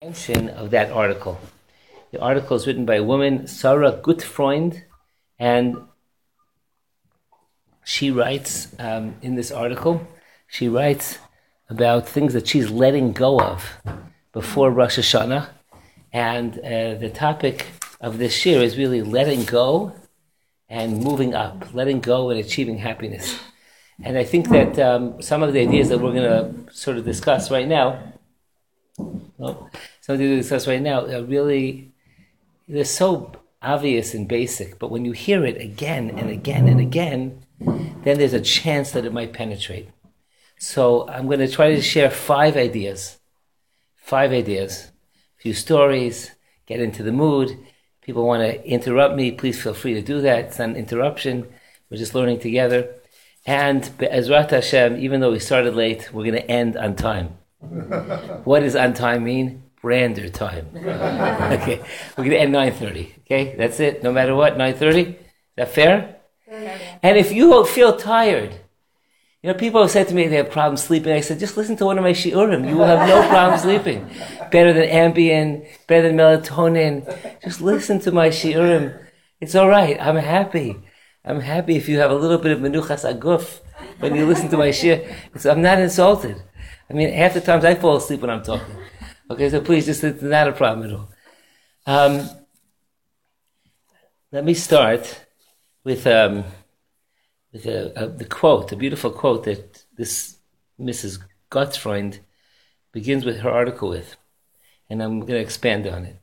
mention 0.00 0.48
of 0.50 0.70
that 0.70 0.92
article. 0.92 1.40
The 2.12 2.20
article 2.20 2.56
is 2.56 2.68
written 2.68 2.86
by 2.86 2.94
a 2.94 3.02
woman, 3.02 3.48
Sarah 3.48 3.90
Gutfreund, 3.90 4.82
and 5.40 5.76
she 7.84 8.12
writes 8.12 8.68
um, 8.78 9.16
in 9.22 9.34
this 9.34 9.50
article, 9.50 10.06
she 10.46 10.68
writes 10.68 11.18
about 11.68 12.08
things 12.08 12.32
that 12.34 12.46
she's 12.46 12.70
letting 12.70 13.12
go 13.12 13.40
of 13.40 13.80
before 14.32 14.70
Rosh 14.70 15.00
Hashanah. 15.00 15.48
And 16.12 16.60
uh, 16.60 16.94
the 16.94 17.10
topic 17.12 17.66
of 18.00 18.18
this 18.18 18.46
year 18.46 18.62
is 18.62 18.78
really 18.78 19.02
letting 19.02 19.44
go 19.46 19.94
and 20.68 21.02
moving 21.02 21.34
up, 21.34 21.74
letting 21.74 21.98
go 21.98 22.30
and 22.30 22.38
achieving 22.38 22.78
happiness. 22.78 23.36
And 24.04 24.16
I 24.16 24.22
think 24.22 24.48
that 24.50 24.78
um, 24.78 25.20
some 25.20 25.42
of 25.42 25.52
the 25.52 25.60
ideas 25.60 25.88
that 25.88 25.98
we're 25.98 26.12
going 26.12 26.66
to 26.66 26.72
sort 26.72 26.98
of 26.98 27.04
discuss 27.04 27.50
right 27.50 27.66
now, 27.66 28.12
well, 28.98 29.70
the 30.06 30.12
ideas 30.12 30.46
discuss 30.46 30.66
right 30.66 30.82
now 30.82 31.06
are 31.06 31.22
really, 31.22 31.92
they're 32.66 32.84
so 32.84 33.32
obvious 33.62 34.14
and 34.14 34.28
basic, 34.28 34.78
but 34.78 34.90
when 34.90 35.04
you 35.04 35.12
hear 35.12 35.44
it 35.44 35.60
again 35.60 36.10
and 36.10 36.30
again 36.30 36.68
and 36.68 36.80
again, 36.80 37.44
then 37.60 38.18
there's 38.18 38.34
a 38.34 38.40
chance 38.40 38.92
that 38.92 39.04
it 39.04 39.12
might 39.12 39.32
penetrate. 39.32 39.88
So 40.58 41.08
I'm 41.08 41.26
going 41.26 41.38
to 41.38 41.48
try 41.48 41.74
to 41.74 41.82
share 41.82 42.10
five 42.10 42.56
ideas, 42.56 43.18
five 43.96 44.32
ideas, 44.32 44.90
a 45.38 45.42
few 45.42 45.54
stories, 45.54 46.32
get 46.66 46.80
into 46.80 47.02
the 47.02 47.12
mood. 47.12 47.56
People 48.02 48.26
want 48.26 48.42
to 48.42 48.64
interrupt 48.66 49.14
me, 49.14 49.30
please 49.30 49.60
feel 49.62 49.74
free 49.74 49.94
to 49.94 50.02
do 50.02 50.20
that. 50.22 50.46
It's 50.46 50.58
an 50.58 50.76
interruption. 50.76 51.46
We're 51.90 51.98
just 51.98 52.14
learning 52.14 52.40
together. 52.40 52.94
And 53.46 53.82
Ezrat 53.98 54.50
Hashem, 54.50 54.98
even 54.98 55.20
though 55.20 55.32
we 55.32 55.38
started 55.38 55.74
late, 55.74 56.12
we're 56.12 56.24
going 56.24 56.34
to 56.34 56.50
end 56.50 56.76
on 56.76 56.96
time. 56.96 57.37
What 57.60 58.60
does 58.60 58.76
on 58.76 58.94
time 58.94 59.24
mean? 59.24 59.64
Brander 59.80 60.28
time. 60.28 60.68
okay, 60.74 61.84
we're 62.16 62.24
to 62.24 62.36
end 62.36 62.54
9.30. 62.54 63.18
Okay, 63.20 63.54
that's 63.56 63.78
it. 63.80 64.02
No 64.02 64.12
matter 64.12 64.34
what, 64.34 64.56
9.30. 64.56 65.08
Is 65.08 65.16
that 65.56 65.68
fair? 65.68 66.16
And 67.02 67.16
if 67.16 67.32
you 67.32 67.64
feel 67.64 67.96
tired, 67.96 68.54
you 69.42 69.52
know, 69.52 69.54
people 69.54 69.82
have 69.82 69.90
said 69.90 70.08
to 70.08 70.14
me 70.14 70.26
they 70.26 70.36
have 70.36 70.50
problems 70.50 70.82
sleeping. 70.82 71.12
I 71.12 71.20
said, 71.20 71.38
just 71.38 71.56
listen 71.56 71.76
to 71.76 71.84
one 71.86 71.96
of 71.96 72.02
my 72.02 72.12
shiurim. 72.12 72.68
You 72.68 72.76
will 72.76 72.86
have 72.86 73.08
no 73.08 73.28
problem 73.28 73.58
sleeping. 73.66 74.10
Better 74.50 74.72
than 74.72 74.88
Ambien, 74.88 75.68
better 75.86 76.08
than 76.08 76.16
melatonin. 76.16 77.40
Just 77.44 77.60
listen 77.60 78.00
to 78.00 78.10
my 78.10 78.30
shiurim. 78.30 79.00
It's 79.40 79.54
all 79.54 79.68
right. 79.68 79.96
I'm 80.00 80.16
happy. 80.16 80.76
I'm 81.24 81.40
happy 81.40 81.76
if 81.76 81.88
you 81.88 81.98
have 81.98 82.10
a 82.10 82.14
little 82.14 82.38
bit 82.38 82.52
of 82.52 82.58
menuchas 82.58 83.04
haguf 83.04 83.60
when 84.00 84.16
you 84.16 84.26
listen 84.26 84.48
to 84.48 84.56
my 84.56 84.72
shir. 84.72 85.06
So 85.36 85.50
I'm 85.52 85.62
not 85.62 85.78
insulted. 85.78 86.42
I 86.90 86.94
mean, 86.94 87.12
half 87.12 87.34
the 87.34 87.40
times 87.40 87.64
I 87.64 87.74
fall 87.74 87.96
asleep 87.96 88.20
when 88.20 88.30
I'm 88.30 88.42
talking. 88.42 88.74
Okay, 89.30 89.50
so 89.50 89.60
please, 89.60 89.86
just 89.86 90.02
it's 90.04 90.22
not 90.22 90.48
a 90.48 90.52
problem 90.52 90.88
at 90.88 90.96
all. 90.96 91.10
Um, 91.86 92.30
let 94.32 94.44
me 94.44 94.54
start 94.54 95.26
with 95.84 96.06
um, 96.06 96.44
with 97.52 97.66
a, 97.66 98.04
a, 98.04 98.08
the 98.08 98.24
quote, 98.24 98.72
a 98.72 98.76
beautiful 98.76 99.10
quote 99.10 99.44
that 99.44 99.84
this 99.96 100.38
Mrs. 100.80 101.18
Gutfreund 101.50 102.20
begins 102.92 103.24
with 103.24 103.40
her 103.40 103.50
article 103.50 103.90
with, 103.90 104.16
and 104.88 105.02
I'm 105.02 105.20
going 105.20 105.32
to 105.32 105.40
expand 105.40 105.86
on 105.86 106.04
it. 106.04 106.20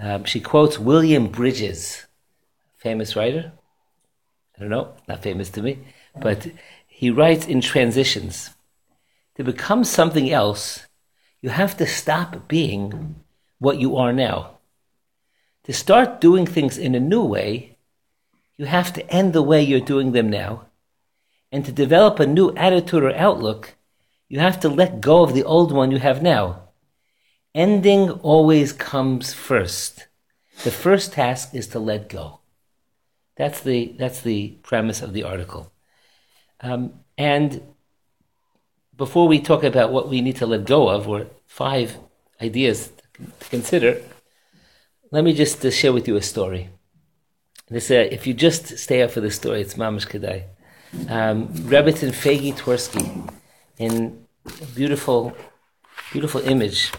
Um, 0.00 0.24
she 0.24 0.40
quotes 0.40 0.78
William 0.78 1.28
Bridges, 1.28 2.06
famous 2.76 3.16
writer. 3.16 3.52
I 4.56 4.60
don't 4.60 4.70
know, 4.70 4.94
not 5.08 5.22
famous 5.22 5.50
to 5.50 5.62
me, 5.62 5.78
but 6.20 6.46
he 6.86 7.10
writes 7.10 7.46
in 7.46 7.60
transitions. 7.60 8.50
To 9.40 9.44
become 9.44 9.84
something 9.84 10.30
else, 10.30 10.86
you 11.40 11.48
have 11.48 11.74
to 11.78 11.86
stop 11.86 12.46
being 12.46 13.24
what 13.58 13.80
you 13.80 13.96
are 13.96 14.12
now. 14.12 14.58
To 15.64 15.72
start 15.72 16.20
doing 16.20 16.44
things 16.44 16.76
in 16.76 16.94
a 16.94 17.00
new 17.00 17.24
way, 17.24 17.78
you 18.58 18.66
have 18.66 18.92
to 18.92 19.10
end 19.10 19.32
the 19.32 19.40
way 19.40 19.62
you're 19.62 19.80
doing 19.80 20.12
them 20.12 20.28
now. 20.28 20.66
And 21.50 21.64
to 21.64 21.72
develop 21.72 22.20
a 22.20 22.26
new 22.26 22.54
attitude 22.54 23.02
or 23.02 23.16
outlook, 23.16 23.76
you 24.28 24.40
have 24.40 24.60
to 24.60 24.68
let 24.68 25.00
go 25.00 25.22
of 25.22 25.32
the 25.32 25.44
old 25.44 25.72
one 25.72 25.90
you 25.90 26.00
have 26.00 26.20
now. 26.20 26.68
Ending 27.54 28.10
always 28.10 28.74
comes 28.74 29.32
first. 29.32 30.06
The 30.64 30.70
first 30.70 31.14
task 31.14 31.54
is 31.54 31.66
to 31.68 31.78
let 31.78 32.10
go. 32.10 32.40
That's 33.36 33.62
the, 33.62 33.96
that's 33.98 34.20
the 34.20 34.58
premise 34.62 35.00
of 35.00 35.14
the 35.14 35.22
article. 35.22 35.72
Um, 36.60 36.92
and 37.16 37.62
before 39.00 39.26
we 39.26 39.40
talk 39.40 39.62
about 39.64 39.90
what 39.90 40.10
we 40.10 40.20
need 40.20 40.36
to 40.36 40.46
let 40.46 40.66
go 40.66 40.90
of, 40.90 41.08
or 41.08 41.26
five 41.46 41.96
ideas 42.42 42.92
to 43.40 43.48
consider, 43.48 43.92
let 45.10 45.24
me 45.24 45.32
just 45.32 45.64
uh, 45.64 45.70
share 45.70 45.94
with 45.94 46.06
you 46.06 46.16
a 46.16 46.22
story. 46.34 46.68
This, 47.70 47.90
uh, 47.90 48.06
if 48.16 48.26
you 48.26 48.34
just 48.34 48.76
stay 48.76 49.00
up 49.00 49.10
for 49.10 49.22
the 49.22 49.30
story, 49.30 49.62
it's 49.62 49.72
Mamash 49.72 50.06
Kedai. 50.06 50.38
Um, 51.08 51.48
Rebbitzin 51.72 52.12
Fegi 52.22 52.52
Twersky, 52.52 53.06
in 53.78 53.94
a 54.44 54.66
beautiful, 54.76 55.34
beautiful 56.12 56.42
image, 56.42 56.92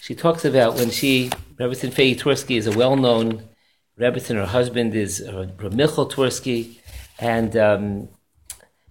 she 0.00 0.14
talks 0.14 0.46
about 0.46 0.76
when 0.76 0.88
she, 0.88 1.28
Rebbitzin 1.60 1.92
Fegi 1.92 2.16
Twersky 2.18 2.56
is 2.56 2.66
a 2.66 2.72
well-known 2.72 3.26
Rebbitzin, 4.00 4.36
her 4.36 4.46
husband 4.46 4.94
is 4.94 5.20
uh, 5.20 5.46
Michal 5.70 6.08
Twersky, 6.08 6.78
and 7.18 7.54
um, 7.54 8.08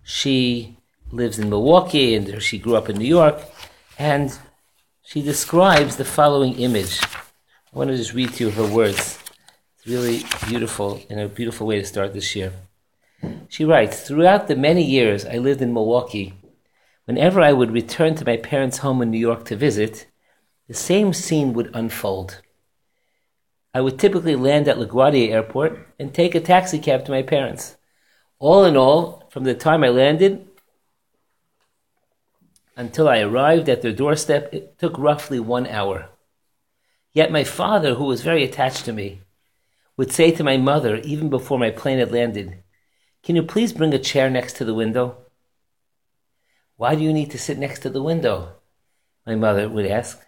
she 0.03 0.77
lives 1.13 1.37
in 1.37 1.49
Milwaukee, 1.49 2.15
and 2.15 2.41
she 2.41 2.57
grew 2.57 2.75
up 2.75 2.89
in 2.89 2.97
New 2.97 3.05
York, 3.05 3.39
and 3.99 4.37
she 5.03 5.21
describes 5.21 5.95
the 5.95 6.05
following 6.05 6.53
image. 6.59 6.99
I 7.03 7.77
want 7.77 7.91
to 7.91 7.97
just 7.97 8.13
read 8.13 8.33
to 8.33 8.45
you 8.45 8.51
her 8.51 8.65
words. 8.65 9.19
It's 9.77 9.87
really 9.87 10.23
beautiful 10.47 11.01
and 11.09 11.19
a 11.19 11.27
beautiful 11.27 11.67
way 11.67 11.79
to 11.79 11.85
start 11.85 12.13
this 12.13 12.35
year. 12.35 12.53
She 13.47 13.63
writes, 13.63 14.01
Throughout 14.01 14.47
the 14.47 14.55
many 14.55 14.83
years 14.83 15.25
I 15.25 15.37
lived 15.37 15.61
in 15.61 15.73
Milwaukee, 15.73 16.33
whenever 17.05 17.41
I 17.41 17.53
would 17.53 17.71
return 17.71 18.15
to 18.15 18.25
my 18.25 18.37
parents' 18.37 18.79
home 18.79 19.01
in 19.01 19.11
New 19.11 19.19
York 19.19 19.45
to 19.45 19.55
visit, 19.55 20.07
the 20.67 20.73
same 20.73 21.13
scene 21.13 21.53
would 21.53 21.69
unfold. 21.75 22.41
I 23.71 23.81
would 23.81 23.99
typically 23.99 24.35
land 24.35 24.67
at 24.67 24.77
LaGuardia 24.77 25.29
Airport 25.29 25.77
and 25.99 26.11
take 26.13 26.33
a 26.33 26.39
taxi 26.39 26.79
cab 26.79 27.05
to 27.05 27.11
my 27.11 27.21
parents. 27.21 27.77
All 28.39 28.65
in 28.65 28.75
all, 28.75 29.27
from 29.29 29.43
the 29.43 29.53
time 29.53 29.83
I 29.83 29.89
landed 29.89 30.47
until 32.75 33.07
I 33.07 33.19
arrived 33.19 33.69
at 33.69 33.81
their 33.81 33.93
doorstep, 33.93 34.53
it 34.53 34.77
took 34.79 34.97
roughly 34.97 35.39
one 35.39 35.67
hour. 35.67 36.09
Yet 37.11 37.31
my 37.31 37.43
father, 37.43 37.95
who 37.95 38.05
was 38.05 38.21
very 38.21 38.43
attached 38.43 38.85
to 38.85 38.93
me, 38.93 39.21
would 39.95 40.11
say 40.11 40.31
to 40.31 40.43
my 40.43 40.57
mother, 40.57 40.97
even 40.97 41.29
before 41.29 41.59
my 41.59 41.69
plane 41.69 41.99
had 41.99 42.11
landed, 42.11 42.63
Can 43.21 43.35
you 43.35 43.43
please 43.43 43.73
bring 43.73 43.93
a 43.93 43.99
chair 43.99 44.29
next 44.29 44.57
to 44.57 44.65
the 44.65 44.73
window? 44.73 45.17
Why 46.77 46.95
do 46.95 47.03
you 47.03 47.13
need 47.13 47.29
to 47.31 47.37
sit 47.37 47.59
next 47.59 47.79
to 47.81 47.89
the 47.89 48.01
window? 48.01 48.55
My 49.25 49.35
mother 49.35 49.69
would 49.69 49.85
ask. 49.85 50.19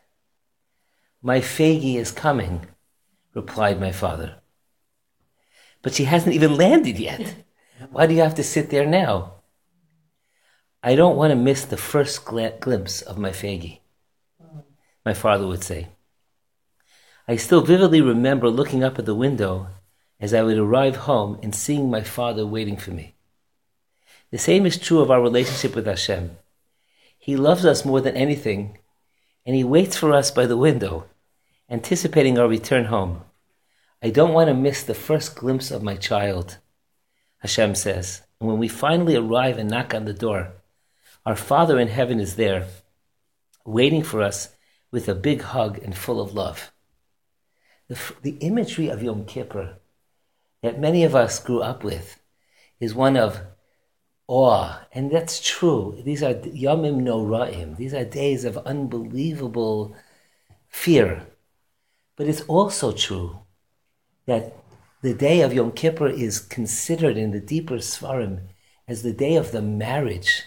My 1.22 1.40
Fagi 1.40 1.96
is 1.96 2.12
coming 2.12 2.68
replied 3.36 3.80
my 3.80 3.92
father. 3.92 4.38
But 5.84 5.94
she 5.94 6.06
hasn't 6.06 6.34
even 6.34 6.58
landed 6.58 6.98
yet. 6.98 7.36
Why 7.92 8.08
do 8.08 8.16
you 8.16 8.22
have 8.22 8.36
to 8.36 8.44
sit 8.44 8.72
there 8.72 8.88
now? 8.88 9.35
I 10.88 10.94
don't 10.94 11.16
want 11.16 11.32
to 11.32 11.36
miss 11.36 11.66
the 11.66 11.78
first 11.78 12.26
gl- 12.26 12.60
glimpse 12.60 13.02
of 13.02 13.18
my 13.18 13.32
Fagi, 13.32 13.80
my 15.04 15.16
father 15.16 15.48
would 15.48 15.64
say. 15.64 15.88
I 17.28 17.38
still 17.38 17.62
vividly 17.62 18.02
remember 18.02 18.50
looking 18.50 18.84
up 18.84 19.00
at 19.00 19.08
the 19.08 19.16
window 19.16 19.70
as 20.20 20.32
I 20.32 20.44
would 20.44 20.60
arrive 20.60 20.96
home 20.96 21.40
and 21.42 21.56
seeing 21.56 21.90
my 21.90 22.02
father 22.02 22.46
waiting 22.46 22.78
for 22.78 22.92
me. 22.92 23.16
The 24.30 24.38
same 24.38 24.68
is 24.68 24.78
true 24.78 25.00
of 25.00 25.10
our 25.10 25.20
relationship 25.24 25.74
with 25.74 25.88
Hashem. 25.88 26.38
He 27.18 27.36
loves 27.36 27.66
us 27.66 27.84
more 27.84 28.00
than 28.00 28.16
anything, 28.16 28.78
and 29.44 29.56
He 29.56 29.64
waits 29.64 29.98
for 29.98 30.14
us 30.14 30.30
by 30.30 30.46
the 30.46 30.56
window 30.56 31.08
anticipating 31.68 32.38
our 32.38 32.48
return 32.48 32.86
home. 32.86 33.24
I 34.04 34.12
don't 34.12 34.34
want 34.34 34.50
to 34.50 34.54
miss 34.54 34.84
the 34.84 34.94
first 34.94 35.36
glimpse 35.36 35.72
of 35.72 35.82
my 35.82 35.96
child, 35.96 36.60
Hashem 37.40 37.74
says. 37.74 38.22
And 38.40 38.48
when 38.48 38.60
we 38.60 38.68
finally 38.68 39.16
arrive 39.16 39.58
and 39.58 39.68
knock 39.68 39.96
on 39.96 40.06
the 40.06 40.14
door, 40.14 40.54
our 41.26 41.36
Father 41.36 41.80
in 41.80 41.88
heaven 41.88 42.20
is 42.20 42.36
there, 42.36 42.68
waiting 43.66 44.04
for 44.04 44.22
us 44.22 44.50
with 44.92 45.10
a 45.10 45.16
big 45.16 45.42
hug 45.42 45.80
and 45.80 45.98
full 45.98 46.22
of 46.22 46.34
love. 46.34 46.72
The, 47.88 48.00
the 48.22 48.38
imagery 48.42 48.90
of 48.90 49.02
Yom 49.02 49.26
Kippur 49.26 49.78
that 50.62 50.80
many 50.80 51.04
of 51.04 51.14
us 51.14 51.40
grew 51.40 51.62
up 51.62 51.84
with 51.84 52.20
is 52.80 52.96
one 52.96 53.16
of 53.16 53.40
awe, 54.28 54.80
and 54.92 55.12
that's 55.12 55.40
true. 55.40 56.02
These 56.04 56.24
are 56.24 56.34
Yomim 56.34 57.02
Noraim. 57.02 57.78
These 57.78 57.94
are 57.94 58.04
days 58.04 58.46
of 58.46 58.58
unbelievable 58.58 59.96
fear, 60.68 61.28
but 62.16 62.28
it's 62.28 62.42
also 62.42 62.92
true 62.92 63.40
that 64.26 64.56
the 65.04 65.14
day 65.14 65.42
of 65.42 65.54
Yom 65.54 65.72
Kippur 65.72 66.08
is 66.08 66.40
considered 66.40 67.16
in 67.16 67.30
the 67.30 67.40
deeper 67.40 67.76
Svarim 67.76 68.40
as 68.88 69.04
the 69.04 69.14
day 69.14 69.36
of 69.36 69.52
the 69.52 69.62
marriage 69.62 70.42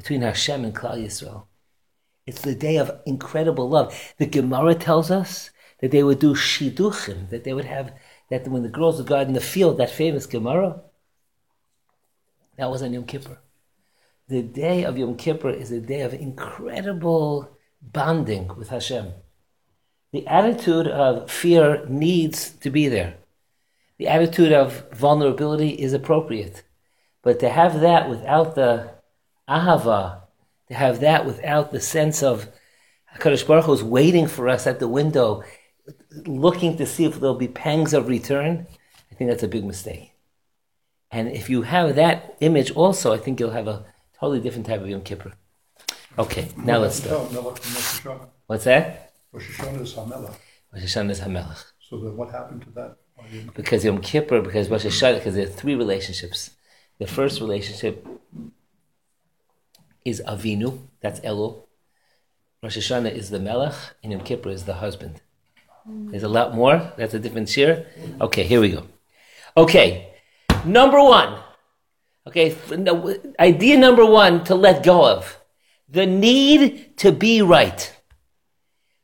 between 0.00 0.22
Hashem 0.22 0.64
and 0.64 0.74
Klal 0.74 0.96
Yisrael. 0.96 1.44
It's 2.24 2.40
the 2.40 2.54
day 2.54 2.78
of 2.78 3.02
incredible 3.04 3.68
love. 3.68 3.94
The 4.16 4.24
Gemara 4.24 4.74
tells 4.74 5.10
us 5.10 5.50
that 5.80 5.90
they 5.90 6.02
would 6.02 6.18
do 6.18 6.34
shiduchim, 6.34 7.28
that 7.28 7.44
they 7.44 7.52
would 7.52 7.66
have, 7.66 7.92
that 8.30 8.48
when 8.48 8.62
the 8.62 8.70
girls 8.70 8.96
would 8.96 9.06
go 9.06 9.16
out 9.16 9.26
in 9.26 9.34
the 9.34 9.42
field, 9.42 9.76
that 9.76 9.90
famous 9.90 10.24
Gemara, 10.24 10.80
that 12.56 12.70
was 12.70 12.82
on 12.82 12.94
Yom 12.94 13.04
Kippur. 13.04 13.40
The 14.28 14.40
day 14.40 14.84
of 14.84 14.96
Yom 14.96 15.16
Kippur 15.16 15.50
is 15.50 15.70
a 15.70 15.80
day 15.82 16.00
of 16.00 16.14
incredible 16.14 17.58
bonding 17.82 18.56
with 18.56 18.70
Hashem. 18.70 19.12
The 20.12 20.26
attitude 20.26 20.88
of 20.88 21.30
fear 21.30 21.84
needs 21.86 22.52
to 22.52 22.70
be 22.70 22.88
there. 22.88 23.16
The 23.98 24.08
attitude 24.08 24.52
of 24.52 24.90
vulnerability 24.92 25.72
is 25.72 25.92
appropriate. 25.92 26.62
But 27.20 27.38
to 27.40 27.50
have 27.50 27.80
that 27.80 28.08
without 28.08 28.54
the 28.54 28.99
ahava, 29.50 30.22
to 30.68 30.74
have 30.74 31.00
that 31.00 31.26
without 31.26 31.72
the 31.72 31.80
sense 31.80 32.22
of 32.22 32.48
HaKadosh 33.16 33.46
Baruch 33.46 33.64
Hu 33.64 33.72
is 33.72 33.82
waiting 33.82 34.26
for 34.28 34.48
us 34.48 34.66
at 34.66 34.78
the 34.78 34.88
window, 34.88 35.42
looking 36.26 36.76
to 36.76 36.86
see 36.86 37.04
if 37.04 37.18
there'll 37.18 37.34
be 37.34 37.48
pangs 37.48 37.92
of 37.92 38.06
return, 38.06 38.66
I 39.10 39.14
think 39.16 39.30
that's 39.30 39.42
a 39.42 39.48
big 39.48 39.64
mistake. 39.64 40.12
And 41.10 41.28
if 41.28 41.50
you 41.50 41.62
have 41.62 41.96
that 41.96 42.36
image 42.40 42.70
also, 42.70 43.12
I 43.12 43.18
think 43.18 43.40
you'll 43.40 43.50
have 43.50 43.66
a 43.66 43.84
totally 44.18 44.40
different 44.40 44.66
type 44.66 44.80
of 44.80 44.88
Yom 44.88 45.02
Kippur. 45.02 45.32
Okay, 46.18 46.48
now 46.56 46.78
let's 46.78 46.96
start. 46.96 47.32
What's 48.46 48.64
that? 48.64 49.12
Rosh 49.32 49.48
Hashanah 49.50 49.80
is 49.82 49.94
HaMelech. 49.94 50.34
Rosh 50.72 50.84
Hashanah 50.84 51.10
is 51.10 51.20
HaMelech. 51.20 51.64
So 51.80 51.98
then 51.98 52.16
what 52.16 52.30
happened 52.30 52.62
to 52.62 52.70
that? 52.70 52.96
Because 53.54 53.84
Yom 53.84 54.00
Kippur, 54.00 54.40
because 54.40 54.68
Rosh 54.70 54.86
Hashanah, 54.86 55.16
because 55.16 55.34
there 55.34 55.46
are 55.46 55.50
three 55.50 55.74
relationships. 55.74 56.50
The 56.98 57.06
first 57.06 57.40
relationship 57.40 58.06
is 60.04 60.22
Avinu, 60.26 60.80
that's 61.00 61.20
Elul. 61.20 61.64
Rosh 62.62 62.76
Hashanah 62.76 63.14
is 63.14 63.30
the 63.30 63.40
Melech, 63.40 63.74
and 64.02 64.12
Yom 64.12 64.22
Kippur 64.22 64.50
is 64.50 64.64
the 64.64 64.74
husband. 64.74 65.20
There's 65.86 66.22
a 66.22 66.28
lot 66.28 66.54
more. 66.54 66.92
That's 66.96 67.14
a 67.14 67.18
different 67.18 67.48
share. 67.48 67.86
Okay, 68.20 68.44
here 68.44 68.60
we 68.60 68.70
go. 68.70 68.86
Okay, 69.56 70.14
number 70.64 71.02
one. 71.02 71.40
Okay, 72.26 72.54
idea 73.40 73.78
number 73.78 74.04
one 74.04 74.44
to 74.44 74.54
let 74.54 74.84
go 74.84 75.04
of 75.04 75.40
the 75.88 76.06
need 76.06 76.96
to 76.98 77.12
be 77.12 77.42
right. 77.42 77.92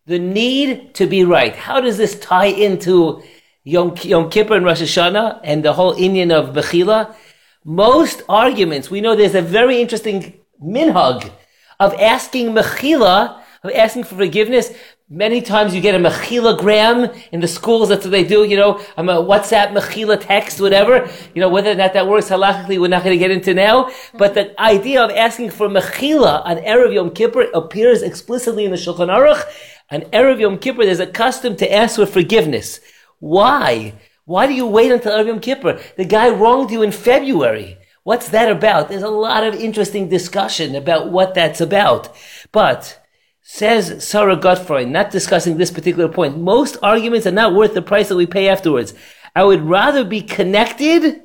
The 0.06 0.18
need 0.18 0.94
to 0.94 1.06
be 1.06 1.24
right. 1.24 1.56
How 1.56 1.80
does 1.80 1.96
this 1.96 2.18
tie 2.20 2.46
into 2.46 3.22
Yom, 3.64 3.96
Yom 4.02 4.30
Kippur 4.30 4.54
and 4.54 4.64
Rosh 4.64 4.82
Hashanah 4.82 5.40
and 5.42 5.64
the 5.64 5.72
whole 5.72 5.94
inyan 5.96 6.30
of 6.30 6.54
Mechila? 6.54 7.16
Most 7.64 8.22
arguments, 8.28 8.90
we 8.90 9.00
know 9.00 9.16
there's 9.16 9.34
a 9.34 9.42
very 9.42 9.80
interesting 9.80 10.34
minhag 10.62 11.30
of 11.78 11.94
asking 11.94 12.52
Mechila, 12.52 13.42
of 13.62 13.70
asking 13.72 14.04
for 14.04 14.16
forgiveness. 14.16 14.72
Many 15.08 15.40
times 15.40 15.72
you 15.72 15.80
get 15.80 15.94
a 15.94 15.98
mechilogram 15.98 17.16
in 17.30 17.38
the 17.40 17.46
schools. 17.46 17.88
That's 17.88 18.04
what 18.04 18.10
they 18.10 18.24
do. 18.24 18.42
You 18.42 18.56
know, 18.56 18.80
I'm 18.96 19.08
a 19.08 19.14
WhatsApp 19.14 19.68
mechila 19.68 20.20
text, 20.20 20.60
whatever. 20.60 21.08
You 21.32 21.40
know, 21.40 21.48
whether 21.48 21.70
or 21.70 21.76
not 21.76 21.92
that 21.92 22.08
works 22.08 22.28
halachically, 22.28 22.80
we're 22.80 22.88
not 22.88 23.04
going 23.04 23.16
to 23.16 23.18
get 23.18 23.30
into 23.30 23.54
now. 23.54 23.90
But 24.14 24.34
the 24.34 24.60
idea 24.60 25.04
of 25.04 25.10
asking 25.12 25.50
for 25.50 25.68
mechila 25.68 26.44
on 26.44 26.56
erev 26.56 26.92
Yom 26.92 27.10
Kippur 27.10 27.42
appears 27.54 28.02
explicitly 28.02 28.64
in 28.64 28.72
the 28.72 28.76
Shulchan 28.76 29.08
Aruch. 29.08 29.44
On 29.92 30.00
erev 30.10 30.40
Yom 30.40 30.58
Kippur, 30.58 30.84
there's 30.84 30.98
a 30.98 31.06
custom 31.06 31.54
to 31.56 31.72
ask 31.72 31.96
for 31.96 32.06
forgiveness. 32.06 32.80
Why? 33.20 33.94
Why 34.24 34.48
do 34.48 34.54
you 34.54 34.66
wait 34.66 34.90
until 34.90 35.12
erev 35.12 35.28
Yom 35.28 35.40
Kippur? 35.40 35.80
The 35.96 36.04
guy 36.04 36.30
wronged 36.30 36.72
you 36.72 36.82
in 36.82 36.90
February. 36.90 37.78
What's 38.06 38.28
that 38.28 38.48
about? 38.48 38.88
There's 38.88 39.02
a 39.02 39.08
lot 39.08 39.42
of 39.42 39.56
interesting 39.56 40.08
discussion 40.08 40.76
about 40.76 41.10
what 41.10 41.34
that's 41.34 41.60
about. 41.60 42.14
But 42.52 43.04
Says 43.42 44.06
Sarah 44.06 44.36
Gutfreund, 44.36 44.90
not 44.90 45.10
discussing 45.10 45.56
this 45.56 45.72
particular 45.72 46.08
point, 46.08 46.38
most 46.38 46.76
arguments 46.84 47.26
are 47.26 47.32
not 47.32 47.52
worth 47.52 47.74
the 47.74 47.82
price 47.82 48.08
that 48.08 48.14
we 48.14 48.26
pay 48.26 48.48
afterwards. 48.48 48.94
I 49.34 49.42
would 49.42 49.62
rather 49.62 50.04
be 50.04 50.20
connected 50.20 51.20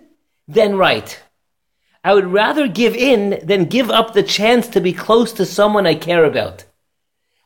than 0.48 0.76
right. 0.76 1.22
I 2.04 2.16
would 2.16 2.26
rather 2.26 2.68
give 2.68 2.96
in 2.96 3.46
than 3.46 3.66
give 3.66 3.92
up 3.92 4.14
the 4.14 4.24
chance 4.24 4.68
to 4.70 4.82
be 4.82 4.92
close 4.92 5.34
to 5.34 5.46
someone 5.46 5.86
I 5.86 5.94
care 5.94 6.26
about. 6.26 6.64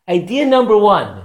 Idea 0.08 0.46
number 0.46 0.78
one. 0.78 1.24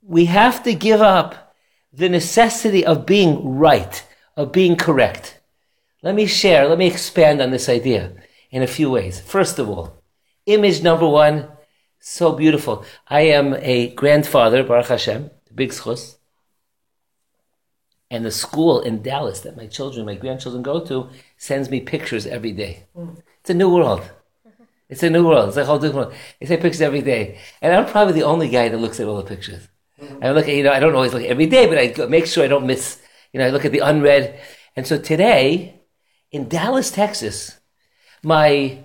We 0.00 0.24
have 0.24 0.62
to 0.62 0.74
give 0.74 1.02
up 1.02 1.54
the 1.92 2.08
necessity 2.08 2.86
of 2.86 3.04
being 3.04 3.56
right, 3.58 4.02
of 4.34 4.50
being 4.50 4.76
correct. 4.76 5.35
Let 6.02 6.14
me 6.14 6.26
share, 6.26 6.68
let 6.68 6.78
me 6.78 6.86
expand 6.86 7.40
on 7.40 7.50
this 7.50 7.68
idea 7.68 8.12
in 8.50 8.62
a 8.62 8.66
few 8.66 8.90
ways. 8.90 9.20
First 9.20 9.58
of 9.58 9.68
all, 9.68 10.02
image 10.46 10.82
number 10.82 11.08
one, 11.08 11.48
so 11.98 12.32
beautiful. 12.32 12.84
I 13.08 13.22
am 13.22 13.54
a 13.54 13.94
grandfather, 13.94 14.62
Baruch 14.62 14.88
Hashem, 14.88 15.30
big 15.54 15.70
schus. 15.70 16.16
And 18.08 18.24
the 18.24 18.30
school 18.30 18.80
in 18.80 19.02
Dallas 19.02 19.40
that 19.40 19.56
my 19.56 19.66
children, 19.66 20.06
my 20.06 20.14
grandchildren 20.14 20.62
go 20.62 20.84
to, 20.86 21.08
sends 21.36 21.68
me 21.68 21.80
pictures 21.80 22.26
every 22.26 22.52
day. 22.52 22.84
It's 23.40 23.50
a 23.50 23.54
new 23.54 23.74
world. 23.74 24.08
It's 24.88 25.02
a 25.02 25.10
new 25.10 25.26
world. 25.26 25.48
It's 25.48 25.56
a 25.56 25.64
whole 25.64 25.80
different 25.80 26.10
world. 26.10 26.20
They 26.38 26.46
say 26.46 26.56
pictures 26.56 26.80
every 26.80 27.02
day. 27.02 27.38
And 27.60 27.74
I'm 27.74 27.86
probably 27.86 28.12
the 28.14 28.22
only 28.22 28.48
guy 28.48 28.68
that 28.68 28.78
looks 28.78 29.00
at 29.00 29.08
all 29.08 29.16
the 29.16 29.24
pictures. 29.24 29.66
Mm-hmm. 30.00 30.22
I 30.22 30.30
look 30.30 30.46
at, 30.46 30.54
you 30.54 30.62
know, 30.62 30.70
I 30.70 30.78
don't 30.78 30.94
always 30.94 31.12
look 31.12 31.24
every 31.24 31.46
day, 31.46 31.66
but 31.66 31.78
I 31.78 32.06
make 32.06 32.26
sure 32.26 32.44
I 32.44 32.48
don't 32.48 32.66
miss, 32.66 33.00
you 33.32 33.40
know, 33.40 33.46
I 33.46 33.50
look 33.50 33.64
at 33.64 33.72
the 33.72 33.80
unread. 33.80 34.38
And 34.76 34.86
so 34.86 34.98
today, 34.98 35.75
in 36.30 36.48
Dallas, 36.48 36.90
Texas, 36.90 37.60
my 38.22 38.84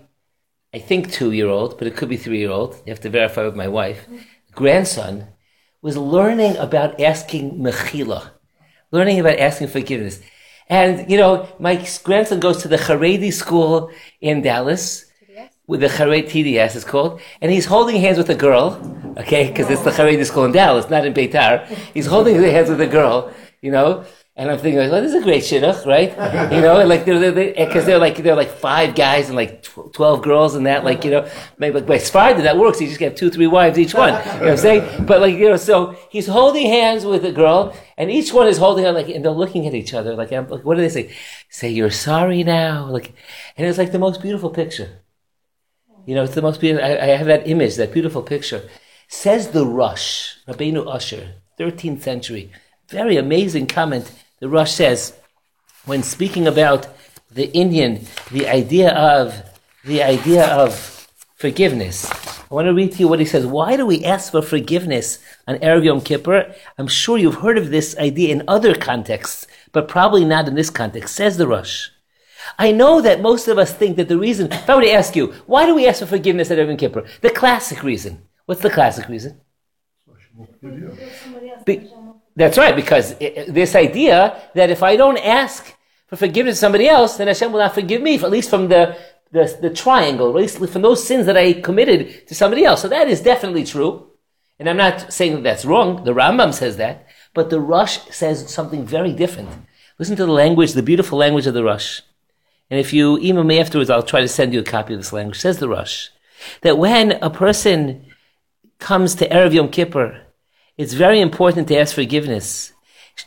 I 0.73 0.79
think 0.79 1.11
two 1.11 1.31
year 1.33 1.49
old, 1.49 1.77
but 1.77 1.87
it 1.87 1.97
could 1.97 2.07
be 2.07 2.17
three 2.17 2.39
year 2.39 2.51
old. 2.51 2.81
You 2.85 2.91
have 2.91 3.01
to 3.01 3.09
verify 3.09 3.43
with 3.43 3.55
my 3.55 3.67
wife. 3.67 4.07
Grandson 4.53 5.27
was 5.81 5.97
learning 5.97 6.55
about 6.57 7.01
asking 7.01 7.59
mechila, 7.59 8.31
learning 8.91 9.19
about 9.19 9.39
asking 9.39 9.67
forgiveness. 9.67 10.21
And, 10.69 11.11
you 11.11 11.17
know, 11.17 11.49
my 11.59 11.85
grandson 12.03 12.39
goes 12.39 12.61
to 12.61 12.69
the 12.69 12.77
Haredi 12.77 13.33
school 13.33 13.91
in 14.21 14.41
Dallas. 14.41 15.05
With 15.67 15.81
the 15.81 15.87
Haredi 15.87 16.25
TDS 16.25 16.75
it's 16.75 16.83
called, 16.83 17.21
and 17.39 17.49
he's 17.49 17.65
holding 17.65 18.01
hands 18.01 18.17
with 18.17 18.29
a 18.29 18.35
girl, 18.35 19.15
okay, 19.17 19.47
because 19.47 19.69
it's 19.69 19.83
the 19.83 19.91
Haredi 19.91 20.25
school 20.25 20.43
in 20.43 20.51
Dallas, 20.51 20.89
not 20.89 21.05
in 21.05 21.13
Beitar. 21.13 21.65
He's 21.93 22.07
holding 22.07 22.35
hands 22.41 22.69
with 22.69 22.81
a 22.81 22.87
girl, 22.87 23.31
you 23.61 23.71
know, 23.71 24.03
and 24.41 24.49
I'm 24.49 24.57
thinking, 24.57 24.79
like, 24.79 24.89
well, 24.89 25.03
this 25.03 25.13
is 25.13 25.21
a 25.21 25.23
great 25.23 25.43
shidduch, 25.43 25.85
right? 25.85 26.09
you 26.51 26.61
know, 26.61 26.83
like 26.83 27.05
they're 27.05 27.19
because 27.19 27.85
they're, 27.85 27.85
they're, 27.85 27.97
like 27.99 28.17
they're 28.17 28.35
like 28.35 28.49
five 28.49 28.95
guys 28.95 29.27
and 29.27 29.35
like 29.35 29.61
twelve 29.93 30.23
girls 30.23 30.55
and 30.55 30.65
that, 30.65 30.83
like 30.83 31.05
you 31.05 31.11
know, 31.11 31.29
maybe 31.59 31.75
like 31.75 31.85
by 31.85 31.97
Sfardi 31.97 32.41
that 32.41 32.57
works. 32.57 32.81
You 32.81 32.87
just 32.87 32.99
get 32.99 33.15
two, 33.15 33.29
three 33.29 33.45
wives 33.45 33.77
each 33.77 33.93
one. 33.93 34.13
You 34.13 34.31
know 34.31 34.39
what 34.39 34.49
I'm 34.49 34.57
saying? 34.57 35.05
But 35.05 35.21
like 35.21 35.35
you 35.35 35.47
know, 35.47 35.57
so 35.57 35.95
he's 36.09 36.25
holding 36.25 36.65
hands 36.65 37.05
with 37.05 37.23
a 37.23 37.31
girl, 37.31 37.77
and 37.99 38.09
each 38.09 38.33
one 38.33 38.47
is 38.47 38.57
holding 38.57 38.83
on 38.87 38.95
like, 38.95 39.09
and 39.09 39.23
they're 39.23 39.31
looking 39.31 39.67
at 39.67 39.75
each 39.75 39.93
other. 39.93 40.15
Like, 40.15 40.31
like 40.31 40.65
what 40.65 40.73
do 40.73 40.81
they 40.81 40.89
say? 40.89 41.13
Say 41.49 41.69
you're 41.69 41.91
sorry 41.91 42.43
now, 42.43 42.87
like, 42.87 43.13
and 43.57 43.67
it's 43.67 43.77
like 43.77 43.91
the 43.91 43.99
most 43.99 44.23
beautiful 44.23 44.49
picture. 44.49 45.01
You 46.07 46.15
know, 46.15 46.23
it's 46.23 46.33
the 46.33 46.41
most 46.41 46.59
beautiful. 46.59 46.83
I, 46.83 46.93
I 46.97 47.05
have 47.15 47.27
that 47.27 47.47
image, 47.47 47.75
that 47.75 47.93
beautiful 47.93 48.23
picture. 48.23 48.67
Says 49.07 49.49
the 49.49 49.67
Rosh, 49.67 50.37
Rabbeinu 50.47 50.87
Usher, 50.87 51.35
13th 51.59 52.01
century. 52.01 52.51
Very 52.89 53.17
amazing 53.17 53.67
comment. 53.67 54.11
The 54.41 54.49
Rosh 54.49 54.71
says, 54.71 55.13
when 55.85 56.01
speaking 56.01 56.47
about 56.47 56.87
the 57.29 57.47
inyan, 57.49 58.07
the 58.31 58.49
idea 58.49 58.89
of 58.89 59.43
the 59.85 60.01
idea 60.01 60.47
of 60.47 61.07
forgiveness. 61.35 62.09
I 62.09 62.55
want 62.55 62.65
to 62.65 62.73
read 62.73 62.93
to 62.93 62.97
you 62.97 63.07
what 63.07 63.19
he 63.19 63.25
says. 63.25 63.45
Why 63.45 63.77
do 63.77 63.85
we 63.85 64.03
ask 64.03 64.31
for 64.31 64.41
forgiveness 64.41 65.19
on 65.47 65.57
Erev 65.57 65.85
Yom 65.85 66.01
Kippur? 66.01 66.55
I'm 66.79 66.87
sure 66.87 67.19
you've 67.19 67.43
heard 67.45 67.59
of 67.59 67.69
this 67.69 67.95
idea 67.99 68.33
in 68.33 68.43
other 68.47 68.73
contexts, 68.73 69.45
but 69.71 69.87
probably 69.87 70.25
not 70.25 70.47
in 70.47 70.55
this 70.55 70.71
context. 70.71 71.15
Says 71.15 71.37
the 71.37 71.47
Rosh. 71.47 71.89
I 72.57 72.71
know 72.71 72.99
that 72.99 73.21
most 73.21 73.47
of 73.47 73.59
us 73.59 73.71
think 73.71 73.95
that 73.97 74.07
the 74.07 74.17
reason, 74.17 74.51
if 74.51 74.67
I 74.67 74.75
were 74.75 74.81
to 74.81 74.91
ask 74.91 75.15
you, 75.15 75.33
why 75.45 75.67
do 75.67 75.75
we 75.75 75.87
ask 75.87 75.99
for 75.99 76.07
forgiveness 76.07 76.49
at 76.49 76.57
Erev 76.57 76.69
Yom 76.69 76.77
Kippur? 76.77 77.05
The 77.21 77.29
classic 77.29 77.83
reason. 77.83 78.23
What's 78.47 78.61
the 78.61 78.71
classic 78.71 79.07
reason? 79.07 79.39
Be, 81.63 81.91
that's 82.35 82.57
right, 82.57 82.75
because 82.75 83.15
it, 83.19 83.53
this 83.53 83.75
idea 83.75 84.41
that 84.55 84.69
if 84.69 84.83
I 84.83 84.95
don't 84.95 85.17
ask 85.17 85.75
for 86.07 86.15
forgiveness 86.15 86.55
to 86.55 86.59
somebody 86.59 86.87
else, 86.87 87.17
then 87.17 87.27
Hashem 87.27 87.51
will 87.51 87.59
not 87.59 87.73
forgive 87.73 88.01
me, 88.01 88.15
at 88.15 88.29
least 88.29 88.49
from 88.49 88.67
the, 88.69 88.97
the, 89.31 89.57
the 89.61 89.69
triangle, 89.69 90.29
at 90.29 90.35
least 90.35 90.57
from 90.57 90.81
those 90.81 91.05
sins 91.05 91.25
that 91.25 91.37
I 91.37 91.53
committed 91.53 92.27
to 92.27 92.35
somebody 92.35 92.65
else. 92.65 92.81
So 92.81 92.87
that 92.87 93.07
is 93.07 93.21
definitely 93.21 93.65
true. 93.65 94.07
And 94.59 94.69
I'm 94.69 94.77
not 94.77 95.11
saying 95.11 95.33
that 95.35 95.43
that's 95.43 95.65
wrong. 95.65 96.03
The 96.03 96.13
Rambam 96.13 96.53
says 96.53 96.77
that. 96.77 97.07
But 97.33 97.49
the 97.49 97.59
Rosh 97.59 97.99
says 98.11 98.53
something 98.53 98.85
very 98.85 99.13
different. 99.13 99.49
Listen 99.97 100.15
to 100.17 100.25
the 100.25 100.31
language, 100.31 100.73
the 100.73 100.83
beautiful 100.83 101.17
language 101.17 101.47
of 101.47 101.53
the 101.53 101.63
Rosh. 101.63 102.01
And 102.69 102.79
if 102.79 102.93
you 102.93 103.17
email 103.19 103.43
me 103.43 103.59
afterwards, 103.59 103.89
I'll 103.89 104.03
try 104.03 104.21
to 104.21 104.27
send 104.27 104.53
you 104.53 104.59
a 104.59 104.63
copy 104.63 104.93
of 104.93 104.99
this 104.99 105.13
language. 105.13 105.39
Says 105.39 105.57
the 105.57 105.67
Rosh. 105.67 106.09
that 106.61 106.77
when 106.77 107.13
a 107.23 107.29
person 107.29 108.05
comes 108.79 109.15
to 109.15 109.29
Erev 109.29 109.53
Yom 109.53 109.69
Kippur 109.69 110.21
it's 110.81 110.93
very 110.93 111.21
important 111.21 111.67
to 111.67 111.77
ask 111.77 111.93
forgiveness. 111.93 112.73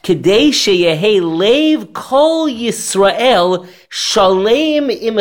Kedei 0.02 0.48
sheyehe 0.48 1.22
lev 1.22 1.92
kol 1.92 2.48
Yisrael 2.48 3.68
shalem 3.88 4.90
im. 4.90 5.20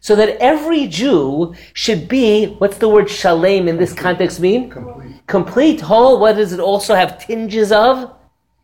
So 0.00 0.16
that 0.16 0.36
every 0.38 0.86
Jew 0.88 1.54
should 1.72 2.08
be, 2.08 2.46
what's 2.58 2.76
the 2.76 2.90
word 2.90 3.08
shalem 3.08 3.68
in 3.68 3.78
this 3.78 3.94
context 3.94 4.38
mean? 4.38 4.68
Complete. 4.68 5.26
Complete, 5.26 5.80
whole. 5.80 6.20
What 6.20 6.36
does 6.36 6.52
it 6.52 6.60
also 6.60 6.94
have 6.94 7.24
tinges 7.24 7.72
of? 7.72 8.12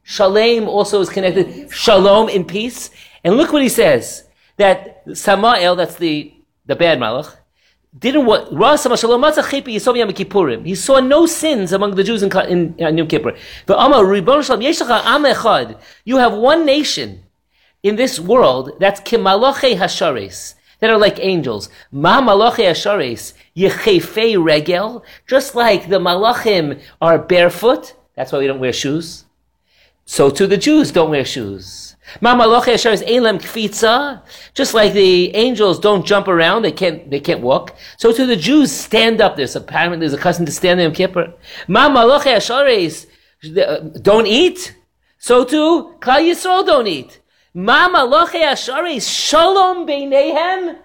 Shalem 0.03 0.69
also 0.69 1.01
is 1.01 1.09
connected. 1.09 1.73
Shalom 1.73 2.29
in 2.29 2.45
peace. 2.45 2.91
And 3.25 3.39
look 3.39 3.55
what 3.55 3.63
he 3.63 3.71
says. 3.71 4.25
That 4.59 5.03
Samael, 5.15 5.77
that's 5.77 5.97
the, 5.97 6.35
the 6.67 6.77
bad 6.77 6.99
malach, 6.99 7.38
didn't 7.99 8.27
what 8.27 8.53
He 10.67 10.75
saw 10.75 11.01
no 11.01 11.27
sins 11.27 11.73
among 11.73 11.95
the 11.95 12.05
Jews 12.05 12.23
in, 12.23 12.31
in, 12.49 12.75
in 12.79 12.99
Yom 12.99 13.09
Kippur. 13.09 13.37
You 16.05 16.17
have 16.17 16.33
one 16.35 16.67
nation 16.67 17.23
in 17.83 17.97
this 17.97 18.21
world 18.21 18.73
that's 18.79 19.01
kimaloche 19.01 19.77
hashares 19.77 20.55
that 20.81 20.91
are 20.91 20.99
like 20.99 21.19
angels. 21.21 21.69
Ma 21.91 22.21
malache 22.21 22.65
hashares 22.71 23.35
yechefei 23.57 24.43
regel, 24.43 25.05
just 25.27 25.55
like 25.55 25.89
the 25.89 25.99
malachim 25.99 26.81
are 27.01 27.19
barefoot. 27.19 27.95
That's 28.15 28.33
why 28.33 28.39
we 28.39 28.47
don't 28.47 28.61
wear 28.61 28.73
shoes. 28.73 29.25
So 30.05 30.31
too 30.31 30.47
the 30.47 30.57
Jews 30.57 30.93
don't 30.93 31.11
wear 31.11 31.25
shoes. 31.25 31.88
Just 34.55 34.75
like 34.75 34.93
the 34.93 35.35
angels 35.35 35.79
don't 35.79 36.07
jump 36.07 36.29
around, 36.29 36.63
they 36.63 36.73
can't 36.73 37.11
they 37.11 37.21
can't 37.21 37.41
walk. 37.41 37.77
So 37.97 38.13
to 38.13 38.27
the 38.27 38.37
Jews 38.37 38.73
stand 38.73 39.21
up. 39.21 39.37
There's 39.37 39.57
apparently 39.57 39.99
there's 39.99 40.15
a 40.15 40.19
custom 40.19 40.47
to 40.47 40.53
stand 40.53 40.81
in 40.81 40.93
Kippur. 40.93 41.35
Hashares 41.69 43.07
uh, 43.45 43.81
don't 44.01 44.27
eat. 44.27 44.75
So 45.19 45.45
too 45.45 45.95
Klal 46.01 46.21
Yisrael 46.21 46.67
don't 46.67 46.87
eat. 46.87 47.21
Ma 47.55 47.89
malache 47.89 48.43
ashares 48.43 49.09
shalom 49.09 49.87
beinehem. 49.87 50.79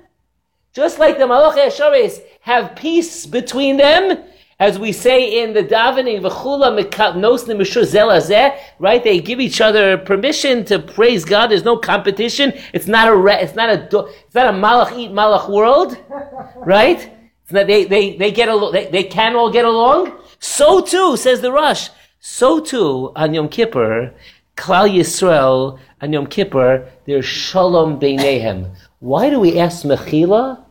Just 0.74 1.00
like 1.00 1.18
the 1.18 1.26
malache 1.26 1.68
ashares 1.68 2.20
have 2.42 2.76
peace 2.76 3.26
between 3.26 3.78
them, 3.78 4.24
as 4.60 4.78
we 4.78 4.92
say 4.92 5.44
in 5.44 5.54
the 5.54 5.64
davening, 5.64 6.22
v'chula 6.22 6.70
nosne 7.16 7.56
mishur 7.56 8.58
right? 8.80 9.04
They 9.04 9.20
give 9.20 9.40
each 9.40 9.62
other 9.62 9.98
permission 9.98 10.64
to 10.66 10.80
praise 10.80 11.26
God. 11.26 11.48
There's 11.48 11.64
no 11.64 11.78
competition. 11.78 12.54
It's 12.74 12.88
not 12.88 13.08
a, 13.08 13.44
it's 13.44 13.56
not 13.56 13.70
a, 13.70 14.08
it's 14.26 14.36
not 14.36 14.54
a 14.54 14.58
malach 14.58 14.98
eat 14.98 15.12
malach 15.12 15.50
world, 15.50 15.98
right? 16.58 17.10
Not, 17.52 17.68
they, 17.68 17.86
they, 17.86 18.16
they 18.18 18.32
get 18.32 18.50
along, 18.50 18.72
they, 18.72 18.88
they 18.88 19.04
can 19.04 19.36
all 19.36 19.52
get 19.52 19.66
along. 19.66 20.18
So 20.40 20.82
too, 20.82 21.18
says 21.18 21.42
the 21.42 21.52
Rosh. 21.52 21.90
so 22.20 22.60
too 22.60 23.12
on 23.16 23.34
Yom 23.34 23.50
Kippur, 23.50 24.14
Klal 24.56 24.90
Yisrael 24.90 25.80
on 26.02 26.14
Yom 26.14 26.28
Kippur, 26.28 26.90
there's 27.06 27.26
shalom 27.26 28.00
beinehem. 28.00 28.76
Why 29.00 29.30
do 29.30 29.40
we 29.40 29.60
ask 29.60 29.84
mechila? 29.84 30.64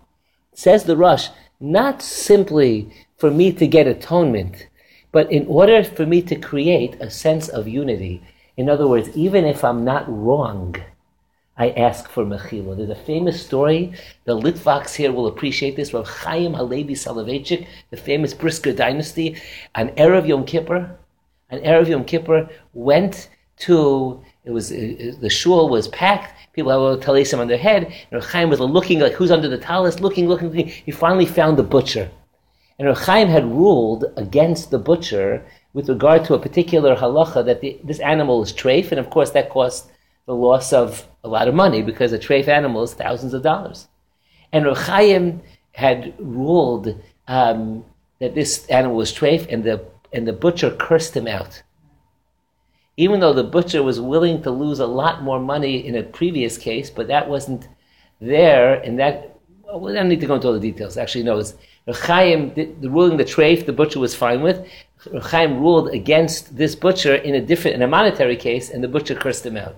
Says 0.55 0.85
the 0.85 0.97
Rosh, 0.97 1.29
not 1.61 2.03
simply 2.03 2.93
for 3.23 3.31
me 3.31 3.53
to 3.53 3.69
get 3.69 3.87
atonement, 3.87 4.67
but 5.13 5.31
in 5.31 5.47
order 5.47 5.85
for 5.85 6.05
me 6.05 6.21
to 6.21 6.35
create 6.35 6.95
a 7.01 7.09
sense 7.09 7.47
of 7.49 7.69
unity. 7.69 8.21
In 8.57 8.69
other 8.69 8.89
words, 8.89 9.09
even 9.17 9.45
if 9.45 9.63
I'm 9.63 9.85
not 9.85 10.05
wrong, 10.09 10.75
I 11.57 11.71
ask 11.71 12.11
for 12.11 12.25
mechila. 12.25 12.77
There's 12.77 12.91
a 12.91 13.07
famous 13.13 13.41
story. 13.41 13.93
The 14.25 14.37
Litvaks 14.37 14.97
here 14.97 15.13
will 15.13 15.29
appreciate 15.29 15.77
this. 15.77 15.95
Rav 15.95 16.09
Chaim 16.09 16.53
Halevi 16.53 16.95
Soloveitchik, 16.95 17.69
the 17.91 17.97
famous 17.97 18.35
Brisker 18.35 18.73
dynasty, 18.73 19.41
on 19.77 19.91
Erev 19.91 20.27
Yom 20.27 20.45
Kippur, 20.45 20.91
on 21.53 21.59
Erev 21.61 21.87
Yom 21.87 22.05
Kippur, 22.05 22.49
went 22.75 23.29
to 23.59 24.21
it 24.45 24.51
was 24.51 24.73
it, 24.73 25.21
the 25.21 25.31
shul 25.31 25.69
was 25.69 25.87
packed. 26.03 26.35
People 26.55 26.73
had 26.73 26.99
a 26.99 27.07
talisim 27.07 27.39
on 27.39 27.47
their 27.47 27.65
head. 27.69 27.93
And 28.11 28.21
Chaim 28.21 28.51
was 28.51 28.59
looking 28.59 28.99
like 28.99 29.13
who's 29.13 29.31
under 29.31 29.49
the 29.49 29.59
talis, 29.59 30.01
looking, 30.01 30.27
looking, 30.27 30.49
looking. 30.49 30.67
He 30.67 30.91
finally 30.91 31.27
found 31.27 31.57
the 31.57 31.63
butcher, 31.63 32.11
and 32.89 32.97
Chaim 32.97 33.29
had 33.29 33.45
ruled 33.45 34.05
against 34.17 34.71
the 34.71 34.79
butcher 34.79 35.45
with 35.73 35.89
regard 35.89 36.25
to 36.25 36.35
a 36.35 36.39
particular 36.39 36.97
halacha 36.97 37.45
that 37.45 37.61
the, 37.61 37.81
this 37.85 38.01
animal 38.01 38.43
is 38.43 38.53
treif, 38.53 38.91
and 38.91 38.99
of 38.99 39.11
course 39.11 39.31
that 39.31 39.51
cost 39.51 39.91
the 40.27 40.35
loss 40.35 40.73
of 40.73 41.07
a 41.25 41.29
lot 41.29 41.49
of 41.49 41.55
money 41.55 41.83
because 41.83 42.13
a 42.13 42.19
treif 42.19 42.49
animal 42.49 42.83
is 42.83 42.95
thousands 42.95 43.35
of 43.35 43.43
dollars. 43.43 43.89
And 44.53 44.67
Rav 44.67 44.79
Chaim 44.79 45.43
had 45.73 46.15
ruled 46.19 47.01
um, 47.29 47.85
that 48.21 48.35
this 48.35 48.67
animal 48.67 48.97
was 48.97 49.13
treif, 49.13 49.47
and 49.53 49.65
the 49.65 49.85
and 50.13 50.29
the 50.29 50.33
butcher 50.33 50.71
cursed 50.71 51.17
him 51.17 51.27
out 51.27 51.63
even 52.97 53.21
though 53.21 53.33
the 53.33 53.45
butcher 53.45 53.83
was 53.83 54.01
willing 54.01 54.43
to 54.43 54.51
lose 54.51 54.79
a 54.79 54.87
lot 54.87 55.23
more 55.23 55.41
money 55.41 55.87
in 55.87 55.97
a 55.97 56.03
previous 56.03 56.59
case, 56.59 56.91
but 56.91 57.09
that 57.09 57.29
wasn't 57.29 57.67
there, 58.21 58.75
and 58.75 58.99
that, 58.99 59.39
well, 59.65 59.89
I 59.89 59.95
don't 59.95 60.09
need 60.09 60.21
to 60.21 60.27
go 60.27 60.35
into 60.35 60.49
all 60.49 60.53
the 60.55 60.61
details. 60.61 60.99
Actually, 60.99 61.25
no, 61.25 61.39
it's 61.39 61.55
Chaim, 61.89 62.55
the, 62.55 62.89
ruling 62.89 63.17
the 63.17 63.25
treif, 63.25 63.67
the 63.67 63.73
butcher 63.73 63.99
was 63.99 64.15
fine 64.15 64.43
with. 64.43 64.67
Chaim 65.23 65.59
ruled 65.59 65.89
against 65.89 66.57
this 66.57 66.77
butcher 66.77 67.17
in 67.17 67.35
a 67.35 67.41
different, 67.41 67.75
in 67.75 67.83
a 67.83 67.89
monetary 67.89 68.37
case, 68.37 68.71
and 68.71 68.85
the 68.85 68.89
butcher 68.89 69.15
cursed 69.15 69.45
him 69.45 69.57
out. 69.57 69.77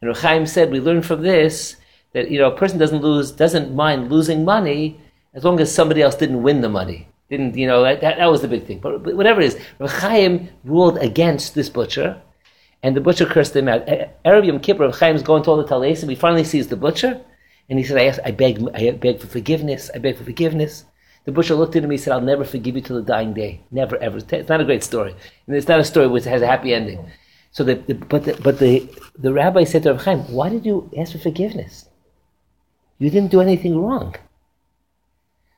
And 0.00 0.16
Chaim 0.16 0.46
said, 0.46 0.72
we 0.72 0.80
learn 0.80 1.02
from 1.02 1.22
this 1.22 1.76
that, 2.12 2.30
you 2.30 2.38
know, 2.38 2.50
a 2.50 2.56
person 2.56 2.78
doesn't 2.78 3.02
lose, 3.02 3.30
doesn't 3.30 3.74
mind 3.74 4.10
losing 4.10 4.44
money 4.44 5.00
as 5.34 5.44
long 5.44 5.60
as 5.60 5.72
somebody 5.72 6.02
else 6.02 6.16
didn't 6.16 6.42
win 6.42 6.62
the 6.62 6.68
money. 6.68 7.06
Didn't, 7.28 7.56
you 7.56 7.68
know, 7.68 7.82
that, 7.84 8.00
that, 8.00 8.18
that 8.18 8.30
was 8.30 8.42
the 8.42 8.48
big 8.48 8.66
thing. 8.66 8.80
But, 8.80 9.04
but 9.04 9.14
whatever 9.14 9.40
it 9.40 9.54
is, 9.54 9.58
Chaim 9.80 10.48
ruled 10.64 10.98
against 10.98 11.54
this 11.54 11.68
butcher, 11.68 12.20
and 12.82 12.96
the 12.96 13.00
butcher 13.00 13.26
cursed 13.26 13.54
him 13.54 13.68
out. 13.68 13.86
Erev 14.24 14.46
Yom 14.46 14.58
Kippur, 14.58 14.90
Chaim's 14.90 15.22
going 15.22 15.44
to 15.44 15.50
all 15.50 15.56
the 15.58 15.64
Talais, 15.64 16.00
and 16.00 16.10
he 16.10 16.16
finally 16.16 16.44
sees 16.44 16.66
the 16.66 16.76
butcher, 16.76 17.20
and 17.68 17.78
he 17.78 17.84
said, 17.84 17.98
I, 17.98 18.06
asked, 18.06 18.20
I, 18.24 18.32
beg, 18.32 18.66
I 18.74 18.90
beg 18.92 19.20
for 19.20 19.28
forgiveness, 19.28 19.90
I 19.94 19.98
beg 19.98 20.16
for 20.16 20.24
forgiveness. 20.24 20.86
The 21.24 21.32
butcher 21.32 21.54
looked 21.54 21.76
at 21.76 21.84
him, 21.84 21.90
he 21.90 21.98
said, 21.98 22.12
I'll 22.12 22.20
never 22.20 22.44
forgive 22.44 22.76
you 22.76 22.82
till 22.82 22.96
the 22.96 23.02
dying 23.02 23.34
day. 23.34 23.60
Never, 23.70 23.96
ever. 23.98 24.18
It's 24.18 24.48
not 24.48 24.60
a 24.60 24.64
great 24.64 24.82
story. 24.82 25.14
And 25.46 25.54
it's 25.54 25.68
not 25.68 25.80
a 25.80 25.84
story 25.84 26.06
which 26.06 26.24
has 26.24 26.42
a 26.42 26.46
happy 26.46 26.72
ending. 26.72 27.10
So 27.52 27.64
the, 27.64 27.74
the, 27.74 27.94
but 27.94 28.24
the, 28.24 28.40
but 28.42 28.58
the, 28.58 28.88
the 29.18 29.32
rabbi 29.32 29.64
said 29.64 29.82
to 29.82 29.92
Rav 29.92 30.04
Chaim, 30.04 30.20
why 30.32 30.48
did 30.48 30.64
you 30.64 30.90
ask 30.96 31.12
for 31.12 31.18
forgiveness? 31.18 31.88
You 32.98 33.10
didn't 33.10 33.30
do 33.30 33.40
anything 33.40 33.78
wrong. 33.78 34.14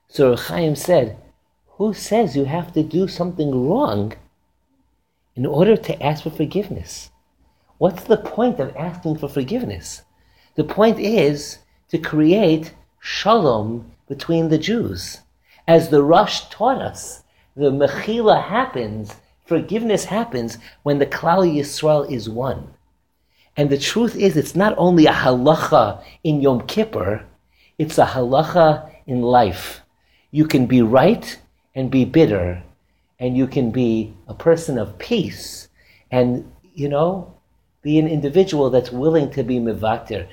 So 0.08 0.30
Rav 0.30 0.40
Chaim 0.46 0.74
said, 0.74 1.16
who 1.76 1.94
says 1.94 2.36
you 2.36 2.44
have 2.44 2.72
to 2.72 2.82
do 2.82 3.08
something 3.08 3.68
wrong 3.68 4.14
in 5.36 5.46
order 5.46 5.76
to 5.76 6.02
ask 6.02 6.24
for 6.24 6.30
forgiveness? 6.30 7.10
What's 7.78 8.04
the 8.04 8.16
point 8.16 8.60
of 8.60 8.76
asking 8.76 9.18
for 9.18 9.28
forgiveness? 9.28 10.02
The 10.54 10.64
point 10.64 10.98
is 10.98 11.58
to 11.88 11.98
create 11.98 12.74
shalom 13.00 13.92
between 14.08 14.48
the 14.48 14.58
Jews. 14.58 15.20
As 15.68 15.88
the 15.88 16.02
Rosh 16.02 16.40
taught 16.50 16.80
us, 16.80 17.22
the 17.54 17.70
mechila 17.70 18.42
happens, 18.42 19.16
forgiveness 19.44 20.04
happens 20.04 20.58
when 20.82 20.98
the 20.98 21.06
Klal 21.06 21.46
Yisrael 21.46 22.10
is 22.10 22.28
one. 22.28 22.74
And 23.56 23.68
the 23.68 23.78
truth 23.78 24.16
is, 24.16 24.36
it's 24.36 24.56
not 24.56 24.74
only 24.78 25.06
a 25.06 25.12
halacha 25.12 26.02
in 26.24 26.40
Yom 26.40 26.66
Kippur, 26.66 27.24
it's 27.78 27.98
a 27.98 28.06
halacha 28.06 28.90
in 29.06 29.22
life. 29.22 29.82
You 30.30 30.46
can 30.46 30.66
be 30.66 30.80
right 30.82 31.38
and 31.74 31.90
be 31.90 32.04
bitter, 32.04 32.62
and 33.18 33.36
you 33.36 33.46
can 33.46 33.70
be 33.70 34.14
a 34.28 34.34
person 34.34 34.78
of 34.78 34.98
peace. 34.98 35.68
And, 36.10 36.50
you 36.74 36.88
know, 36.88 37.34
be 37.82 37.98
an 37.98 38.08
individual 38.08 38.70
that's 38.70 38.90
willing 38.90 39.30
to 39.32 39.42
be 39.42 39.58
mevater. 39.58 40.26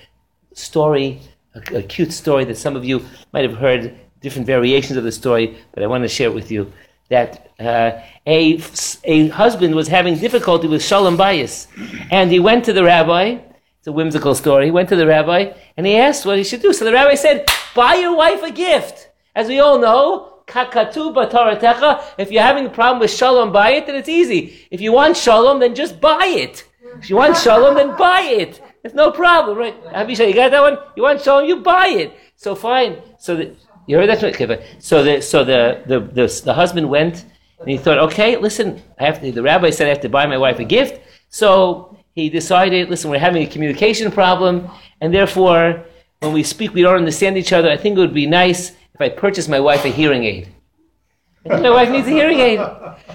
Story, 0.54 1.20
a, 1.56 1.78
a, 1.78 1.84
cute 1.84 2.14
story 2.14 2.46
that 2.46 2.58
some 2.58 2.76
of 2.76 2.86
you 2.86 3.06
might 3.34 3.44
have 3.44 3.58
heard 3.58 3.96
different 4.22 4.48
variations 4.48 4.98
of 4.98 5.04
the 5.04 5.12
story, 5.12 5.58
but 5.72 5.84
I 5.84 5.88
want 5.88 6.04
to 6.04 6.08
share 6.08 6.30
it 6.30 6.34
with 6.34 6.52
you. 6.52 6.72
That 7.10 7.52
uh, 7.60 8.02
a, 8.28 8.62
a 9.04 9.30
husband 9.30 9.74
was 9.74 9.88
having 9.88 10.18
difficulty 10.18 10.68
with 10.68 10.84
shalom 10.84 11.18
bayis, 11.18 11.68
and 12.12 12.32
he 12.32 12.40
went 12.40 12.66
to 12.66 12.74
the 12.74 12.84
rabbi. 12.84 13.40
It's 13.80 13.88
a 13.88 13.92
whimsical 13.92 14.36
story. 14.36 14.66
He 14.66 14.72
went 14.72 14.90
to 14.90 14.96
the 14.96 15.08
rabbi 15.08 15.54
and 15.76 15.88
he 15.88 15.96
asked 15.96 16.26
what 16.26 16.38
he 16.38 16.44
should 16.44 16.62
do. 16.62 16.74
So 16.74 16.86
the 16.86 16.92
rabbi 16.94 17.16
said, 17.16 17.48
"Buy 17.74 17.96
your 17.96 18.16
wife 18.16 18.44
a 18.44 18.52
gift." 18.52 19.10
As 19.36 19.48
we 19.48 19.60
all 19.60 19.80
know. 19.80 20.36
If 20.52 22.32
you're 22.32 22.42
having 22.42 22.66
a 22.66 22.70
problem 22.70 23.00
with 23.00 23.12
shalom, 23.12 23.52
buy 23.52 23.74
it, 23.74 23.86
then 23.86 23.96
it's 23.96 24.10
easy. 24.10 24.68
If 24.72 24.82
you 24.82 24.92
want 24.92 25.16
shalom, 25.16 25.60
then 25.60 25.76
just 25.76 26.02
buy 26.02 26.26
it. 26.26 26.68
If 26.98 27.10
you 27.10 27.18
want 27.18 27.38
shalom, 27.38 27.76
then 27.76 27.96
buy 27.96 28.22
it. 28.22 28.60
It's 28.84 28.96
no 28.96 29.12
problem, 29.12 29.60
right? 29.60 29.80
Avishai, 29.94 30.28
you 30.28 30.34
got 30.34 30.50
that 30.50 30.62
one? 30.62 30.80
You 30.96 31.04
want 31.04 31.22
shalom, 31.22 31.46
you 31.46 31.58
buy 31.58 31.90
it. 31.90 32.18
So 32.36 32.56
fine. 32.56 32.98
So 33.20 33.36
the, 33.36 33.56
you 33.90 33.98
heard 33.98 34.10
so 34.78 35.04
the 35.04 35.20
so 35.20 35.44
the, 35.44 35.82
the 35.88 36.00
the, 36.00 36.42
the 36.46 36.54
husband 36.54 36.88
went 36.88 37.26
and 37.60 37.70
he 37.70 37.78
thought, 37.78 37.98
okay, 37.98 38.38
listen, 38.38 38.82
I 39.00 39.06
have 39.06 39.20
to, 39.22 39.32
the 39.32 39.42
rabbi 39.42 39.72
said 39.72 39.88
I 39.88 39.90
have 39.90 40.02
to 40.02 40.10
buy 40.10 40.28
my 40.28 40.38
wife 40.38 40.60
a 40.60 40.64
gift. 40.64 41.02
So 41.30 41.98
he 42.14 42.30
decided, 42.30 42.90
listen, 42.90 43.10
we're 43.10 43.18
having 43.18 43.42
a 43.42 43.48
communication 43.48 44.12
problem, 44.12 44.70
and 45.02 45.12
therefore, 45.12 45.86
when 46.20 46.34
we 46.34 46.44
speak, 46.44 46.74
we 46.74 46.84
don't 46.84 46.98
understand 46.98 47.36
each 47.36 47.52
other. 47.52 47.70
I 47.70 47.78
think 47.78 47.98
it 47.98 48.00
would 48.00 48.14
be 48.14 48.28
nice 48.28 48.70
if 48.94 49.02
I 49.02 49.10
purchase 49.10 49.48
my 49.48 49.60
wife 49.60 49.84
a 49.86 49.90
hearing 49.90 50.24
aid. 50.24 50.50
My 51.46 51.72
wife 51.72 51.90
needs 51.90 52.08
a 52.08 52.12
hearing 52.12 52.40
aid. 52.40 52.60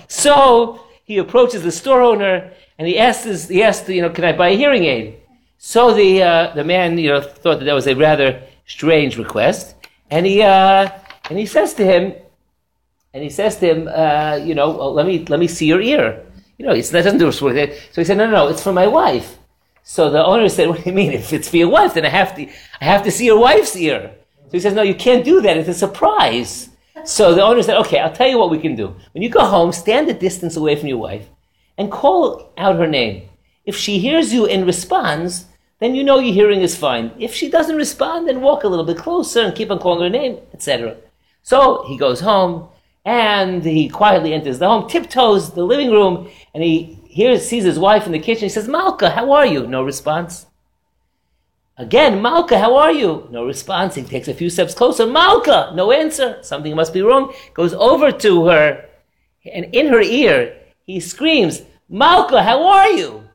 So 0.09 0.81
he 1.05 1.19
approaches 1.19 1.63
the 1.63 1.71
store 1.71 2.03
owner 2.03 2.53
and 2.79 2.89
he 2.89 2.99
asks, 2.99 3.25
his, 3.25 3.49
he 3.49 3.63
asked, 3.63 3.89
you 3.89 4.03
know, 4.03 4.11
can 4.11 4.25
I 4.25 4.33
buy 4.33 4.49
a 4.49 4.57
hearing 4.57 4.85
aid? 4.85 5.21
So 5.59 5.95
the, 5.95 6.23
uh, 6.23 6.55
the 6.55 6.65
man, 6.65 6.99
you 6.99 7.11
know, 7.11 7.21
thought 7.21 7.59
that 7.61 7.67
that 7.67 7.75
was 7.75 7.87
a 7.87 7.95
rather 7.95 8.43
strange 8.67 9.19
request. 9.19 9.77
And 10.11 10.27
he 10.27 10.43
uh, 10.43 10.89
and 11.31 11.39
he 11.39 11.47
says 11.47 11.75
to 11.75 11.85
him, 11.85 12.15
and 13.13 13.23
he 13.23 13.31
says 13.31 13.57
to 13.59 13.67
him, 13.67 13.89
uh, 13.89 14.37
you 14.37 14.55
know, 14.55 14.79
oh, 14.81 14.93
let 14.93 15.07
me 15.07 15.25
let 15.29 15.41
me 15.41 15.49
see 15.49 15.67
your 15.67 15.81
ear. 15.81 16.25
You 16.59 16.67
know, 16.67 16.73
it's, 16.73 16.91
that 16.91 17.03
doesn't 17.03 17.19
do 17.19 17.29
us 17.29 17.43
work. 17.43 17.57
So 17.93 18.01
he 18.01 18.05
said, 18.05 18.17
no, 18.17 18.27
no, 18.27 18.33
no, 18.33 18.49
it's 18.49 18.63
for 18.63 18.73
my 18.73 18.87
wife. 18.87 19.39
So 19.83 20.11
the 20.11 20.25
owner 20.25 20.49
said, 20.49 20.69
what 20.69 20.83
do 20.83 20.89
you 20.89 20.95
mean? 20.95 21.13
If 21.13 21.33
it's 21.33 21.49
for 21.49 21.57
your 21.57 21.69
wife, 21.69 21.95
then 21.95 22.07
I 22.07 22.09
have 22.09 22.35
to, 22.37 22.49
I 22.81 22.85
have 22.85 23.03
to 23.03 23.11
see 23.11 23.27
your 23.27 23.39
wife's 23.39 23.77
ear. 23.77 24.15
So 24.47 24.51
he 24.53 24.61
says, 24.61 24.73
no, 24.73 24.83
you 24.83 24.95
can't 24.95 25.25
do 25.25 25.41
that. 25.43 25.57
It's 25.57 25.69
a 25.69 25.75
surprise. 25.75 26.71
So 27.05 27.35
the 27.35 27.43
owner 27.43 27.63
said, 27.63 27.77
okay, 27.81 27.99
I'll 27.99 28.13
tell 28.13 28.29
you 28.29 28.39
what 28.39 28.51
we 28.51 28.59
can 28.59 28.77
do. 28.77 28.95
When 29.13 29.23
you 29.23 29.29
go 29.29 29.45
home, 29.45 29.73
stand 29.73 30.09
a 30.09 30.15
distance 30.15 30.57
away 30.57 30.77
from 30.77 30.89
your 30.89 30.99
wife 30.99 31.29
and 31.77 31.91
call 31.91 32.53
out 32.57 32.77
her 32.77 32.87
name. 32.87 33.29
If 33.67 33.77
she 33.77 33.99
hears 33.99 34.33
you 34.33 34.47
and 34.47 34.65
responds, 34.65 35.47
then 35.81 35.95
you 35.95 36.05
know 36.05 36.19
your 36.19 36.35
hearing 36.35 36.61
is 36.61 36.77
fine. 36.77 37.13
If 37.19 37.35
she 37.35 37.51
doesn't 37.51 37.77
respond, 37.77 38.29
then 38.29 38.41
walk 38.41 38.65
a 38.65 38.69
little 38.69 38.85
bit 38.85 38.99
closer 38.99 39.43
and 39.43 39.55
keep 39.55 39.71
on 39.71 39.79
calling 39.79 40.03
her 40.03 40.09
name, 40.09 40.39
etc. 40.53 40.97
So 41.43 41.85
he 41.89 41.99
goes 41.99 42.21
home 42.21 42.69
and 43.05 43.63
he 43.65 43.89
quietly 43.89 44.33
enters 44.33 44.59
the 44.59 44.69
home, 44.69 44.89
tiptoes 44.89 45.53
the 45.53 45.65
living 45.65 45.91
room, 45.91 46.31
and 46.55 46.63
he 46.63 46.99
hears, 47.07 47.47
sees 47.47 47.65
his 47.65 47.79
wife 47.79 48.07
in 48.07 48.13
the 48.13 48.19
kitchen. 48.19 48.45
He 48.45 48.49
says, 48.49 48.67
Malka, 48.67 49.11
how 49.11 49.33
are 49.33 49.45
you? 49.45 49.67
No 49.67 49.83
response. 49.83 50.47
Again, 51.77 52.23
Malka, 52.23 52.59
how 52.59 52.77
are 52.77 52.93
you? 52.93 53.27
No 53.31 53.45
response. 53.45 53.97
He 53.97 54.03
takes 54.05 54.29
a 54.29 54.35
few 54.35 54.49
steps 54.49 54.75
closer. 54.75 55.07
Malka, 55.07 55.73
no 55.75 55.91
answer. 55.91 56.39
Something 56.43 56.75
must 56.77 56.95
be 56.95 57.03
wrong. 57.03 57.35
Goes 57.53 57.75
over 57.75 58.13
to 58.13 58.47
her, 58.47 58.89
and 59.53 59.75
in 59.75 59.89
her 59.89 60.01
ear, 60.01 60.57
he 60.87 61.01
screams, 61.01 61.63
Malka, 61.89 62.43
how 62.43 62.65
are 62.67 62.91
you? 62.91 63.29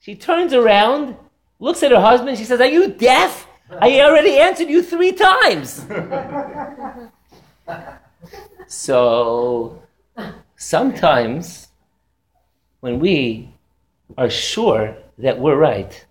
She 0.00 0.14
turns 0.14 0.52
around, 0.52 1.16
looks 1.58 1.82
at 1.82 1.90
her 1.90 2.00
husband. 2.00 2.38
She 2.38 2.44
says, 2.44 2.60
Are 2.60 2.66
you 2.66 2.88
deaf? 2.88 3.46
I 3.70 4.00
already 4.00 4.38
answered 4.38 4.68
you 4.68 4.82
three 4.82 5.12
times. 5.12 5.84
so 8.66 9.82
sometimes 10.56 11.68
when 12.80 13.00
we 13.00 13.54
are 14.16 14.30
sure 14.30 14.96
that 15.18 15.38
we're 15.38 15.56
right, 15.56 16.06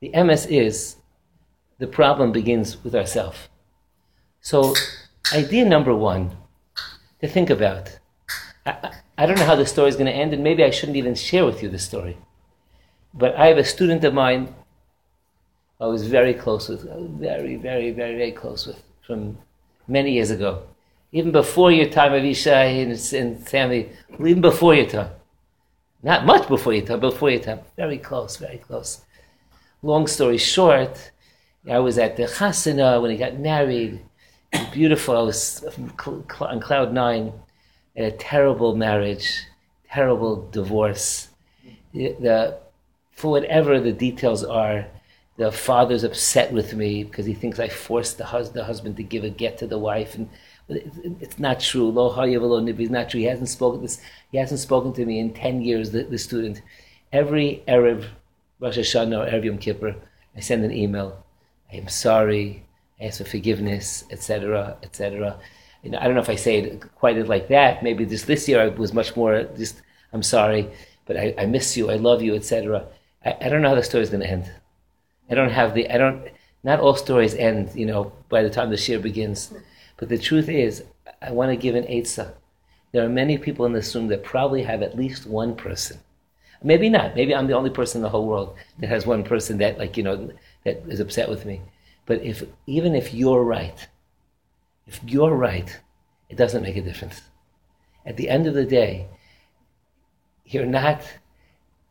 the 0.00 0.10
MS 0.10 0.46
is 0.46 0.96
the 1.78 1.86
problem 1.86 2.32
begins 2.32 2.82
with 2.82 2.94
ourselves. 2.94 3.48
So, 4.40 4.74
idea 5.32 5.64
number 5.64 5.94
one 5.94 6.36
to 7.20 7.28
think 7.28 7.50
about. 7.50 7.98
I, 8.66 8.92
I 9.16 9.26
don't 9.26 9.38
know 9.38 9.44
how 9.44 9.56
the 9.56 9.66
story 9.66 9.88
is 9.88 9.96
going 9.96 10.06
to 10.06 10.12
end, 10.12 10.32
and 10.32 10.42
maybe 10.42 10.64
I 10.64 10.70
shouldn't 10.70 10.96
even 10.96 11.14
share 11.14 11.44
with 11.44 11.62
you 11.62 11.68
the 11.68 11.78
story. 11.78 12.16
But 13.18 13.34
I 13.36 13.46
have 13.48 13.58
a 13.58 13.64
student 13.64 14.04
of 14.04 14.14
mine 14.14 14.54
I 15.80 15.86
was 15.86 16.06
very 16.08 16.34
close 16.34 16.68
with, 16.68 16.82
very, 17.20 17.54
very, 17.54 17.92
very, 17.92 18.16
very 18.16 18.32
close 18.32 18.66
with 18.66 18.82
from 19.06 19.38
many 19.86 20.12
years 20.12 20.30
ago. 20.30 20.62
Even 21.12 21.30
before 21.30 21.70
your 21.70 21.88
time, 21.88 22.12
Avishai 22.12 22.82
and, 22.82 22.90
and 23.22 23.48
Sammy, 23.48 23.90
even 24.14 24.40
before 24.40 24.74
your 24.74 24.86
time. 24.86 25.10
Not 26.02 26.26
much 26.26 26.48
before 26.48 26.74
your 26.74 26.84
time, 26.84 27.00
before 27.00 27.30
your 27.30 27.40
time. 27.40 27.60
Very 27.76 27.98
close, 27.98 28.36
very 28.36 28.58
close. 28.58 29.02
Long 29.82 30.08
story 30.08 30.38
short, 30.38 31.12
I 31.70 31.78
was 31.78 31.96
at 31.96 32.16
the 32.16 32.24
Chasana 32.24 33.00
when 33.00 33.12
he 33.12 33.16
got 33.16 33.38
married. 33.38 34.00
Beautiful. 34.72 35.16
I 35.16 35.22
was 35.22 35.64
on 36.40 36.60
cloud 36.60 36.92
nine 36.92 37.32
in 37.94 38.04
a 38.04 38.10
terrible 38.10 38.74
marriage, 38.74 39.44
terrible 39.90 40.48
divorce. 40.50 41.28
The, 41.92 42.16
the, 42.20 42.58
for 43.18 43.32
whatever 43.32 43.80
the 43.80 43.92
details 43.92 44.44
are, 44.44 44.86
the 45.38 45.50
father's 45.50 46.04
upset 46.04 46.52
with 46.52 46.72
me 46.74 47.02
because 47.02 47.26
he 47.26 47.34
thinks 47.34 47.58
I 47.58 47.68
forced 47.68 48.16
the, 48.16 48.24
hus- 48.24 48.50
the 48.50 48.62
husband 48.62 48.96
to 48.96 49.02
give 49.02 49.24
a 49.24 49.30
get 49.30 49.58
to 49.58 49.66
the 49.66 49.76
wife, 49.76 50.14
and 50.14 50.28
it's 50.68 51.36
not 51.36 51.58
true. 51.58 51.90
Lo 51.90 52.14
is 52.16 52.90
not 52.90 53.10
true. 53.10 53.18
He 53.18 53.26
hasn't 53.26 53.48
spoken 53.48 53.82
this. 53.82 54.00
He 54.30 54.38
hasn't 54.38 54.60
spoken 54.60 54.92
to 54.92 55.04
me 55.04 55.18
in 55.18 55.34
ten 55.34 55.62
years. 55.62 55.90
The, 55.90 56.04
the 56.04 56.16
student, 56.16 56.62
every 57.12 57.64
erev 57.66 58.04
Rosh 58.60 58.78
Hashanah 58.78 59.26
or 59.26 59.30
erev 59.32 59.44
Yom 59.44 59.58
Kippur, 59.58 59.96
I 60.36 60.40
send 60.40 60.64
an 60.64 60.72
email. 60.72 61.24
I 61.72 61.76
am 61.76 61.88
sorry. 61.88 62.62
I 63.00 63.06
ask 63.06 63.18
for 63.18 63.24
forgiveness, 63.24 64.04
etc., 64.12 64.76
etc. 64.84 65.36
You 65.82 65.90
know, 65.90 65.98
I 65.98 66.04
don't 66.04 66.14
know 66.14 66.20
if 66.20 66.28
I 66.28 66.36
say 66.36 66.58
it 66.58 66.94
quite 66.94 67.16
like 67.26 67.48
that. 67.48 67.82
Maybe 67.82 68.06
just 68.06 68.28
this 68.28 68.46
year 68.48 68.62
I 68.62 68.68
was 68.68 68.92
much 68.92 69.16
more 69.16 69.42
just. 69.56 69.82
I'm 70.12 70.22
sorry, 70.22 70.70
but 71.04 71.16
I, 71.16 71.34
I 71.36 71.46
miss 71.46 71.76
you. 71.76 71.90
I 71.90 71.96
love 71.96 72.22
you, 72.22 72.36
etc. 72.36 72.86
I, 73.24 73.36
I 73.40 73.48
don't 73.48 73.62
know 73.62 73.70
how 73.70 73.74
the 73.74 73.82
story 73.82 74.02
is 74.02 74.10
going 74.10 74.22
to 74.22 74.30
end. 74.30 74.50
I 75.30 75.34
don't 75.34 75.50
have 75.50 75.74
the. 75.74 75.90
I 75.90 75.98
don't. 75.98 76.28
Not 76.64 76.80
all 76.80 76.94
stories 76.94 77.34
end. 77.34 77.70
You 77.74 77.86
know, 77.86 78.12
by 78.28 78.42
the 78.42 78.50
time 78.50 78.70
the 78.70 78.76
shir 78.76 78.98
begins. 78.98 79.52
But 79.96 80.08
the 80.08 80.18
truth 80.18 80.48
is, 80.48 80.84
I 81.20 81.32
want 81.32 81.50
to 81.50 81.56
give 81.56 81.74
an 81.74 81.84
eitzah. 81.84 82.32
There 82.92 83.04
are 83.04 83.08
many 83.08 83.36
people 83.36 83.66
in 83.66 83.72
this 83.72 83.94
room 83.94 84.08
that 84.08 84.24
probably 84.24 84.62
have 84.62 84.82
at 84.82 84.96
least 84.96 85.26
one 85.26 85.54
person. 85.54 85.98
Maybe 86.62 86.88
not. 86.88 87.14
Maybe 87.14 87.34
I'm 87.34 87.46
the 87.46 87.56
only 87.56 87.70
person 87.70 87.98
in 87.98 88.02
the 88.02 88.08
whole 88.08 88.26
world 88.26 88.56
that 88.78 88.88
has 88.88 89.06
one 89.06 89.22
person 89.22 89.58
that, 89.58 89.78
like, 89.78 89.96
you 89.96 90.02
know, 90.02 90.30
that 90.64 90.82
is 90.88 90.98
upset 90.98 91.28
with 91.28 91.44
me. 91.44 91.60
But 92.06 92.22
if 92.22 92.42
even 92.66 92.94
if 92.94 93.14
you're 93.14 93.44
right, 93.44 93.86
if 94.86 95.00
you're 95.06 95.34
right, 95.34 95.78
it 96.28 96.36
doesn't 96.36 96.62
make 96.62 96.76
a 96.76 96.82
difference. 96.82 97.20
At 98.06 98.16
the 98.16 98.28
end 98.28 98.46
of 98.46 98.54
the 98.54 98.64
day, 98.64 99.06
you're 100.46 100.66
not 100.66 101.02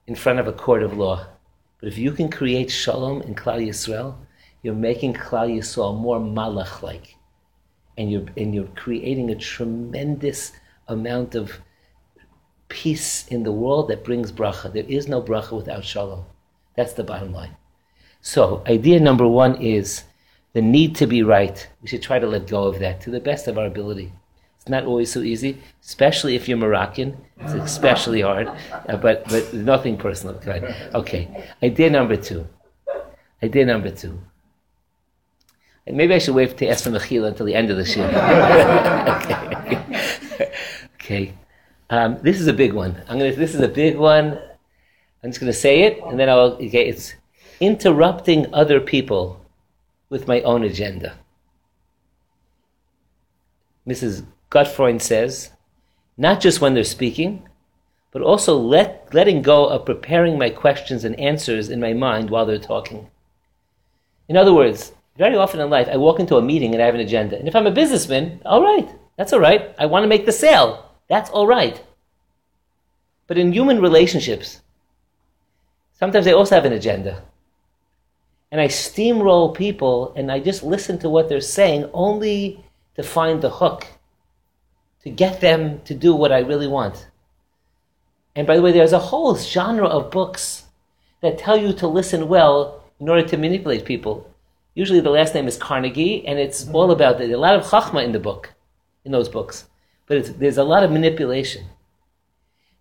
in 0.07 0.15
front 0.15 0.39
of 0.39 0.47
a 0.47 0.53
court 0.53 0.81
of 0.81 0.97
law. 0.97 1.27
But 1.79 1.89
if 1.89 1.97
you 1.97 2.11
can 2.11 2.29
create 2.29 2.71
shalom 2.71 3.21
in 3.21 3.35
Klal 3.35 3.65
Yisrael, 3.65 4.15
you're 4.63 4.73
making 4.73 5.13
Klal 5.13 5.55
Yisrael 5.55 5.97
more 5.97 6.19
malach-like 6.19 7.15
and 7.97 8.11
you're 8.11 8.25
and 8.35 8.53
you're 8.53 8.67
creating 8.75 9.29
a 9.29 9.35
tremendous 9.35 10.53
amount 10.87 11.35
of 11.35 11.59
peace 12.69 13.27
in 13.27 13.43
the 13.43 13.51
world 13.51 13.89
that 13.89 14.03
brings 14.03 14.31
bracha. 14.31 14.71
There 14.71 14.85
is 14.87 15.07
no 15.07 15.21
bracha 15.21 15.55
without 15.55 15.83
shalom. 15.83 16.25
That's 16.75 16.93
the 16.93 17.03
bottom 17.03 17.33
line. 17.33 17.55
So, 18.21 18.63
idea 18.67 18.99
number 18.99 19.27
one 19.27 19.61
is 19.61 20.03
the 20.53 20.61
need 20.61 20.95
to 20.97 21.07
be 21.07 21.23
right. 21.23 21.67
We 21.81 21.87
should 21.87 22.01
try 22.01 22.19
to 22.19 22.27
let 22.27 22.47
go 22.47 22.63
of 22.63 22.79
that 22.79 23.01
to 23.01 23.09
the 23.09 23.19
best 23.19 23.47
of 23.47 23.57
our 23.57 23.65
ability. 23.65 24.11
Not 24.69 24.85
always 24.85 25.11
so 25.11 25.21
easy, 25.21 25.61
especially 25.83 26.35
if 26.35 26.47
you're 26.47 26.57
Moroccan. 26.57 27.17
It's 27.39 27.53
especially 27.53 28.21
hard, 28.21 28.47
uh, 28.47 28.97
but 28.97 29.27
but 29.29 29.53
nothing 29.53 29.97
personal. 29.97 30.39
Okay. 30.95 31.45
Idea 31.61 31.89
number 31.89 32.15
two. 32.15 32.47
Idea 33.43 33.65
number 33.65 33.91
two. 33.91 34.19
Maybe 35.85 36.13
I 36.13 36.17
should 36.19 36.35
wait 36.35 36.57
to 36.57 36.67
ask 36.67 36.83
for 36.83 36.89
Mechila 36.89 37.27
until 37.29 37.45
the 37.45 37.55
end 37.55 37.69
of 37.71 37.77
the 37.77 37.85
show. 37.85 38.03
okay. 39.21 40.51
okay. 40.95 41.33
Um, 41.89 42.17
this 42.21 42.41
is 42.41 42.47
a 42.47 42.53
big 42.53 42.73
one. 42.73 43.01
I'm 43.07 43.17
gonna. 43.17 43.33
This 43.33 43.55
is 43.55 43.61
a 43.61 43.67
big 43.69 43.95
one. 43.95 44.37
I'm 45.23 45.29
just 45.29 45.39
gonna 45.39 45.53
say 45.53 45.83
it, 45.83 46.01
and 46.03 46.19
then 46.19 46.29
I'll. 46.29 46.53
Okay, 46.53 46.87
it's 46.89 47.15
interrupting 47.59 48.53
other 48.53 48.81
people 48.81 49.39
with 50.09 50.27
my 50.27 50.41
own 50.41 50.63
agenda. 50.63 51.17
Mrs. 53.87 54.25
Gutfreund 54.49 55.01
says, 55.01 55.51
not 56.17 56.41
just 56.41 56.61
when 56.61 56.73
they're 56.73 56.83
speaking, 56.83 57.47
but 58.11 58.21
also 58.21 58.57
let, 58.57 59.13
letting 59.13 59.41
go 59.41 59.67
of 59.67 59.85
preparing 59.85 60.37
my 60.37 60.49
questions 60.49 61.03
and 61.03 61.19
answers 61.19 61.69
in 61.69 61.79
my 61.79 61.93
mind 61.93 62.29
while 62.29 62.45
they're 62.45 62.57
talking. 62.57 63.09
In 64.27 64.37
other 64.37 64.53
words, 64.53 64.93
very 65.17 65.35
often 65.35 65.59
in 65.59 65.69
life, 65.69 65.87
I 65.91 65.97
walk 65.97 66.19
into 66.19 66.37
a 66.37 66.41
meeting 66.41 66.73
and 66.73 66.81
I 66.81 66.85
have 66.85 66.95
an 66.95 67.01
agenda. 67.01 67.37
And 67.37 67.47
if 67.47 67.55
I'm 67.55 67.67
a 67.67 67.71
businessman, 67.71 68.41
all 68.45 68.63
right, 68.63 68.89
that's 69.17 69.33
all 69.33 69.39
right. 69.39 69.75
I 69.77 69.85
want 69.85 70.03
to 70.03 70.07
make 70.07 70.25
the 70.25 70.31
sale. 70.31 70.91
That's 71.09 71.29
all 71.29 71.47
right. 71.47 71.81
But 73.27 73.37
in 73.37 73.51
human 73.51 73.81
relationships, 73.81 74.61
sometimes 75.93 76.27
I 76.27 76.31
also 76.31 76.55
have 76.55 76.65
an 76.65 76.73
agenda. 76.73 77.23
And 78.51 78.61
I 78.61 78.67
steamroll 78.67 79.53
people 79.53 80.13
and 80.15 80.31
I 80.31 80.39
just 80.39 80.63
listen 80.63 80.97
to 80.99 81.09
what 81.09 81.27
they're 81.27 81.41
saying 81.41 81.89
only 81.93 82.63
to 82.95 83.03
find 83.03 83.41
the 83.41 83.49
hook, 83.49 83.87
to 85.03 85.09
get 85.09 85.41
them 85.41 85.81
to 85.85 85.93
do 85.93 86.13
what 86.13 86.31
I 86.31 86.39
really 86.39 86.67
want. 86.67 87.07
And 88.35 88.45
by 88.45 88.55
the 88.55 88.61
way, 88.61 88.71
there's 88.71 88.93
a 88.93 88.99
whole 88.99 89.35
genre 89.35 89.87
of 89.87 90.11
books 90.11 90.65
that 91.21 91.37
tell 91.37 91.57
you 91.57 91.73
to 91.73 91.87
listen 91.87 92.27
well 92.27 92.83
in 92.99 93.09
order 93.09 93.27
to 93.27 93.37
manipulate 93.37 93.85
people. 93.85 94.29
Usually 94.75 94.99
the 94.99 95.09
last 95.09 95.33
name 95.33 95.47
is 95.47 95.57
Carnegie, 95.57 96.25
and 96.27 96.37
it's 96.37 96.63
mm-hmm. 96.63 96.75
all 96.75 96.91
about 96.91 97.19
a 97.19 97.35
lot 97.35 97.55
of 97.55 97.65
chachma 97.65 98.03
in 98.03 98.11
the 98.11 98.19
book, 98.19 98.53
in 99.03 99.11
those 99.11 99.29
books. 99.29 99.65
But 100.05 100.39
there's 100.39 100.57
a 100.57 100.63
lot 100.63 100.83
of 100.83 100.91
manipulation. 100.91 101.65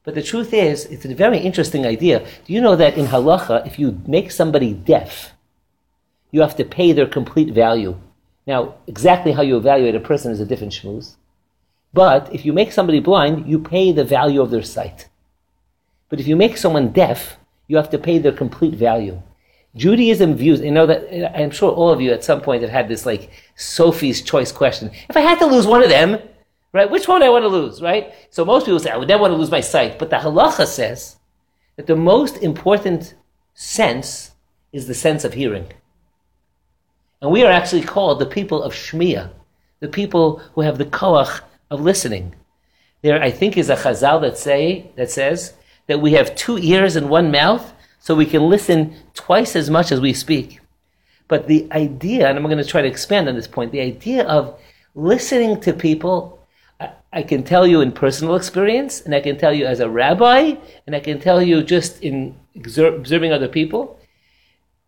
But 0.05 0.15
the 0.15 0.23
truth 0.23 0.53
is, 0.53 0.85
it's 0.85 1.05
a 1.05 1.15
very 1.15 1.39
interesting 1.39 1.87
idea. 1.87 2.21
Do 2.45 2.53
you 2.53 2.61
know 2.61 2.77
that 2.77 2.97
in 2.97 3.07
halacha, 3.07 3.67
if 3.67 3.79
you 3.79 4.01
make 4.07 4.31
somebody 4.31 4.73
deaf, 4.73 5.33
you 6.31 6.43
have 6.43 6.57
to 6.57 6.65
pay 6.65 6.93
their 6.93 7.07
complete 7.07 7.53
value. 7.53 7.99
Now, 8.47 8.75
exactly 8.87 9.33
how 9.33 9.43
you 9.43 9.57
evaluate 9.57 9.95
a 9.95 10.01
person 10.01 10.31
is 10.31 10.39
a 10.39 10.47
different 10.47 10.75
shmooze. 10.75 11.17
But 11.97 12.29
if 12.35 12.45
you 12.45 12.53
make 12.53 12.73
somebody 12.73 13.01
blind, 13.01 13.49
you 13.49 13.59
pay 13.59 13.91
the 13.91 14.05
value 14.05 14.43
of 14.43 14.51
their 14.51 14.63
sight. 14.63 15.09
But 16.11 16.21
if 16.21 16.27
you 16.27 16.37
make 16.37 16.59
someone 16.59 16.93
deaf, 16.93 17.39
you 17.69 17.79
have 17.79 17.89
to 17.89 17.99
pay 17.99 18.19
their 18.19 18.33
complete 18.43 18.75
value. 18.75 19.23
Judaism 19.75 20.35
views, 20.35 20.61
you 20.61 20.73
know 20.73 20.85
that 20.85 21.01
I'm 21.35 21.51
sure 21.51 21.73
all 21.73 21.89
of 21.89 22.03
you 22.03 22.13
at 22.13 22.23
some 22.23 22.43
point 22.43 22.61
have 22.61 22.71
had 22.71 22.87
this 22.87 23.07
like 23.07 23.31
Sophie's 23.55 24.21
choice 24.21 24.53
question. 24.53 24.91
If 25.09 25.17
I 25.17 25.23
had 25.23 25.39
to 25.39 25.47
lose 25.47 25.67
one 25.67 25.83
of 25.83 25.89
them, 25.89 26.19
right, 26.75 26.91
which 26.91 27.09
one 27.09 27.23
do 27.23 27.27
I 27.29 27.31
want 27.31 27.45
to 27.45 27.49
lose, 27.49 27.81
right? 27.81 28.13
So 28.29 28.45
most 28.45 28.67
people 28.67 28.79
say, 28.79 28.91
I 28.91 28.99
would 28.99 29.09
never 29.09 29.23
want 29.23 29.33
to 29.33 29.39
lose 29.39 29.51
my 29.51 29.63
sight. 29.63 29.99
But 29.99 30.11
the 30.11 30.17
halacha 30.17 30.67
says 30.67 31.17
that 31.77 31.87
the 31.87 31.97
most 31.97 32.37
important 32.43 33.15
sense 33.55 34.33
is 34.71 34.87
the 34.87 34.95
sense 34.95 35.25
of 35.25 35.33
hearing. 35.33 35.73
And 37.23 37.31
we 37.31 37.43
are 37.43 37.51
actually 37.51 37.85
called 37.85 38.19
the 38.19 38.27
people 38.27 38.63
of 38.63 38.75
Shmiya, 38.75 39.31
the 39.81 39.89
people 39.89 40.43
who 40.53 40.61
have 40.61 40.77
the 40.77 40.85
koach 40.85 41.41
of 41.71 41.81
listening. 41.81 42.35
There, 43.03 43.23
I 43.23 43.31
think, 43.31 43.57
is 43.57 43.71
a 43.71 43.77
chazal 43.77 44.21
that 44.23 44.39
say 44.39 44.91
that 44.97 45.11
says 45.11 45.55
that 45.87 46.01
we 46.01 46.13
have 46.13 46.35
two 46.35 46.59
ears 46.59 46.97
and 46.97 47.09
one 47.09 47.31
mouth, 47.31 47.73
so 48.01 48.15
we 48.15 48.27
can 48.27 48.49
listen 48.49 48.97
twice 49.15 49.57
as 49.57 49.71
much 49.71 49.93
as 49.93 50.01
we 50.01 50.13
speak. 50.13 50.61
But 51.29 51.47
the 51.49 51.69
idea, 51.73 52.29
and 52.29 52.39
I'm 52.39 52.45
going 52.45 52.59
to 52.59 52.65
try 52.65 52.83
to 52.83 52.89
expand 52.89 53.29
on 53.29 53.35
this 53.35 53.49
point, 53.49 53.73
the 53.73 53.81
idea 53.81 54.25
of 54.25 54.61
listening 54.95 55.61
to 55.61 55.73
people, 55.73 56.39
I, 56.81 56.91
I 57.13 57.23
can 57.23 57.43
tell 57.43 57.67
you 57.67 57.81
in 57.81 57.93
personal 57.93 58.37
experience, 58.37 59.01
and 59.01 59.15
I 59.15 59.21
can 59.21 59.37
tell 59.37 59.53
you 59.53 59.67
as 59.67 59.81
a 59.81 59.89
rabbi, 59.89 60.55
and 60.87 60.95
I 60.95 61.01
can 61.01 61.21
tell 61.21 61.43
you 61.43 61.63
just 61.63 62.03
in 62.03 62.37
observing 62.57 63.33
other 63.33 63.49
people. 63.49 63.99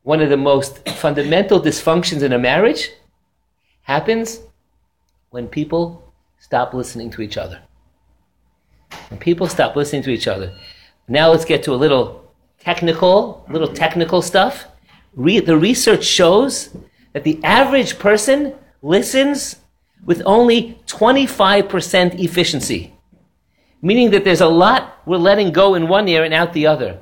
One 0.03 0.23
of 0.23 0.31
the 0.31 0.37
most 0.37 0.89
fundamental 0.89 1.61
dysfunctions 1.61 2.23
in 2.23 2.33
a 2.33 2.39
marriage 2.39 2.91
happens 3.83 4.41
when 5.31 5.49
people 5.49 6.08
stop 6.39 6.75
listening 6.75 7.11
to 7.11 7.23
each 7.23 7.37
other. 7.37 7.61
When 9.09 9.19
people 9.19 9.47
stop 9.47 9.77
listening 9.77 10.03
to 10.03 10.11
each 10.11 10.29
other. 10.29 10.57
Now 11.09 11.31
let's 11.31 11.45
get 11.45 11.63
to 11.65 11.73
a 11.73 11.77
little 11.77 12.33
technical, 12.59 13.45
little 13.49 13.73
technical 13.73 14.23
stuff. 14.23 14.67
Re- 15.15 15.41
the 15.41 15.57
research 15.57 16.05
shows 16.05 16.77
that 17.13 17.25
the 17.25 17.43
average 17.43 17.99
person 17.99 18.55
listens 18.83 19.57
with 20.05 20.23
only 20.25 20.81
25% 20.87 22.19
efficiency, 22.21 22.95
meaning 23.83 24.11
that 24.11 24.25
there's 24.25 24.41
a 24.41 24.49
lot 24.49 24.99
we're 25.07 25.17
letting 25.17 25.53
go 25.53 25.75
in 25.75 25.89
one 25.89 26.07
ear 26.09 26.25
and 26.25 26.35
out 26.35 26.53
the 26.53 26.67
other. 26.67 27.01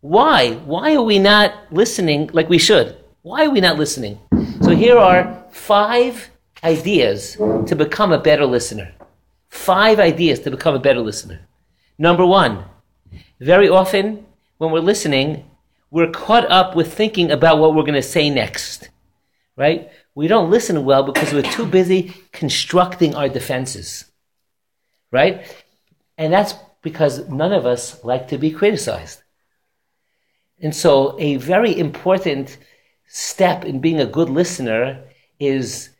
Why? 0.00 0.54
Why 0.54 0.94
are 0.94 1.02
we 1.02 1.18
not 1.18 1.52
listening 1.70 2.30
like 2.32 2.48
we 2.48 2.58
should? 2.58 2.96
Why 3.22 3.46
are 3.46 3.50
we 3.50 3.60
not 3.60 3.78
listening? 3.78 4.18
So 4.62 4.70
here 4.70 4.98
are 4.98 5.44
five 5.50 6.30
ideas 6.66 7.36
to 7.66 7.74
become 7.76 8.12
a 8.12 8.18
better 8.18 8.44
listener. 8.44 8.92
Five 9.48 10.00
ideas 10.00 10.40
to 10.40 10.50
become 10.50 10.74
a 10.74 10.80
better 10.86 11.00
listener. 11.00 11.40
Number 11.96 12.26
one, 12.26 12.64
very 13.40 13.68
often 13.68 14.26
when 14.58 14.72
we're 14.72 14.80
listening, 14.80 15.48
we're 15.90 16.10
caught 16.10 16.50
up 16.50 16.74
with 16.74 16.92
thinking 16.92 17.30
about 17.30 17.58
what 17.58 17.74
we're 17.74 17.88
going 17.90 17.94
to 17.94 18.02
say 18.02 18.28
next, 18.28 18.90
right? 19.56 19.90
We 20.14 20.26
don't 20.26 20.50
listen 20.50 20.84
well 20.84 21.04
because 21.04 21.32
we're 21.32 21.52
too 21.58 21.66
busy 21.66 22.14
constructing 22.32 23.14
our 23.14 23.28
defenses, 23.28 24.04
right? 25.12 25.46
And 26.18 26.32
that's 26.32 26.54
because 26.82 27.28
none 27.28 27.52
of 27.52 27.64
us 27.64 28.02
like 28.02 28.28
to 28.28 28.38
be 28.38 28.50
criticized. 28.50 29.22
And 30.60 30.74
so, 30.74 31.16
a 31.20 31.36
very 31.36 31.78
important 31.78 32.56
step 33.06 33.64
in 33.64 33.80
being 33.80 34.00
a 34.00 34.06
good 34.06 34.30
listener 34.30 35.04
is 35.38 35.90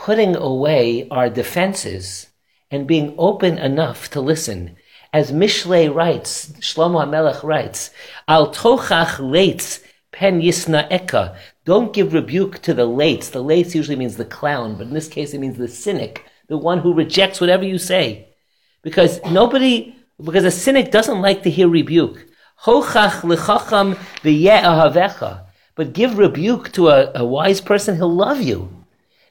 putting 0.00 0.34
away 0.34 1.06
our 1.10 1.28
defenses 1.28 2.28
and 2.70 2.86
being 2.86 3.14
open 3.18 3.58
enough 3.58 4.08
to 4.08 4.18
listen 4.18 4.74
as 5.12 5.30
Mishlei 5.30 5.94
writes, 5.94 6.52
Shlomo 6.60 7.04
HaMelech 7.04 7.42
writes, 7.42 7.90
Al 8.26 8.50
tochach 8.54 9.18
leitz 9.18 9.82
pen 10.10 10.40
yisna 10.40 10.88
eka. 10.90 11.36
Don't 11.66 11.92
give 11.92 12.14
rebuke 12.14 12.62
to 12.62 12.72
the 12.72 12.86
leitz. 12.86 13.30
The 13.30 13.44
leitz 13.44 13.74
usually 13.74 13.96
means 13.96 14.16
the 14.16 14.24
clown, 14.24 14.76
but 14.78 14.86
in 14.86 14.94
this 14.94 15.08
case 15.08 15.34
it 15.34 15.38
means 15.38 15.58
the 15.58 15.68
cynic, 15.68 16.24
the 16.48 16.56
one 16.56 16.78
who 16.78 16.94
rejects 16.94 17.38
whatever 17.38 17.64
you 17.64 17.76
say. 17.76 18.28
Because 18.82 19.20
nobody, 19.26 19.94
because 20.24 20.44
a 20.44 20.50
cynic 20.50 20.90
doesn't 20.90 21.20
like 21.20 21.42
to 21.42 21.50
hear 21.50 21.68
rebuke. 21.68 22.26
Hochach 22.64 23.20
lechacham 23.20 23.96
ahavecha. 24.22 25.44
But 25.74 25.92
give 25.92 26.16
rebuke 26.16 26.72
to 26.72 26.88
a, 26.88 27.12
a 27.16 27.24
wise 27.24 27.60
person, 27.60 27.96
he'll 27.96 28.14
love 28.14 28.40
you. 28.40 28.79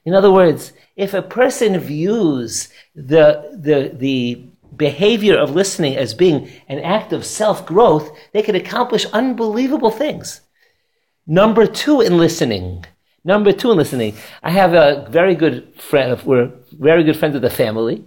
In 0.05 0.13
other 0.13 0.31
words, 0.31 0.73
if 0.95 1.13
a 1.13 1.21
person 1.21 1.77
views 1.79 2.69
the, 2.95 3.57
the, 3.57 3.91
the 3.95 4.45
behavior 4.75 5.37
of 5.37 5.55
listening 5.55 5.95
as 5.95 6.13
being 6.13 6.49
an 6.67 6.79
act 6.79 7.13
of 7.13 7.25
self 7.25 7.65
growth, 7.65 8.09
they 8.33 8.41
can 8.41 8.55
accomplish 8.55 9.05
unbelievable 9.07 9.91
things. 9.91 10.41
Number 11.27 11.67
two 11.67 12.01
in 12.01 12.17
listening. 12.17 12.85
Number 13.23 13.51
two 13.51 13.71
in 13.71 13.77
listening. 13.77 14.15
I 14.41 14.51
have 14.51 14.73
a 14.73 15.07
very 15.09 15.35
good 15.35 15.79
friend, 15.79 16.19
we're 16.23 16.51
very 16.71 17.03
good 17.03 17.17
friends 17.17 17.35
of 17.35 17.41
the 17.41 17.49
family, 17.49 18.03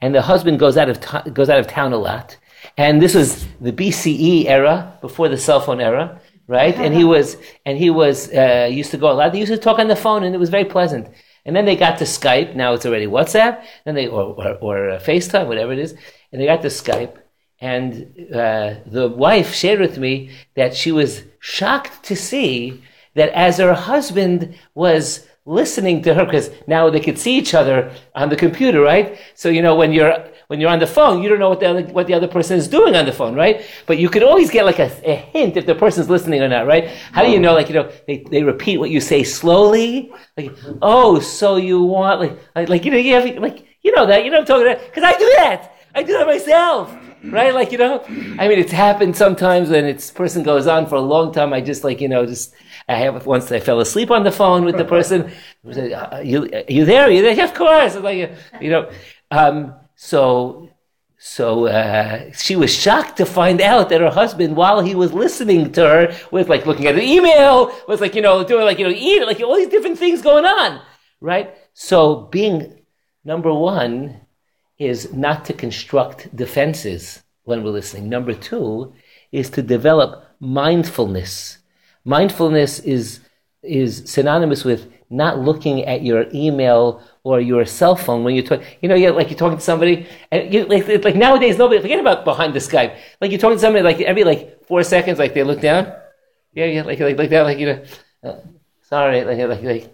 and 0.00 0.14
the 0.14 0.22
husband 0.22 0.58
goes 0.58 0.76
out 0.76 0.88
of, 0.88 1.00
t- 1.00 1.30
goes 1.30 1.48
out 1.48 1.58
of 1.58 1.66
town 1.66 1.92
a 1.92 1.96
lot. 1.96 2.36
And 2.76 3.00
this 3.00 3.14
was 3.14 3.46
the 3.60 3.72
BCE 3.72 4.46
era, 4.46 4.98
before 5.00 5.28
the 5.28 5.38
cell 5.38 5.60
phone 5.60 5.80
era, 5.80 6.20
right? 6.48 6.74
And 6.76 6.92
he 6.94 7.04
was, 7.14 7.36
and 7.64 7.78
he 7.78 7.90
was, 7.90 8.30
uh, 8.32 8.68
used 8.70 8.90
to 8.90 8.98
go 8.98 9.10
a 9.10 9.14
lot. 9.14 9.32
They 9.32 9.38
used 9.38 9.52
to 9.52 9.58
talk 9.58 9.78
on 9.78 9.88
the 9.88 9.96
phone 9.96 10.24
and 10.24 10.34
it 10.34 10.38
was 10.38 10.50
very 10.50 10.64
pleasant. 10.64 11.08
And 11.46 11.56
then 11.56 11.64
they 11.64 11.76
got 11.76 11.96
to 11.98 12.04
Skype. 12.04 12.54
Now 12.54 12.74
it's 12.74 12.84
already 12.84 13.06
WhatsApp. 13.06 13.64
Then 13.84 13.94
they 13.94 14.08
or 14.08 14.34
or, 14.34 14.48
or 14.66 14.90
uh, 14.90 14.98
FaceTime, 14.98 15.46
whatever 15.46 15.72
it 15.72 15.78
is. 15.78 15.94
And 16.30 16.36
they 16.38 16.46
got 16.46 16.60
to 16.62 16.68
Skype. 16.68 17.16
And 17.60 17.90
uh, 18.34 18.74
the 18.84 19.08
wife 19.08 19.54
shared 19.54 19.80
with 19.80 19.96
me 19.96 20.12
that 20.56 20.76
she 20.76 20.92
was 20.92 21.22
shocked 21.38 22.02
to 22.08 22.14
see 22.14 22.82
that 23.14 23.30
as 23.30 23.56
her 23.56 23.72
husband 23.72 24.58
was 24.74 25.26
listening 25.46 26.02
to 26.02 26.12
her, 26.12 26.24
because 26.24 26.50
now 26.66 26.90
they 26.90 27.00
could 27.00 27.18
see 27.18 27.38
each 27.38 27.54
other 27.54 27.90
on 28.14 28.28
the 28.28 28.36
computer, 28.36 28.80
right? 28.82 29.16
So 29.34 29.48
you 29.48 29.62
know 29.62 29.76
when 29.76 29.92
you're 29.92 30.18
when 30.48 30.60
you're 30.60 30.70
on 30.70 30.78
the 30.78 30.86
phone, 30.86 31.22
you 31.22 31.28
don't 31.28 31.38
know 31.38 31.48
what 31.48 31.60
the 31.60 31.66
other, 31.66 31.82
what 31.82 32.06
the 32.06 32.14
other 32.14 32.28
person 32.28 32.56
is 32.56 32.68
doing 32.68 32.94
on 32.94 33.04
the 33.04 33.12
phone, 33.12 33.34
right? 33.34 33.64
But 33.86 33.98
you 33.98 34.08
can 34.08 34.22
always 34.22 34.50
get 34.50 34.64
like 34.64 34.78
a, 34.78 34.90
a 35.04 35.14
hint 35.14 35.56
if 35.56 35.66
the 35.66 35.74
person's 35.74 36.08
listening 36.08 36.40
or 36.42 36.48
not, 36.48 36.66
right? 36.66 36.88
How 37.12 37.24
do 37.24 37.30
you 37.30 37.40
know? 37.40 37.54
Like 37.54 37.68
you 37.68 37.74
know, 37.74 37.90
they, 38.06 38.24
they 38.30 38.42
repeat 38.42 38.78
what 38.78 38.90
you 38.90 39.00
say 39.00 39.24
slowly. 39.24 40.12
Like, 40.36 40.52
oh, 40.82 41.18
so 41.18 41.56
you 41.56 41.82
want 41.82 42.20
like 42.54 42.68
like, 42.68 42.84
you 42.84 42.90
know 42.90 42.96
you 42.98 43.14
have 43.14 43.38
like 43.38 43.66
you 43.82 43.94
know 43.94 44.06
that 44.06 44.24
you 44.24 44.30
know 44.30 44.38
I'm 44.38 44.44
talking 44.44 44.66
about 44.66 44.84
because 44.84 45.04
I 45.04 45.12
do 45.12 45.32
that. 45.38 45.72
I 45.94 46.02
do 46.02 46.12
that 46.12 46.26
myself. 46.26 46.96
Right, 47.24 47.52
like 47.52 47.72
you 47.72 47.78
know, 47.78 48.04
I 48.38 48.46
mean, 48.46 48.58
it's 48.58 48.70
happened 48.70 49.16
sometimes 49.16 49.70
when 49.70 49.84
it's 49.84 50.12
person 50.12 50.44
goes 50.44 50.68
on 50.68 50.86
for 50.86 50.94
a 50.94 51.00
long 51.00 51.32
time. 51.32 51.52
I 51.52 51.60
just 51.60 51.82
like 51.82 52.00
you 52.00 52.08
know, 52.08 52.24
just 52.24 52.54
I 52.88 52.94
have 52.96 53.26
once 53.26 53.50
I 53.50 53.58
fell 53.58 53.80
asleep 53.80 54.12
on 54.12 54.22
the 54.22 54.30
phone 54.30 54.64
with 54.64 54.76
the 54.76 54.84
person. 54.84 55.32
Are 55.64 56.22
you, 56.22 56.48
are 56.52 56.64
you 56.68 56.84
there? 56.84 57.04
Are 57.04 57.10
you 57.10 57.22
there? 57.22 57.44
Of 57.44 57.54
course. 57.54 57.96
Like 57.96 58.36
you 58.60 58.70
know, 58.70 58.90
um, 59.32 59.74
so, 59.96 60.68
so 61.18 61.66
uh, 61.66 62.30
she 62.32 62.54
was 62.54 62.72
shocked 62.72 63.16
to 63.16 63.26
find 63.26 63.62
out 63.62 63.88
that 63.88 64.02
her 64.02 64.10
husband, 64.10 64.54
while 64.54 64.82
he 64.82 64.94
was 64.94 65.14
listening 65.14 65.72
to 65.72 65.80
her, 65.80 66.16
was 66.30 66.48
like 66.48 66.66
looking 66.66 66.86
at 66.86 66.94
an 66.94 67.02
email, 67.02 67.72
was 67.88 68.02
like 68.02 68.14
you 68.14 68.20
know 68.22 68.44
doing 68.44 68.66
like 68.66 68.78
you 68.78 68.86
know 68.86 68.94
eat 68.94 69.24
like 69.26 69.40
all 69.40 69.56
these 69.56 69.68
different 69.68 69.98
things 69.98 70.20
going 70.20 70.44
on, 70.44 70.82
right? 71.20 71.54
So 71.72 72.28
being 72.30 72.82
number 73.24 73.52
one 73.52 74.20
is 74.78 75.12
not 75.14 75.46
to 75.46 75.54
construct 75.54 76.34
defenses 76.36 77.22
when 77.44 77.64
we're 77.64 77.70
listening. 77.70 78.10
Number 78.10 78.34
two 78.34 78.92
is 79.32 79.48
to 79.50 79.62
develop 79.62 80.26
mindfulness. 80.40 81.58
Mindfulness 82.04 82.80
is 82.80 83.20
is 83.62 84.02
synonymous 84.04 84.62
with 84.62 84.92
not 85.10 85.38
looking 85.38 85.84
at 85.84 86.02
your 86.02 86.26
email 86.34 87.02
or 87.22 87.40
your 87.40 87.64
cell 87.64 87.96
phone 87.96 88.24
when 88.24 88.34
you 88.34 88.42
talk. 88.42 88.62
You 88.80 88.88
know, 88.88 88.94
you're 88.94 89.12
like 89.12 89.30
you're 89.30 89.38
talking 89.38 89.58
to 89.58 89.64
somebody, 89.64 90.06
and 90.30 90.52
you, 90.52 90.64
like, 90.66 90.86
like 91.04 91.16
nowadays, 91.16 91.58
nobody 91.58 91.80
forget 91.80 92.00
about 92.00 92.24
behind 92.24 92.54
the 92.54 92.58
Skype. 92.58 92.98
Like 93.20 93.30
you're 93.30 93.40
talking 93.40 93.56
to 93.56 93.60
somebody, 93.60 93.84
like 93.84 94.00
every 94.00 94.24
like 94.24 94.64
four 94.66 94.82
seconds, 94.82 95.18
like 95.18 95.34
they 95.34 95.42
look 95.42 95.60
down. 95.60 95.92
Yeah, 96.52 96.66
yeah, 96.66 96.82
like 96.82 97.00
like 97.00 97.18
like 97.18 97.30
that, 97.30 97.42
like 97.42 97.58
you 97.58 97.66
know. 97.66 97.84
Uh, 98.22 98.36
sorry, 98.82 99.24
like 99.24 99.38
like 99.38 99.62
like. 99.62 99.92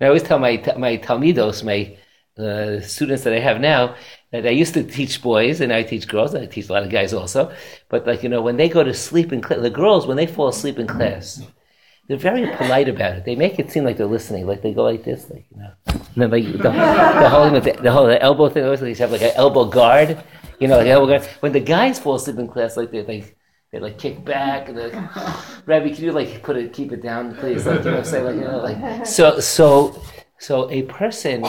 I 0.00 0.06
always 0.06 0.22
tell 0.22 0.38
my 0.38 0.62
my 0.76 0.96
talmidos, 0.96 1.64
my 1.64 1.96
uh, 2.42 2.80
students 2.80 3.24
that 3.24 3.32
I 3.32 3.40
have 3.40 3.60
now, 3.60 3.96
that 4.30 4.46
I 4.46 4.50
used 4.50 4.74
to 4.74 4.84
teach 4.84 5.20
boys 5.20 5.60
and 5.60 5.72
I 5.72 5.82
teach 5.82 6.06
girls. 6.06 6.34
And 6.34 6.44
I 6.44 6.46
teach 6.46 6.68
a 6.68 6.72
lot 6.72 6.84
of 6.84 6.90
guys 6.90 7.12
also. 7.12 7.52
But 7.88 8.06
like 8.06 8.22
you 8.22 8.28
know, 8.28 8.42
when 8.42 8.56
they 8.56 8.68
go 8.68 8.84
to 8.84 8.94
sleep 8.94 9.32
in 9.32 9.40
class, 9.40 9.60
the 9.60 9.70
girls 9.70 10.06
when 10.06 10.16
they 10.16 10.26
fall 10.26 10.48
asleep 10.48 10.78
in 10.78 10.86
class 10.86 11.42
they're 12.08 12.16
very 12.16 12.46
polite 12.56 12.88
about 12.88 13.16
it. 13.16 13.24
They 13.26 13.36
make 13.36 13.58
it 13.58 13.70
seem 13.70 13.84
like 13.84 13.98
they're 13.98 14.06
listening, 14.06 14.46
like 14.46 14.62
they 14.62 14.72
go 14.72 14.82
like 14.82 15.04
this, 15.04 15.28
like 15.30 15.46
you 15.50 15.60
know. 15.60 15.72
And 15.86 16.00
then 16.16 16.30
like 16.30 16.44
the, 16.44 16.58
the 16.58 17.28
whole 17.28 17.50
the, 17.50 17.78
the 17.82 17.92
whole 17.92 18.06
the 18.06 18.20
elbow 18.20 18.48
thing. 18.48 18.64
Always 18.64 18.80
like 18.80 18.96
have 18.96 19.12
like 19.12 19.22
an 19.22 19.32
elbow 19.34 19.66
guard, 19.66 20.22
you 20.58 20.68
know, 20.68 20.78
like 20.78 20.86
elbow 20.86 21.06
guard. 21.06 21.26
When 21.40 21.52
the 21.52 21.60
guys 21.60 21.98
fall 21.98 22.14
asleep 22.14 22.38
in 22.38 22.48
class, 22.48 22.78
like 22.78 22.90
they 22.90 23.04
like 23.04 23.36
they 23.70 23.78
like 23.78 23.98
kick 23.98 24.24
back 24.24 24.70
and 24.70 24.78
like, 24.78 24.94
Rabbi, 25.66 25.90
can 25.90 26.04
you 26.04 26.12
like 26.12 26.42
put 26.42 26.56
it, 26.56 26.72
keep 26.72 26.92
it 26.92 27.02
down, 27.02 27.34
please? 27.36 27.66
Like 27.66 27.84
you 27.84 27.90
know, 27.90 28.02
say 28.02 28.22
like 28.22 28.36
you 28.36 28.40
know, 28.42 28.58
like 28.58 29.06
so 29.06 29.38
so 29.38 30.02
so 30.38 30.70
a 30.70 30.82
person 30.82 31.44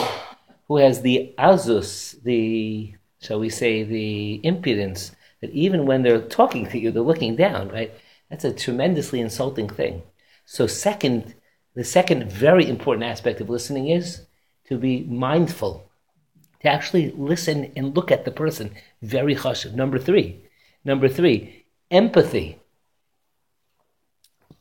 who 0.68 0.76
has 0.76 1.00
the 1.00 1.34
azus, 1.38 2.22
the 2.22 2.94
shall 3.22 3.40
we 3.40 3.48
say 3.48 3.82
the 3.82 4.40
impudence 4.44 5.12
that 5.40 5.50
even 5.52 5.86
when 5.86 6.02
they're 6.02 6.20
talking 6.20 6.66
to 6.66 6.78
you, 6.78 6.90
they're 6.90 7.02
looking 7.02 7.34
down, 7.34 7.70
right? 7.70 7.94
That's 8.28 8.44
a 8.44 8.52
tremendously 8.52 9.20
insulting 9.20 9.68
thing. 9.68 10.02
So, 10.52 10.66
second, 10.66 11.36
the 11.76 11.84
second 11.84 12.28
very 12.28 12.68
important 12.68 13.04
aspect 13.04 13.40
of 13.40 13.48
listening 13.48 13.86
is 13.86 14.26
to 14.64 14.76
be 14.78 15.04
mindful, 15.04 15.88
to 16.62 16.68
actually 16.68 17.12
listen 17.12 17.70
and 17.76 17.94
look 17.94 18.10
at 18.10 18.24
the 18.24 18.32
person. 18.32 18.74
Very 19.00 19.36
chashuv. 19.36 19.74
Number 19.74 19.96
three, 19.96 20.42
number 20.84 21.08
three, 21.08 21.66
empathy. 21.88 22.58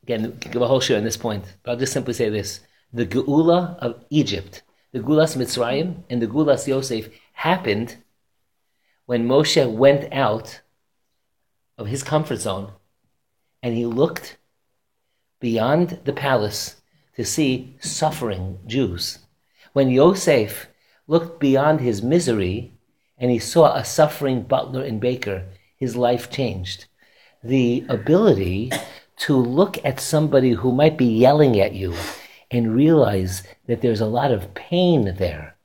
Again, 0.04 0.38
give 0.40 0.62
a 0.62 0.68
whole 0.68 0.80
show 0.80 0.96
on 0.96 1.04
this 1.04 1.18
point, 1.18 1.46
but 1.64 1.72
I'll 1.72 1.80
just 1.80 1.94
simply 1.94 2.14
say 2.14 2.30
this: 2.30 2.60
the 2.94 3.08
geula 3.08 3.76
of 3.80 4.06
Egypt, 4.12 4.62
the 4.92 5.00
gulas 5.00 5.36
Mitzrayim, 5.36 6.04
and 6.08 6.22
the 6.22 6.28
gulas 6.28 6.68
Yosef 6.68 7.10
happened 7.34 7.98
when 9.08 9.28
Moshe 9.28 9.74
went 9.74 10.14
out 10.14 10.62
of 11.80 11.88
his 11.88 12.04
comfort 12.04 12.38
zone 12.38 12.74
and 13.64 13.74
he 13.76 13.88
looked 13.88 14.38
beyond 15.40 16.00
the 16.04 16.14
palace 16.14 16.76
to 17.16 17.26
see 17.26 17.76
suffering 17.80 18.60
Jews. 18.68 19.20
When 19.74 19.90
Yosef 19.90 20.68
looked 21.08 21.40
beyond 21.40 21.82
his 21.82 22.02
misery 22.02 22.72
and 23.18 23.32
he 23.32 23.40
saw 23.40 23.76
a 23.76 23.86
suffering 23.86 24.44
butler 24.44 24.84
and 24.84 25.00
baker, 25.00 25.46
his 25.78 25.96
life 25.96 26.30
changed. 26.30 26.86
The 27.44 27.86
ability 27.90 28.72
to 29.18 29.36
look 29.36 29.84
at 29.86 30.00
somebody 30.00 30.52
who 30.52 30.72
might 30.72 30.98
be 30.98 31.06
yelling 31.06 31.60
at 31.60 31.74
you 31.74 31.94
and 32.52 32.76
realize 32.76 33.44
that 33.68 33.82
there's 33.82 34.02
a 34.02 34.06
lot 34.06 34.32
of 34.32 34.54
pain 34.54 35.16
there. 35.18 35.56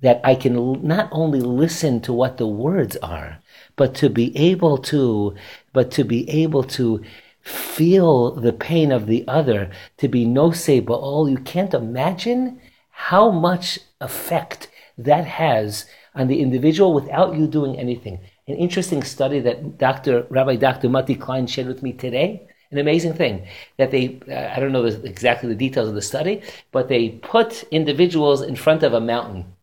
That 0.00 0.20
I 0.22 0.34
can 0.34 0.86
not 0.86 1.08
only 1.10 1.40
listen 1.40 2.00
to 2.02 2.12
what 2.12 2.36
the 2.36 2.46
words 2.46 2.96
are, 2.98 3.38
but 3.76 3.94
to 3.96 4.10
be 4.10 4.36
able 4.36 4.78
to, 4.78 5.34
but 5.72 5.90
to 5.92 6.04
be 6.04 6.28
able 6.28 6.62
to 6.64 7.02
feel 7.44 8.32
the 8.32 8.52
pain 8.52 8.90
of 8.90 9.06
the 9.06 9.24
other, 9.28 9.70
to 9.98 10.08
be 10.08 10.24
nosei 10.26 10.84
b'ol. 10.84 11.30
You 11.30 11.38
can't 11.38 11.74
imagine 11.74 12.60
how 12.90 13.30
much 13.30 13.78
effect 14.00 14.68
that 14.96 15.26
has 15.26 15.86
on 16.14 16.28
the 16.28 16.40
individual 16.40 16.94
without 16.94 17.36
you 17.36 17.46
doing 17.46 17.78
anything. 17.78 18.20
An 18.46 18.56
interesting 18.56 19.02
study 19.02 19.40
that 19.40 19.78
Dr. 19.78 20.26
Rabbi 20.30 20.56
Dr. 20.56 20.88
Mati 20.88 21.14
Klein 21.14 21.46
shared 21.46 21.66
with 21.66 21.82
me 21.82 21.92
today. 21.92 22.46
An 22.70 22.78
amazing 22.78 23.14
thing 23.14 23.46
that 23.76 23.90
they, 23.90 24.20
uh, 24.28 24.54
I 24.54 24.58
don't 24.58 24.72
know 24.72 24.88
the, 24.88 25.06
exactly 25.06 25.48
the 25.48 25.54
details 25.54 25.88
of 25.88 25.94
the 25.94 26.02
study, 26.02 26.42
but 26.72 26.88
they 26.88 27.10
put 27.10 27.64
individuals 27.64 28.42
in 28.42 28.56
front 28.56 28.82
of 28.82 28.94
a 28.94 29.00
mountain. 29.00 29.54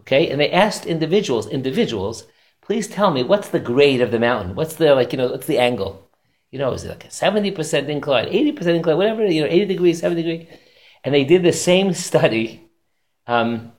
Okay, 0.00 0.28
and 0.28 0.40
they 0.40 0.50
asked 0.50 0.86
individuals, 0.86 1.48
individuals, 1.48 2.26
please 2.60 2.88
tell 2.88 3.10
me 3.10 3.22
what's 3.22 3.48
the 3.48 3.58
grade 3.58 4.00
of 4.00 4.10
the 4.10 4.18
mountain? 4.18 4.54
What's 4.54 4.76
the, 4.76 4.94
like, 4.94 5.12
you 5.12 5.18
know, 5.18 5.28
what's 5.28 5.46
the 5.46 5.58
angle? 5.58 6.03
You 6.54 6.60
know, 6.60 6.72
it 6.72 6.84
like 6.84 7.04
a 7.04 7.08
70% 7.08 7.88
incline, 7.88 8.26
80% 8.26 8.76
incline, 8.76 8.96
whatever, 8.96 9.26
you 9.26 9.40
know, 9.40 9.48
80 9.48 9.64
degrees, 9.64 9.98
70 9.98 10.22
degrees? 10.22 10.48
And 11.02 11.12
they 11.12 11.24
did 11.24 11.42
the 11.42 11.52
same 11.52 11.92
study 12.08 12.70
um, 13.26 13.72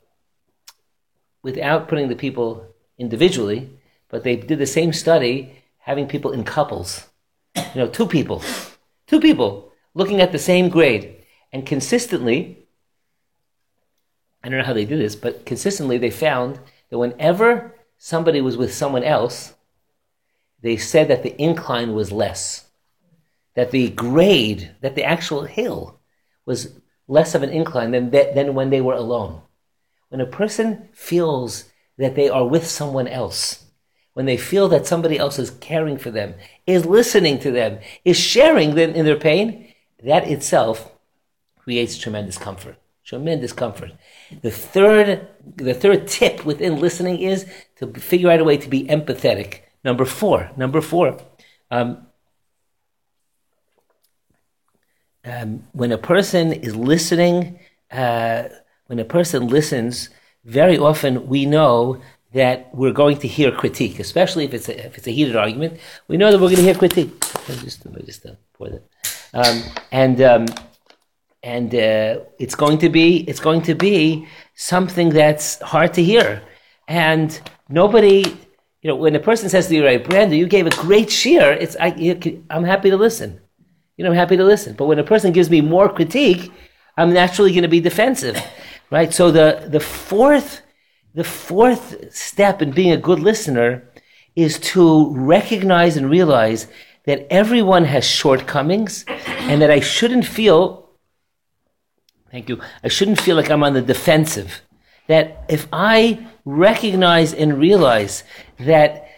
without 1.42 1.88
putting 1.88 2.10
the 2.10 2.14
people 2.14 2.66
individually, 2.98 3.70
but 4.10 4.24
they 4.24 4.36
did 4.36 4.58
the 4.58 4.66
same 4.66 4.92
study 4.92 5.62
having 5.78 6.06
people 6.06 6.32
in 6.32 6.44
couples. 6.44 7.06
You 7.56 7.64
know, 7.76 7.88
two 7.88 8.06
people, 8.06 8.42
two 9.06 9.20
people 9.20 9.72
looking 9.94 10.20
at 10.20 10.32
the 10.32 10.38
same 10.38 10.68
grade. 10.68 11.24
And 11.54 11.64
consistently, 11.64 12.58
I 14.44 14.50
don't 14.50 14.58
know 14.58 14.66
how 14.66 14.74
they 14.74 14.84
do 14.84 14.98
this, 14.98 15.16
but 15.16 15.46
consistently 15.46 15.96
they 15.96 16.10
found 16.10 16.60
that 16.90 16.98
whenever 16.98 17.74
somebody 17.96 18.42
was 18.42 18.58
with 18.58 18.74
someone 18.74 19.02
else, 19.02 19.54
they 20.60 20.76
said 20.76 21.08
that 21.08 21.22
the 21.22 21.40
incline 21.40 21.94
was 21.94 22.12
less. 22.12 22.65
That 23.56 23.72
the 23.72 23.88
grade, 23.90 24.76
that 24.82 24.94
the 24.94 25.04
actual 25.04 25.42
hill 25.42 25.98
was 26.44 26.78
less 27.08 27.34
of 27.34 27.42
an 27.42 27.50
incline 27.50 27.90
than, 27.90 28.10
than 28.10 28.54
when 28.54 28.70
they 28.70 28.80
were 28.80 28.94
alone. 28.94 29.42
When 30.08 30.20
a 30.20 30.26
person 30.26 30.88
feels 30.92 31.64
that 31.98 32.14
they 32.14 32.28
are 32.28 32.46
with 32.46 32.66
someone 32.66 33.08
else, 33.08 33.64
when 34.12 34.26
they 34.26 34.36
feel 34.36 34.68
that 34.68 34.86
somebody 34.86 35.18
else 35.18 35.38
is 35.38 35.50
caring 35.50 35.98
for 35.98 36.10
them, 36.10 36.34
is 36.66 36.86
listening 36.86 37.38
to 37.40 37.50
them, 37.50 37.80
is 38.04 38.16
sharing 38.16 38.74
them 38.74 38.90
in 38.94 39.04
their 39.04 39.18
pain, 39.18 39.74
that 40.02 40.26
itself 40.28 40.92
creates 41.58 41.98
tremendous 41.98 42.38
comfort. 42.38 42.76
Tremendous 43.04 43.52
comfort. 43.52 43.92
The 44.42 44.50
third, 44.50 45.28
the 45.54 45.74
third 45.74 46.08
tip 46.08 46.44
within 46.44 46.80
listening 46.80 47.20
is 47.20 47.46
to 47.76 47.92
figure 47.94 48.30
out 48.30 48.40
a 48.40 48.44
way 48.44 48.56
to 48.56 48.68
be 48.68 48.84
empathetic. 48.84 49.60
Number 49.84 50.04
four, 50.04 50.50
number 50.56 50.80
four, 50.80 51.18
um, 51.70 52.06
um, 55.26 55.64
when 55.72 55.92
a 55.92 55.98
person 55.98 56.52
is 56.52 56.74
listening, 56.76 57.58
uh, 57.90 58.44
when 58.86 58.98
a 58.98 59.04
person 59.04 59.48
listens, 59.48 60.08
very 60.44 60.78
often 60.78 61.26
we 61.26 61.44
know 61.46 62.00
that 62.32 62.72
we're 62.74 62.92
going 62.92 63.18
to 63.18 63.28
hear 63.28 63.50
critique, 63.50 63.98
especially 63.98 64.44
if 64.44 64.54
it's 64.54 64.68
a, 64.68 64.86
if 64.86 64.98
it's 64.98 65.06
a 65.06 65.10
heated 65.10 65.36
argument. 65.36 65.80
We 66.06 66.16
know 66.16 66.30
that 66.30 66.38
we're 66.38 66.48
going 66.48 66.56
to 66.56 66.62
hear 66.62 66.74
critique. 66.74 67.12
I 67.48 67.54
just, 67.54 67.86
I 67.86 68.00
just 68.02 68.26
uh, 68.26 68.32
pour 68.54 68.68
that. 68.68 68.84
Um, 69.34 69.62
and 69.90 70.20
um, 70.22 70.46
and 71.42 71.74
uh, 71.74 72.20
it's 72.38 72.54
going 72.54 72.78
to 72.78 72.88
be 72.88 73.18
it's 73.28 73.40
going 73.40 73.62
to 73.62 73.74
be 73.74 74.26
something 74.54 75.10
that's 75.10 75.60
hard 75.60 75.94
to 75.94 76.02
hear, 76.02 76.42
and 76.88 77.40
nobody. 77.68 78.36
You 78.82 78.92
know, 78.92 78.96
when 78.96 79.16
a 79.16 79.20
person 79.20 79.48
says 79.48 79.66
to 79.68 79.74
you, 79.74 79.84
"Right, 79.84 80.02
Brander, 80.02 80.36
you 80.36 80.46
gave 80.46 80.66
a 80.66 80.70
great 80.70 81.10
share," 81.10 81.52
it's 81.52 81.76
I, 81.80 81.88
I'm 82.50 82.64
happy 82.64 82.90
to 82.90 82.96
listen. 82.96 83.40
You 83.96 84.04
know, 84.04 84.10
I'm 84.10 84.16
happy 84.16 84.36
to 84.36 84.44
listen. 84.44 84.74
But 84.74 84.86
when 84.86 84.98
a 84.98 85.04
person 85.04 85.32
gives 85.32 85.50
me 85.50 85.60
more 85.60 85.88
critique, 85.88 86.52
I'm 86.96 87.12
naturally 87.12 87.52
going 87.52 87.62
to 87.62 87.68
be 87.68 87.80
defensive, 87.80 88.36
right? 88.90 89.12
So 89.12 89.30
the 89.30 89.68
the 89.68 89.80
fourth 89.80 90.62
the 91.14 91.24
fourth 91.24 92.14
step 92.14 92.60
in 92.60 92.72
being 92.72 92.92
a 92.92 92.98
good 92.98 93.20
listener 93.20 93.90
is 94.34 94.58
to 94.60 95.14
recognize 95.14 95.96
and 95.96 96.10
realize 96.10 96.66
that 97.06 97.26
everyone 97.30 97.84
has 97.84 98.04
shortcomings, 98.04 99.04
and 99.48 99.62
that 99.62 99.70
I 99.70 99.80
shouldn't 99.80 100.26
feel. 100.26 100.90
Thank 102.30 102.48
you. 102.48 102.60
I 102.82 102.88
shouldn't 102.88 103.20
feel 103.20 103.36
like 103.36 103.50
I'm 103.50 103.62
on 103.62 103.74
the 103.74 103.80
defensive. 103.80 104.60
That 105.06 105.44
if 105.48 105.68
I 105.72 106.26
recognize 106.44 107.32
and 107.32 107.58
realize 107.58 108.24
that 108.58 109.08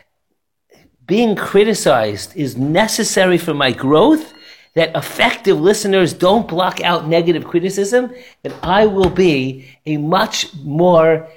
being 1.06 1.34
criticized 1.34 2.36
is 2.36 2.58
necessary 2.58 3.38
for 3.38 3.54
my 3.54 3.72
growth, 3.72 4.34
that 4.74 4.96
effective 4.96 5.60
listeners 5.60 6.12
don't 6.12 6.48
block 6.48 6.80
out 6.82 7.08
negative 7.08 7.44
criticism, 7.44 8.14
then 8.42 8.54
I 8.62 8.86
will 8.86 9.10
be 9.10 9.66
a 9.86 9.96
much 9.96 10.54
more 10.56 11.28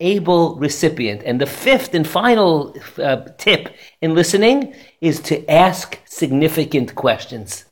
able 0.00 0.56
recipient. 0.56 1.22
And 1.24 1.40
the 1.40 1.46
fifth 1.46 1.94
and 1.94 2.06
final 2.06 2.76
uh, 2.98 3.28
tip 3.38 3.74
in 4.02 4.14
listening 4.14 4.74
is 5.00 5.20
to 5.20 5.50
ask 5.50 5.98
significant 6.04 6.94
questions. 6.94 7.64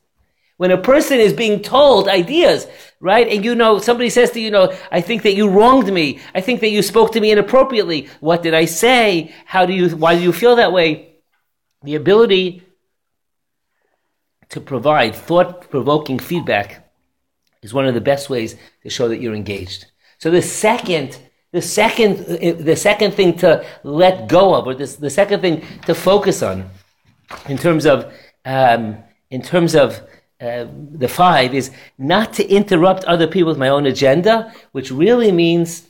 When 0.57 0.71
a 0.71 0.77
person 0.77 1.19
is 1.19 1.33
being 1.33 1.61
told 1.61 2.07
ideas, 2.07 2.65
right? 3.01 3.27
And 3.27 3.43
you 3.43 3.55
know, 3.55 3.77
somebody 3.77 4.09
says 4.09 4.31
to 4.31 4.39
you, 4.39 4.45
you 4.45 4.51
know, 4.51 4.73
I 4.89 5.01
think 5.01 5.23
that 5.23 5.35
you 5.35 5.49
wronged 5.49 5.91
me. 5.91 6.19
I 6.33 6.39
think 6.39 6.61
that 6.61 6.69
you 6.69 6.81
spoke 6.81 7.11
to 7.11 7.19
me 7.19 7.31
inappropriately. 7.31 8.07
What 8.21 8.41
did 8.41 8.53
I 8.53 8.65
say? 8.65 9.33
How 9.45 9.65
do 9.65 9.73
you, 9.73 9.89
why 9.89 10.15
do 10.15 10.23
you 10.23 10.31
feel 10.31 10.55
that 10.55 10.71
way? 10.71 11.15
The 11.83 11.95
ability 11.95 12.63
to 14.55 14.61
provide 14.61 15.13
thought 15.13 15.69
provoking 15.69 16.17
feedback 16.17 16.89
is 17.61 17.73
one 17.73 17.85
of 17.85 17.93
the 17.93 17.99
best 17.99 18.29
ways 18.29 18.55
to 18.83 18.89
show 18.89 19.09
that 19.09 19.19
you're 19.19 19.35
engaged. 19.35 19.85
So 20.17 20.31
the 20.31 20.41
second, 20.41 21.19
the 21.51 21.61
second, 21.61 22.25
the 22.71 22.77
second 22.77 23.11
thing 23.15 23.35
to 23.39 23.65
let 23.83 24.29
go 24.29 24.55
of, 24.55 24.65
or 24.65 24.73
this, 24.73 24.95
the 24.95 25.09
second 25.09 25.41
thing 25.41 25.65
to 25.87 25.93
focus 25.93 26.41
on, 26.41 26.69
in 27.49 27.57
terms 27.57 27.85
of, 27.85 28.13
um, 28.45 28.97
in 29.29 29.41
terms 29.41 29.75
of 29.75 29.99
uh, 30.39 30.67
the 31.03 31.09
five, 31.09 31.53
is 31.53 31.69
not 31.97 32.31
to 32.35 32.47
interrupt 32.47 33.03
other 33.03 33.27
people 33.27 33.49
with 33.49 33.57
my 33.57 33.67
own 33.67 33.85
agenda, 33.85 34.53
which 34.71 34.89
really 34.89 35.33
means 35.33 35.83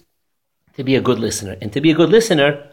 to 0.75 0.83
be 0.83 0.95
a 0.95 1.01
good 1.01 1.19
listener. 1.19 1.55
And 1.61 1.71
to 1.73 1.81
be 1.81 1.91
a 1.91 1.95
good 1.95 2.09
listener 2.09 2.67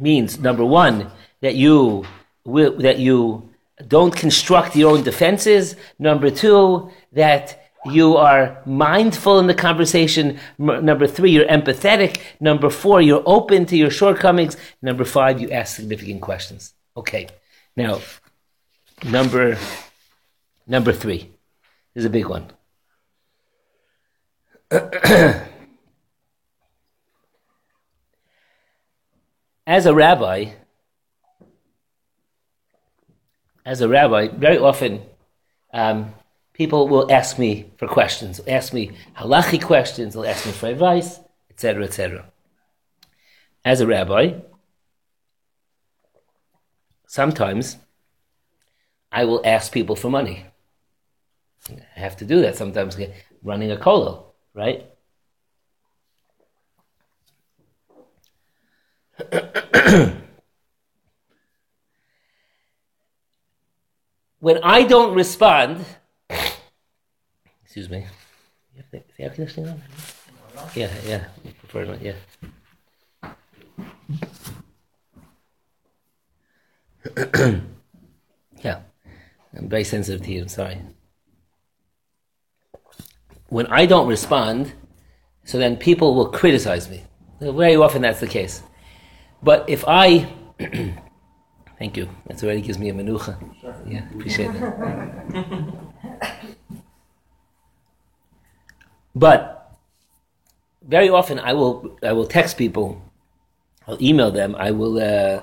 means 0.00 0.40
number 0.40 0.64
one 0.64 1.12
that 1.42 1.54
you 1.54 2.04
will, 2.44 2.76
that 2.78 2.98
you 2.98 3.49
don't 3.88 4.14
construct 4.14 4.76
your 4.76 4.92
own 4.92 5.02
defenses. 5.02 5.76
Number 5.98 6.30
two, 6.30 6.90
that 7.12 7.60
you 7.86 8.16
are 8.16 8.60
mindful 8.66 9.38
in 9.38 9.46
the 9.46 9.54
conversation. 9.54 10.38
M- 10.58 10.84
number 10.84 11.06
three, 11.06 11.30
you're 11.30 11.46
empathetic. 11.46 12.20
Number 12.40 12.68
four, 12.70 13.00
you're 13.00 13.22
open 13.24 13.66
to 13.66 13.76
your 13.76 13.90
shortcomings. 13.90 14.56
Number 14.82 15.04
five, 15.04 15.40
you 15.40 15.50
ask 15.50 15.76
significant 15.76 16.20
questions. 16.20 16.74
Okay. 16.96 17.28
Now, 17.76 18.00
number, 19.04 19.56
number 20.66 20.92
three 20.92 21.30
is 21.94 22.04
a 22.04 22.10
big 22.10 22.26
one. 22.26 22.50
As 29.66 29.86
a 29.86 29.94
rabbi, 29.94 30.50
as 33.64 33.80
a 33.80 33.88
rabbi, 33.88 34.28
very 34.28 34.58
often 34.58 35.02
um, 35.72 36.14
people 36.52 36.88
will 36.88 37.10
ask 37.10 37.38
me 37.38 37.70
for 37.76 37.86
questions, 37.86 38.40
ask 38.46 38.72
me 38.72 38.90
halachi 39.18 39.62
questions, 39.62 40.14
they'll 40.14 40.26
ask 40.26 40.46
me 40.46 40.52
for 40.52 40.66
advice, 40.66 41.20
etc., 41.50 41.84
etc. 41.84 42.24
As 43.64 43.80
a 43.80 43.86
rabbi, 43.86 44.40
sometimes 47.06 47.76
I 49.12 49.24
will 49.24 49.42
ask 49.44 49.72
people 49.72 49.96
for 49.96 50.10
money. 50.10 50.46
I 51.68 52.00
have 52.00 52.16
to 52.18 52.24
do 52.24 52.40
that 52.42 52.56
sometimes, 52.56 52.96
running 53.42 53.70
a 53.70 53.76
kollel, 53.76 54.24
right? 54.54 54.86
when 64.40 64.58
I 64.62 64.82
don't 64.82 65.14
respond, 65.14 65.84
excuse 67.62 67.88
me, 67.88 68.06
the 68.90 69.02
air 69.18 69.30
conditioning 69.30 69.70
on? 69.70 69.82
Yeah, 70.74 70.90
yeah, 71.06 71.24
prefer 71.60 71.84
not, 71.84 72.02
yeah. 72.02 72.14
yeah, 78.62 78.80
I'm 79.56 79.68
very 79.68 79.84
sensitive 79.84 80.22
to 80.26 80.32
you. 80.32 80.42
I'm 80.42 80.48
sorry. 80.48 80.80
When 83.48 83.66
I 83.66 83.86
don't 83.86 84.06
respond, 84.06 84.72
so 85.44 85.58
then 85.58 85.76
people 85.76 86.14
will 86.14 86.30
criticize 86.30 86.88
me. 86.88 87.04
Very 87.40 87.76
often 87.76 88.02
that's 88.02 88.20
the 88.20 88.26
case. 88.26 88.62
But 89.42 89.68
if 89.68 89.84
I, 89.86 90.30
thank 91.80 91.96
you, 91.96 92.08
that 92.26 92.44
already 92.44 92.60
gives 92.60 92.78
me 92.78 92.90
a 92.90 92.94
menucha. 92.94 93.34
Sure. 93.60 93.74
Yeah, 93.88 94.08
appreciate 94.14 94.52
that. 94.52 95.96
but 99.14 99.76
very 100.86 101.08
often 101.08 101.40
I 101.40 101.52
will 101.54 101.98
I 102.02 102.12
will 102.12 102.26
text 102.26 102.56
people, 102.56 103.02
I'll 103.88 104.00
email 104.00 104.30
them, 104.30 104.54
I 104.56 104.70
will 104.70 105.00
uh, 105.00 105.42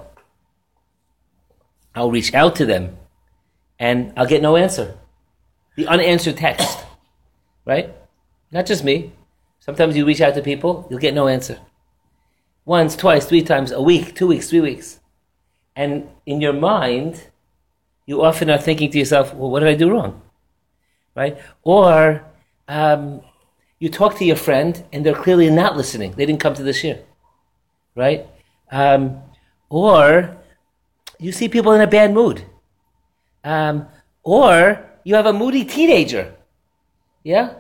I'll 1.94 2.12
reach 2.12 2.34
out 2.34 2.56
to 2.58 2.66
them, 2.66 2.96
and 3.80 4.14
I'll 4.16 4.28
get 4.28 4.42
no 4.42 4.56
answer. 4.56 4.96
The 5.76 5.88
unanswered 5.88 6.38
text, 6.38 6.86
right? 7.66 7.94
Not 8.52 8.66
just 8.66 8.84
me. 8.84 9.12
Sometimes 9.60 9.98
you 9.98 10.06
reach 10.06 10.22
out 10.22 10.34
to 10.36 10.42
people, 10.42 10.88
you'll 10.90 11.00
get 11.00 11.14
no 11.14 11.28
answer 11.28 11.60
once, 12.68 12.98
twice, 12.98 13.26
three 13.26 13.42
times 13.42 13.72
a 13.72 13.82
week, 13.82 14.14
two 14.14 14.28
weeks, 14.28 14.50
three 14.50 14.60
weeks. 14.60 15.00
And 15.78 16.10
in 16.26 16.42
your 16.42 16.54
mind, 16.54 17.28
you 18.08 18.24
often 18.24 18.50
are 18.50 18.58
thinking 18.58 18.90
to 18.92 18.98
yourself, 18.98 19.34
well, 19.36 19.52
what 19.52 19.60
did 19.60 19.70
I 19.70 19.76
do 19.76 19.92
wrong? 19.92 20.24
Right? 21.16 21.38
Or 21.62 22.26
um, 22.68 23.22
you 23.78 23.88
talk 23.90 24.18
to 24.18 24.26
your 24.26 24.36
friend 24.36 24.84
and 24.92 25.06
they're 25.06 25.14
clearly 25.14 25.52
not 25.52 25.78
listening. 25.78 26.14
They 26.14 26.26
didn't 26.26 26.40
come 26.42 26.56
to 26.56 26.64
this 26.64 26.84
year. 26.84 27.04
Right? 27.96 28.26
Um, 28.72 29.22
or 29.70 30.36
you 31.20 31.32
see 31.32 31.48
people 31.48 31.72
in 31.74 31.82
a 31.82 31.88
bad 31.88 32.12
mood. 32.12 32.44
Um, 33.44 33.88
or 34.24 34.84
you 35.04 35.14
have 35.14 35.28
a 35.28 35.34
moody 35.34 35.64
teenager. 35.64 36.34
Yeah? 37.24 37.54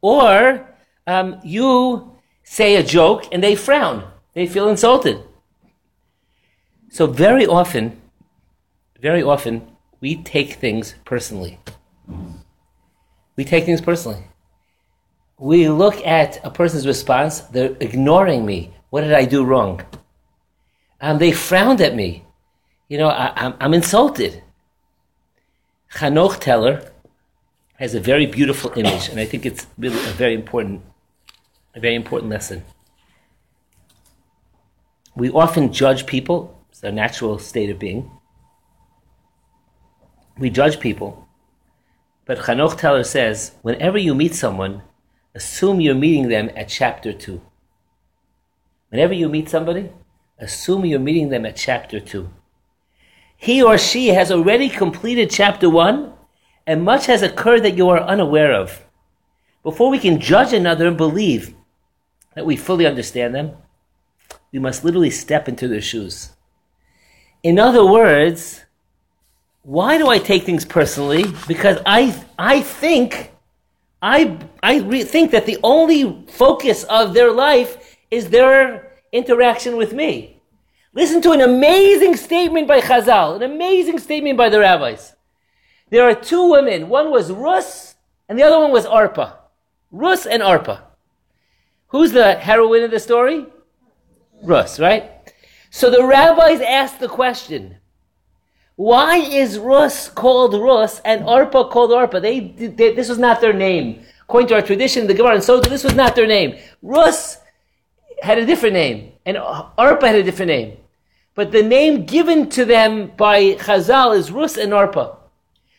Or 0.00 0.68
um, 1.06 1.38
you 1.44 2.18
say 2.42 2.74
a 2.74 2.82
joke 2.82 3.28
and 3.30 3.44
they 3.44 3.54
frown. 3.54 4.10
They 4.34 4.48
feel 4.48 4.68
insulted. 4.68 5.22
So 6.90 7.06
very 7.06 7.46
often, 7.46 8.00
very 9.00 9.22
often, 9.22 9.66
we 10.00 10.22
take 10.22 10.54
things 10.54 10.94
personally. 11.04 11.58
We 13.36 13.44
take 13.44 13.64
things 13.64 13.80
personally. 13.80 14.24
We 15.38 15.68
look 15.68 16.04
at 16.06 16.44
a 16.44 16.50
person's 16.50 16.86
response, 16.86 17.40
they're 17.40 17.76
ignoring 17.80 18.44
me. 18.44 18.74
What 18.90 19.00
did 19.02 19.14
I 19.14 19.24
do 19.24 19.44
wrong? 19.44 19.80
Um, 21.00 21.18
they 21.18 21.32
frowned 21.32 21.80
at 21.80 21.94
me. 21.94 22.26
You 22.88 22.98
know, 22.98 23.08
I, 23.08 23.54
am 23.60 23.72
insulted. 23.72 24.42
Hanoch 25.94 26.40
Teller 26.40 26.92
has 27.78 27.94
a 27.94 28.00
very 28.00 28.26
beautiful 28.26 28.72
image, 28.76 29.08
and 29.08 29.18
I 29.18 29.24
think 29.24 29.46
it's 29.46 29.66
really 29.78 29.96
a 29.96 30.12
very 30.12 30.34
important, 30.34 30.82
a 31.74 31.80
very 31.80 31.94
important 31.94 32.30
lesson 32.30 32.64
we 35.14 35.30
often 35.30 35.72
judge 35.72 36.06
people. 36.06 36.59
It's 36.82 36.94
natural 36.94 37.38
state 37.38 37.68
of 37.68 37.78
being. 37.78 38.10
We 40.38 40.48
judge 40.48 40.80
people. 40.80 41.28
But 42.24 42.38
Hanoch 42.38 42.78
Teller 42.78 43.04
says, 43.04 43.52
whenever 43.60 43.98
you 43.98 44.14
meet 44.14 44.34
someone, 44.34 44.80
assume 45.34 45.82
you're 45.82 45.94
meeting 45.94 46.28
them 46.28 46.48
at 46.56 46.70
chapter 46.70 47.12
2. 47.12 47.38
Whenever 48.88 49.12
you 49.12 49.28
meet 49.28 49.50
somebody, 49.50 49.90
assume 50.38 50.86
you're 50.86 50.98
meeting 50.98 51.28
them 51.28 51.44
at 51.44 51.56
chapter 51.56 52.00
2. 52.00 52.30
He 53.36 53.62
or 53.62 53.76
she 53.76 54.08
has 54.08 54.32
already 54.32 54.70
completed 54.70 55.28
chapter 55.28 55.68
1, 55.68 56.14
and 56.66 56.82
much 56.82 57.04
has 57.06 57.20
occurred 57.20 57.62
that 57.64 57.76
you 57.76 57.90
are 57.90 58.00
unaware 58.00 58.54
of. 58.54 58.86
Before 59.62 59.90
we 59.90 59.98
can 59.98 60.18
judge 60.18 60.54
another 60.54 60.88
and 60.88 60.96
believe 60.96 61.54
that 62.34 62.46
we 62.46 62.56
fully 62.56 62.86
understand 62.86 63.34
them, 63.34 63.52
we 64.50 64.58
must 64.58 64.82
literally 64.82 65.10
step 65.10 65.46
into 65.46 65.68
their 65.68 65.82
shoes. 65.82 66.30
In 67.42 67.58
other 67.58 67.84
words, 67.84 68.64
why 69.62 69.98
do 69.98 70.08
I 70.08 70.18
take 70.18 70.44
things 70.44 70.64
personally? 70.64 71.24
Because 71.48 71.78
I, 71.86 72.24
I 72.38 72.60
think, 72.60 73.32
I, 74.02 74.38
I 74.62 74.80
re- 74.80 75.04
think 75.04 75.30
that 75.30 75.46
the 75.46 75.58
only 75.62 76.26
focus 76.28 76.84
of 76.84 77.14
their 77.14 77.32
life 77.32 77.96
is 78.10 78.30
their 78.30 78.92
interaction 79.12 79.76
with 79.76 79.92
me. 79.92 80.40
Listen 80.92 81.22
to 81.22 81.30
an 81.32 81.40
amazing 81.40 82.16
statement 82.16 82.66
by 82.66 82.80
Chazal, 82.80 83.36
an 83.36 83.42
amazing 83.42 83.98
statement 83.98 84.36
by 84.36 84.48
the 84.48 84.60
rabbis. 84.60 85.14
There 85.90 86.08
are 86.08 86.14
two 86.14 86.50
women. 86.50 86.88
One 86.88 87.10
was 87.10 87.30
Rus, 87.30 87.94
and 88.28 88.38
the 88.38 88.42
other 88.42 88.58
one 88.58 88.72
was 88.72 88.86
Arpa. 88.86 89.34
Rus 89.90 90.26
and 90.26 90.42
Arpa. 90.42 90.80
Who's 91.88 92.12
the 92.12 92.34
heroine 92.34 92.84
of 92.84 92.90
the 92.90 93.00
story? 93.00 93.46
Rus, 94.42 94.78
right? 94.80 95.19
So 95.70 95.88
the 95.88 96.04
rabbis 96.04 96.60
asked 96.60 96.98
the 96.98 97.08
question, 97.08 97.76
why 98.74 99.18
is 99.18 99.58
Rus 99.58 100.08
called 100.08 100.54
Rus 100.54 101.00
and 101.04 101.22
Arpa 101.24 101.70
called 101.70 101.90
Arpa? 101.90 102.20
They, 102.20 102.40
they, 102.40 102.92
this 102.92 103.08
was 103.08 103.18
not 103.18 103.40
their 103.40 103.52
name. 103.52 104.04
According 104.22 104.48
to 104.48 104.54
our 104.54 104.62
tradition, 104.62 105.06
the 105.06 105.14
Gemara 105.14 105.34
and 105.34 105.44
so 105.44 105.60
this 105.60 105.84
was 105.84 105.94
not 105.94 106.16
their 106.16 106.26
name. 106.26 106.58
Rus 106.82 107.38
had 108.22 108.38
a 108.38 108.46
different 108.46 108.74
name, 108.74 109.12
and 109.24 109.36
Arpa 109.36 110.02
had 110.02 110.16
a 110.16 110.22
different 110.22 110.48
name. 110.48 110.76
But 111.34 111.52
the 111.52 111.62
name 111.62 112.04
given 112.04 112.48
to 112.50 112.64
them 112.64 113.12
by 113.16 113.54
Chazal 113.54 114.16
is 114.16 114.32
Rus 114.32 114.56
and 114.56 114.72
Arpa. 114.72 115.16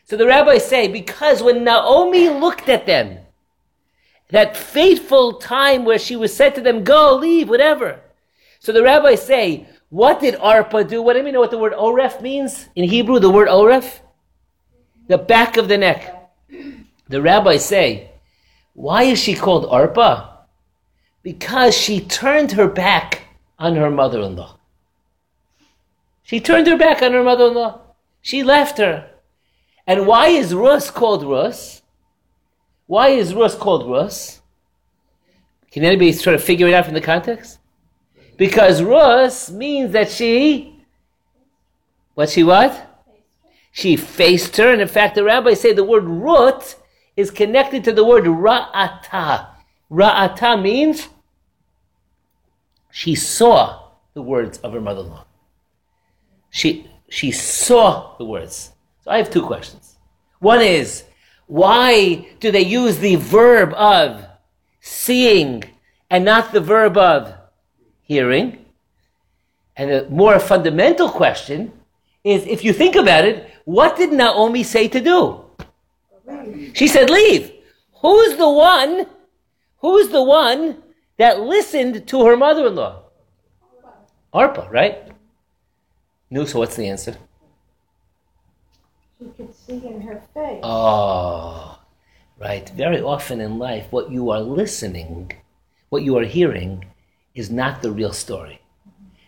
So 0.06 0.15
the 0.15 0.27
rabbis 0.27 0.65
say, 0.65 0.88
because 0.88 1.43
when 1.43 1.63
Naomi 1.63 2.30
looked 2.30 2.69
at 2.69 2.86
them, 2.86 3.19
that 4.30 4.56
fateful 4.56 5.34
time 5.34 5.86
where 5.86 5.99
she 5.99 6.15
was 6.15 6.36
said 6.36 6.56
to 6.56 6.62
them, 6.62 6.84
go, 6.84 7.15
leave, 7.15 7.49
whatever, 7.49 7.99
so 8.60 8.71
the 8.71 8.84
rabbis 8.84 9.23
say, 9.23 9.67
what 9.91 10.21
did 10.21 10.36
Arpa 10.36 10.88
do? 10.88 11.01
What 11.01 11.13
do 11.13 11.19
you 11.21 11.32
know 11.34 11.41
what 11.41 11.51
the 11.51 11.58
word 11.58 11.73
Oref 11.73 12.21
means? 12.21 12.69
In 12.75 12.89
Hebrew, 12.89 13.19
the 13.19 13.30
word 13.30 13.49
Oref? 13.49 13.99
The 15.08 15.17
back 15.17 15.58
of 15.58 15.67
the 15.67 15.77
neck. 15.77 16.32
The 17.10 17.21
rabbis 17.21 17.65
say, 17.65 18.10
why 18.73 19.04
is 19.04 19.19
she 19.19 19.36
called 19.36 19.69
Arpa? 19.69 20.30
Because 21.23 21.77
she 21.77 21.99
turned 21.99 22.54
her 22.54 22.69
back 22.69 23.23
on 23.60 23.75
her 23.75 23.91
mother-in-law. 23.91 24.58
She 26.23 26.39
turned 26.39 26.67
her 26.67 26.77
back 26.77 27.01
on 27.01 27.12
her 27.12 27.23
mother-in-law. 27.23 27.82
She 28.21 28.43
left 28.43 28.77
her. 28.77 29.10
And 29.86 30.08
why 30.08 30.27
is 30.27 30.54
Rus 30.54 30.89
called 30.89 31.25
Rus? 31.25 31.82
Why 32.88 33.10
is 33.10 33.36
Rus 33.36 33.56
called 33.56 33.89
Rus? 33.89 34.39
Can 35.69 35.83
anybody 35.83 36.13
try 36.13 36.31
to 36.31 36.39
figure 36.39 36.69
it 36.69 36.73
out 36.73 36.85
from 36.85 36.94
the 36.94 37.02
context? 37.02 37.60
Because 38.42 38.81
Rus 38.81 39.52
means 39.52 39.92
that 39.92 40.10
she, 40.10 40.83
what 42.15 42.27
she 42.27 42.42
what? 42.42 43.06
She 43.71 43.96
faced 43.96 44.58
her, 44.58 44.73
and 44.73 44.81
in 44.81 44.87
fact, 44.87 45.13
the 45.13 45.23
rabbis 45.23 45.62
say 45.62 45.73
the 45.73 45.83
word 45.83 46.06
rut 46.06 46.75
is 47.15 47.29
connected 47.29 47.83
to 47.83 47.92
the 47.92 48.04
word 48.04 48.23
ra'ata. 48.23 49.46
Ra'ata 49.92 50.60
means 50.60 51.08
she 52.89 53.13
saw 53.13 53.89
the 54.15 54.23
words 54.23 54.58
of 54.62 54.73
her 54.73 54.81
mother-in-law. 54.81 55.23
She, 56.50 56.89
she 57.10 57.29
saw 57.29 58.17
the 58.17 58.25
words. 58.25 58.71
So 59.04 59.12
I 59.12 59.17
have 59.17 59.29
two 59.29 59.46
questions. 59.46 59.98
One 60.39 60.62
is, 60.62 61.04
why 61.46 62.27
do 62.39 62.50
they 62.50 62.62
use 62.62 62.98
the 62.98 63.17
verb 63.17 63.71
of 63.75 64.25
seeing 64.79 65.63
and 66.10 66.25
not 66.25 66.52
the 66.52 66.60
verb 66.60 66.98
of 66.98 67.35
hearing. 68.12 68.48
And 69.78 69.88
the 69.94 70.02
more 70.10 70.38
fundamental 70.40 71.10
question 71.22 71.60
is 72.24 72.40
if 72.56 72.64
you 72.66 72.74
think 72.74 72.96
about 73.04 73.24
it, 73.32 73.38
what 73.64 73.92
did 74.00 74.12
Naomi 74.12 74.64
say 74.64 74.86
to 74.96 75.00
do? 75.14 75.20
She 76.74 76.88
said, 76.88 77.10
leave. 77.10 77.46
Who's 78.02 78.36
the 78.44 78.50
one? 78.50 78.94
Who's 79.84 80.10
the 80.10 80.24
one 80.24 80.84
that 81.18 81.40
listened 81.56 82.08
to 82.12 82.18
her 82.26 82.36
mother-in-law? 82.36 82.94
Arpa, 84.34 84.64
right? 84.80 84.98
No, 86.30 86.46
so 86.46 86.60
what's 86.60 86.76
the 86.76 86.88
answer? 86.88 87.14
She 89.18 89.26
could 89.38 89.54
see 89.56 89.80
in 89.88 90.02
her 90.08 90.20
face. 90.34 90.62
Oh, 90.64 91.80
right. 92.40 92.68
Very 92.84 93.02
often 93.02 93.40
in 93.42 93.60
life, 93.60 93.86
what 93.96 94.12
you 94.16 94.32
are 94.34 94.42
listening, 94.42 95.32
what 95.90 96.04
you 96.04 96.18
are 96.18 96.30
hearing, 96.38 96.86
is 97.34 97.50
not 97.50 97.82
the 97.82 97.92
real 97.92 98.13
story. 98.13 98.62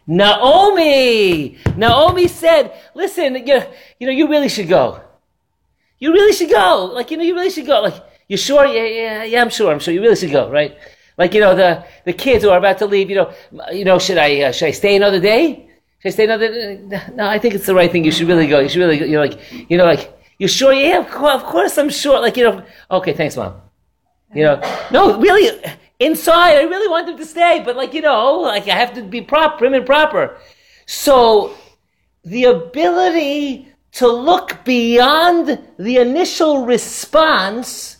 Naomi! 0.06 1.58
Naomi 1.78 2.28
said, 2.28 2.74
listen, 2.93 3.36
you, 3.47 3.62
you 3.99 4.08
know, 4.08 4.14
you 4.14 4.28
really 4.28 4.49
should 4.49 4.68
go. 4.68 4.99
You 5.99 6.12
really 6.12 6.34
should 6.34 6.49
go. 6.49 6.91
Like, 6.93 7.12
you 7.12 7.18
know, 7.18 7.24
you 7.24 7.34
really 7.34 7.49
should 7.49 7.66
go. 7.66 7.82
Like, 7.82 7.95
you 8.28 8.36
sure? 8.36 8.66
Yeah, 8.66 8.86
yeah, 8.86 9.24
yeah, 9.24 9.41
I'm 9.41 9.49
sure. 9.49 9.72
I'm 9.72 9.80
sure. 9.80 9.93
You 9.93 10.01
really 10.01 10.18
should 10.18 10.32
go, 10.32 10.49
right? 10.49 10.78
Like, 11.18 11.34
you 11.34 11.39
know, 11.39 11.56
the, 11.56 11.86
the 12.06 12.14
kids 12.14 12.43
who 12.43 12.49
are 12.49 12.58
about 12.58 12.80
to 12.80 12.86
leave, 12.86 13.10
you 13.10 13.16
know, 13.16 13.34
you 13.72 13.86
know, 13.86 13.99
should 13.99 14.18
I, 14.18 14.41
uh, 14.41 14.51
should 14.51 14.68
I 14.68 14.72
stay 14.72 14.95
another 14.95 15.20
day? 15.20 15.70
Should 15.99 16.10
I 16.10 16.12
stay 16.12 16.24
another 16.26 16.49
day? 16.49 16.82
No, 17.14 17.28
I 17.28 17.39
think 17.39 17.54
it's 17.54 17.66
the 17.66 17.76
right 17.76 17.91
thing. 17.91 18.04
You 18.04 18.12
should 18.12 18.28
really 18.28 18.47
go. 18.47 18.60
You 18.60 18.68
should 18.68 18.80
really 18.80 18.99
go. 18.99 19.06
You 19.06 19.14
know, 19.14 19.22
like, 19.22 19.70
you 19.70 19.78
know, 19.78 19.86
like, 19.86 20.12
you 20.39 20.47
sure? 20.47 20.74
Yeah, 20.74 20.99
of 20.99 21.10
course, 21.10 21.36
of 21.36 21.43
course 21.43 21.78
I'm 21.78 21.89
sure. 21.89 22.20
Like, 22.20 22.36
you 22.36 22.43
know, 22.43 22.66
okay, 22.91 23.14
thanks, 23.14 23.38
mom. 23.38 23.62
You 24.34 24.43
know, 24.43 24.62
no, 24.91 25.20
really, 25.20 25.62
inside, 26.00 26.58
I 26.58 26.64
really 26.64 26.88
want 26.88 27.08
them 27.08 27.18
to 27.18 27.26
stay, 27.26 27.62
but 27.64 27.76
like, 27.76 27.94
you 27.94 28.02
know, 28.02 28.39
like 28.39 28.68
I 28.68 28.76
have 28.76 28.94
to 28.96 29.04
be 29.04 29.22
proper, 29.22 29.58
prim 29.58 29.74
and 29.74 29.86
proper. 29.86 30.38
So, 30.86 31.56
the 32.24 32.46
ability 32.46 33.74
to 33.94 34.08
look 34.08 34.64
beyond 34.64 35.60
the 35.78 35.98
initial 35.98 36.66
response 36.66 37.98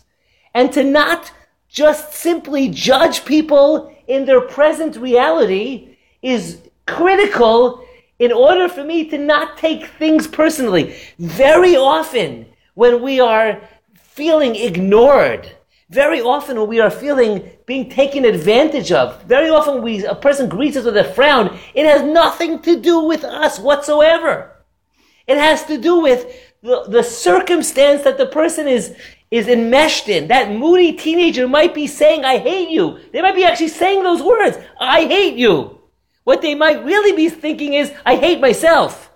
and 0.54 0.72
to 0.72 0.82
not 0.82 1.32
just 1.68 2.14
simply 2.14 2.68
judge 2.68 3.24
people 3.24 3.94
in 4.06 4.24
their 4.24 4.40
present 4.40 4.96
reality 4.96 5.96
is 6.22 6.58
critical 6.86 7.84
in 8.18 8.32
order 8.32 8.68
for 8.68 8.84
me 8.84 9.08
to 9.10 9.18
not 9.18 9.58
take 9.58 9.86
things 9.86 10.26
personally. 10.26 10.96
Very 11.18 11.76
often, 11.76 12.46
when 12.74 13.02
we 13.02 13.20
are 13.20 13.60
feeling 13.94 14.54
ignored, 14.54 15.50
very 15.90 16.20
often 16.20 16.66
we 16.66 16.80
are 16.80 16.90
feeling 16.90 17.50
being 17.66 17.90
taken 17.90 18.24
advantage 18.24 18.90
of, 18.90 19.22
very 19.24 19.48
often 19.48 19.82
we, 19.82 20.04
a 20.04 20.14
person 20.14 20.48
greets 20.48 20.76
us 20.76 20.84
with 20.84 20.96
a 20.96 21.04
frown, 21.04 21.58
it 21.74 21.86
has 21.86 22.02
nothing 22.02 22.60
to 22.62 22.80
do 22.80 23.00
with 23.00 23.24
us 23.24 23.58
whatsoever. 23.58 24.50
It 25.26 25.38
has 25.38 25.64
to 25.66 25.78
do 25.78 26.00
with 26.00 26.26
the, 26.62 26.84
the 26.88 27.02
circumstance 27.02 28.02
that 28.02 28.18
the 28.18 28.26
person 28.26 28.66
is, 28.66 28.96
is 29.30 29.48
enmeshed 29.48 30.08
in. 30.08 30.28
That 30.28 30.50
moody 30.50 30.92
teenager 30.92 31.46
might 31.46 31.74
be 31.74 31.86
saying, 31.86 32.24
I 32.24 32.38
hate 32.38 32.70
you. 32.70 32.98
They 33.12 33.22
might 33.22 33.34
be 33.34 33.44
actually 33.44 33.68
saying 33.68 34.02
those 34.02 34.22
words, 34.22 34.58
I 34.80 35.04
hate 35.04 35.36
you. 35.36 35.80
What 36.24 36.40
they 36.40 36.54
might 36.54 36.84
really 36.84 37.14
be 37.14 37.28
thinking 37.28 37.74
is, 37.74 37.92
I 38.06 38.16
hate 38.16 38.40
myself. 38.40 39.10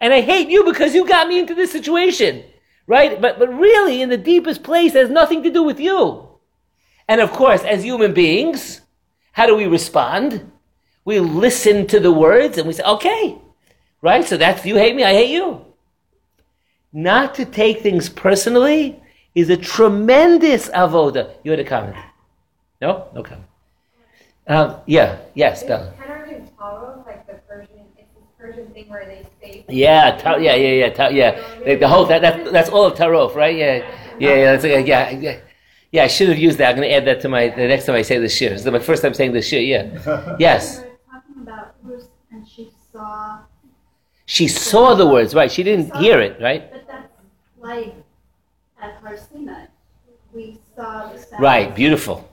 And 0.00 0.12
I 0.12 0.22
hate 0.22 0.48
you 0.48 0.64
because 0.64 0.94
you 0.94 1.06
got 1.06 1.28
me 1.28 1.38
into 1.38 1.54
this 1.54 1.70
situation. 1.70 2.44
Right? 2.86 3.20
But, 3.20 3.38
but 3.38 3.48
really, 3.48 4.02
in 4.02 4.08
the 4.08 4.16
deepest 4.16 4.62
place, 4.62 4.92
has 4.94 5.08
nothing 5.08 5.42
to 5.44 5.50
do 5.50 5.62
with 5.62 5.80
you. 5.80 6.28
And 7.08 7.20
of 7.20 7.32
course, 7.32 7.62
as 7.62 7.82
human 7.84 8.12
beings, 8.12 8.80
how 9.32 9.46
do 9.46 9.56
we 9.56 9.66
respond? 9.66 10.50
We 11.04 11.20
listen 11.20 11.86
to 11.88 12.00
the 12.00 12.12
words 12.12 12.58
and 12.58 12.66
we 12.66 12.72
say, 12.74 12.82
okay, 12.84 13.38
Right? 14.02 14.26
So 14.26 14.36
that's 14.36 14.66
you 14.66 14.76
hate 14.76 14.96
me, 14.96 15.04
I 15.04 15.12
hate 15.12 15.30
you. 15.30 15.64
Not 16.92 17.36
to 17.36 17.44
take 17.44 17.80
things 17.80 18.08
personally 18.08 19.00
is 19.34 19.48
a 19.48 19.56
tremendous 19.56 20.68
avoda. 20.70 21.34
You 21.44 21.52
had 21.52 21.60
a 21.60 21.64
comment? 21.64 21.96
No? 22.80 23.08
No 23.14 23.22
comment. 23.22 23.46
Um, 24.48 24.76
yeah, 24.86 25.18
yes, 25.34 25.62
Bella. 25.62 25.94
kind 25.96 26.20
of 26.20 26.28
in 26.28 26.48
Tarof, 26.48 27.06
like 27.06 27.26
Persian, 28.42 28.66
it's 28.66 28.74
this 28.74 28.84
Persian 28.84 28.84
thing 28.84 28.88
where 28.90 29.04
they 29.04 29.26
say. 29.40 29.64
Yeah, 29.68 30.16
ta- 30.16 30.36
yeah, 30.36 30.54
yeah, 30.54 30.86
yeah, 30.86 30.90
ta- 30.90 31.08
yeah. 31.08 31.40
The, 31.64 31.76
the 31.76 31.88
whole 31.88 32.06
that, 32.06 32.22
that 32.22 32.52
that's 32.52 32.68
all 32.70 32.84
of 32.84 32.98
Tarof, 32.98 33.34
right? 33.34 33.56
Yeah, 33.56 33.88
yeah, 34.18 34.34
yeah. 34.34 34.52
That's, 34.52 34.64
like, 34.64 34.86
yeah, 34.86 35.10
yeah. 35.10 35.40
Yeah, 35.92 36.04
I 36.04 36.06
should 36.06 36.30
have 36.30 36.38
used 36.38 36.58
that. 36.58 36.70
I'm 36.70 36.76
going 36.76 36.88
to 36.88 36.94
add 36.94 37.04
that 37.04 37.20
to 37.20 37.28
my 37.28 37.48
the 37.48 37.68
next 37.68 37.84
time 37.86 37.94
I 37.96 38.02
say 38.02 38.18
this 38.18 38.34
shir. 38.36 38.48
This 38.50 38.64
is 38.64 38.70
my 38.70 38.78
first 38.78 39.02
time 39.02 39.14
saying 39.14 39.32
this 39.32 39.46
shir. 39.48 39.58
Yeah. 39.58 40.36
Yes. 40.38 40.80
We 40.80 40.86
talking 41.12 41.42
about 41.42 41.74
Ruth, 41.82 42.08
and 42.30 42.48
she 42.48 42.70
saw, 42.92 43.40
She 44.26 44.48
saw 44.48 44.94
the 44.94 45.06
words, 45.06 45.34
right? 45.34 45.50
She 45.52 45.62
didn't 45.62 45.94
hear 45.96 46.20
it, 46.20 46.40
right? 46.40 46.72
but 46.72 46.86
that's 46.86 47.12
like 47.60 47.94
at 48.80 48.96
Har 49.02 49.16
Sinai. 49.16 49.66
We 50.32 50.58
saw 50.74 51.12
the 51.12 51.18
sound. 51.18 51.42
Right, 51.42 51.74
beautiful. 51.74 52.28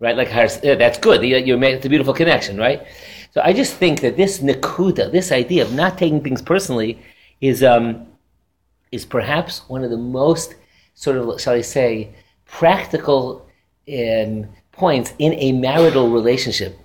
Right, 0.00 0.16
like 0.16 0.28
her, 0.28 0.48
yeah, 0.64 0.74
that's 0.74 0.98
good. 0.98 1.22
You, 1.22 1.36
you 1.36 1.56
made 1.58 1.74
it's 1.74 1.86
a 1.86 1.88
beautiful 1.88 2.14
connection, 2.14 2.56
right? 2.56 2.84
So 3.32 3.40
I 3.42 3.54
just 3.54 3.74
think 3.74 4.02
that 4.02 4.18
this 4.18 4.40
nakuda, 4.40 5.10
this 5.10 5.32
idea 5.32 5.62
of 5.62 5.72
not 5.72 5.96
taking 5.96 6.22
things 6.22 6.42
personally, 6.42 6.98
is 7.40 7.62
um, 7.62 8.06
is 8.92 9.06
perhaps 9.06 9.62
one 9.68 9.82
of 9.82 9.90
the 9.90 9.96
most 9.96 10.54
sort 10.94 11.16
of, 11.16 11.40
shall 11.40 11.54
I 11.54 11.62
say, 11.62 12.14
practical 12.44 13.48
um, 13.88 14.48
points 14.70 15.14
in 15.18 15.32
a 15.32 15.52
marital 15.52 16.10
relationship. 16.10 16.78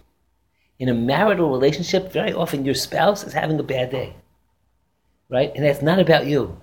In 0.80 0.88
a 0.88 0.93
marital 0.93 1.50
relationship, 1.50 2.14
very 2.14 2.32
often 2.32 2.64
your 2.64 2.76
spouse 2.76 3.26
is 3.26 3.34
having 3.34 3.60
a 3.60 3.64
bad 3.64 3.91
day, 3.91 4.16
right? 5.28 5.52
And 5.54 5.66
that's 5.66 5.82
not 5.82 6.00
about 6.00 6.28
you. 6.28 6.62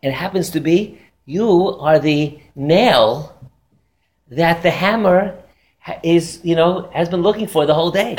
And 0.00 0.12
it 0.12 0.16
happens 0.16 0.48
to 0.50 0.60
be 0.60 1.00
you 1.24 1.76
are 1.80 1.98
the 1.98 2.38
nail 2.54 3.36
that 4.28 4.62
the 4.62 4.70
hammer 4.70 5.42
is, 6.04 6.40
you 6.44 6.54
know, 6.54 6.88
has 6.94 7.08
been 7.08 7.22
looking 7.22 7.48
for 7.48 7.66
the 7.66 7.74
whole 7.74 7.90
day. 7.90 8.16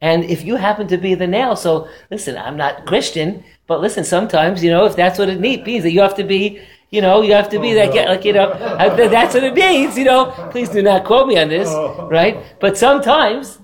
And 0.00 0.24
if 0.24 0.44
you 0.44 0.56
happen 0.56 0.88
to 0.88 0.96
be 0.96 1.14
the 1.14 1.26
nail, 1.26 1.56
so 1.56 1.88
listen, 2.10 2.36
I'm 2.38 2.56
not 2.56 2.86
Christian, 2.86 3.44
but 3.66 3.80
listen, 3.80 4.04
sometimes, 4.04 4.64
you 4.64 4.70
know, 4.70 4.86
if 4.86 4.96
that's 4.96 5.18
what 5.18 5.28
it 5.28 5.40
means, 5.40 5.82
that 5.82 5.92
you 5.92 6.00
have 6.00 6.14
to 6.16 6.24
be, 6.24 6.60
you 6.90 7.02
know, 7.02 7.20
you 7.20 7.34
have 7.34 7.48
to 7.50 7.58
be 7.60 7.74
that, 7.74 7.94
like, 7.94 8.24
you 8.24 8.32
know, 8.32 8.52
that's 8.96 9.34
what 9.34 9.44
it 9.44 9.54
means, 9.54 9.98
you 9.98 10.04
know. 10.04 10.32
Please 10.50 10.70
do 10.70 10.82
not 10.82 11.04
quote 11.04 11.28
me 11.28 11.38
on 11.38 11.48
this, 11.48 11.68
right? 12.10 12.42
But 12.60 12.78
sometimes, 12.78 13.58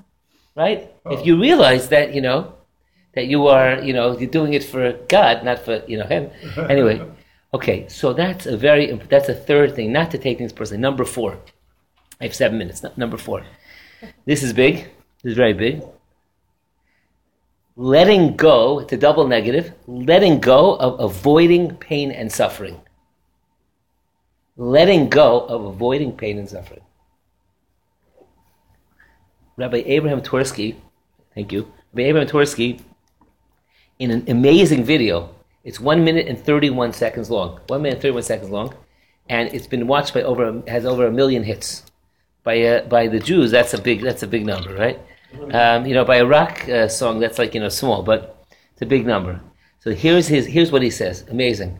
right, 0.54 0.92
if 1.06 1.24
you 1.26 1.40
realize 1.40 1.88
that, 1.88 2.14
you 2.14 2.20
know, 2.20 2.52
that 3.14 3.26
you 3.26 3.46
are, 3.46 3.82
you 3.82 3.94
know, 3.94 4.16
you're 4.18 4.30
doing 4.30 4.52
it 4.52 4.62
for 4.62 4.92
God, 5.08 5.42
not 5.42 5.58
for, 5.60 5.82
you 5.88 5.96
know, 5.96 6.06
Him. 6.06 6.30
Anyway, 6.68 7.00
okay, 7.54 7.88
so 7.88 8.12
that's 8.12 8.44
a 8.44 8.56
very, 8.56 8.92
that's 9.08 9.30
a 9.30 9.34
third 9.34 9.74
thing, 9.74 9.90
not 9.90 10.10
to 10.10 10.18
take 10.18 10.36
things 10.36 10.52
personally. 10.52 10.82
Number 10.82 11.04
four. 11.04 11.38
I 12.20 12.24
have 12.24 12.34
seven 12.34 12.58
minutes. 12.58 12.84
Number 12.96 13.16
four. 13.16 13.44
This 14.24 14.42
is 14.42 14.52
big. 14.52 14.86
This 15.22 15.32
is 15.32 15.36
very 15.36 15.54
big. 15.54 15.82
Letting 17.76 18.36
go, 18.36 18.80
it's 18.80 18.92
a 18.92 18.96
double 18.96 19.26
negative, 19.26 19.72
letting 19.86 20.40
go 20.40 20.76
of 20.76 20.98
avoiding 20.98 21.76
pain 21.76 22.10
and 22.10 22.32
suffering. 22.32 22.80
Letting 24.56 25.10
go 25.10 25.40
of 25.40 25.64
avoiding 25.64 26.16
pain 26.16 26.38
and 26.38 26.48
suffering. 26.48 26.80
Rabbi 29.58 29.82
Abraham 29.84 30.22
Twersky, 30.22 30.76
thank 31.34 31.52
you. 31.52 31.70
Rabbi 31.92 32.08
Abraham 32.08 32.28
Twersky, 32.28 32.80
in 33.98 34.10
an 34.10 34.24
amazing 34.28 34.84
video, 34.84 35.34
it's 35.62 35.78
one 35.78 36.02
minute 36.02 36.28
and 36.28 36.38
31 36.38 36.94
seconds 36.94 37.28
long. 37.28 37.60
One 37.66 37.82
minute 37.82 37.96
and 37.96 38.02
31 38.02 38.22
seconds 38.22 38.50
long. 38.50 38.74
And 39.28 39.52
it's 39.52 39.66
been 39.66 39.86
watched 39.86 40.14
by 40.14 40.22
over, 40.22 40.62
has 40.66 40.86
over 40.86 41.06
a 41.06 41.12
million 41.12 41.42
hits 41.42 41.82
by 42.46 42.62
uh, 42.62 42.86
by 42.86 43.08
the 43.08 43.18
Jews, 43.18 43.50
that's 43.50 43.74
a 43.74 43.82
big 43.82 44.00
that's 44.00 44.22
a 44.22 44.26
big 44.26 44.46
number, 44.46 44.72
right? 44.72 44.98
Um, 45.52 45.86
you 45.86 45.94
know, 45.94 46.04
by 46.04 46.16
a 46.16 46.26
rock 46.26 46.68
uh, 46.68 46.88
song, 46.88 47.20
that's 47.20 47.38
like 47.38 47.54
you 47.54 47.60
know 47.60 47.68
small, 47.68 48.02
but 48.02 48.44
it's 48.72 48.82
a 48.82 48.86
big 48.86 49.06
number. 49.06 49.40
So 49.80 49.92
here's 49.92 50.28
his 50.28 50.46
here's 50.46 50.72
what 50.72 50.82
he 50.82 50.90
says. 50.90 51.24
Amazing. 51.30 51.78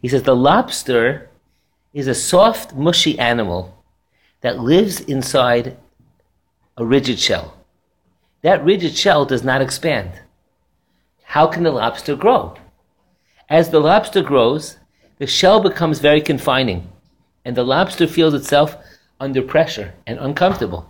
He 0.00 0.08
says 0.08 0.22
the 0.22 0.36
lobster 0.36 1.28
is 1.92 2.06
a 2.06 2.14
soft, 2.14 2.74
mushy 2.74 3.18
animal 3.18 3.82
that 4.40 4.60
lives 4.60 5.00
inside 5.00 5.76
a 6.76 6.84
rigid 6.84 7.18
shell. 7.18 7.56
That 8.42 8.64
rigid 8.64 8.96
shell 8.96 9.26
does 9.26 9.44
not 9.44 9.60
expand. 9.60 10.12
How 11.24 11.46
can 11.46 11.62
the 11.62 11.70
lobster 11.70 12.16
grow? 12.16 12.56
As 13.48 13.70
the 13.70 13.80
lobster 13.80 14.22
grows, 14.22 14.78
the 15.18 15.26
shell 15.26 15.60
becomes 15.60 15.98
very 15.98 16.20
confining, 16.20 16.90
and 17.44 17.56
the 17.56 17.64
lobster 17.64 18.06
feels 18.06 18.32
itself 18.32 18.76
under 19.18 19.42
pressure 19.42 19.92
and 20.06 20.18
uncomfortable. 20.18 20.89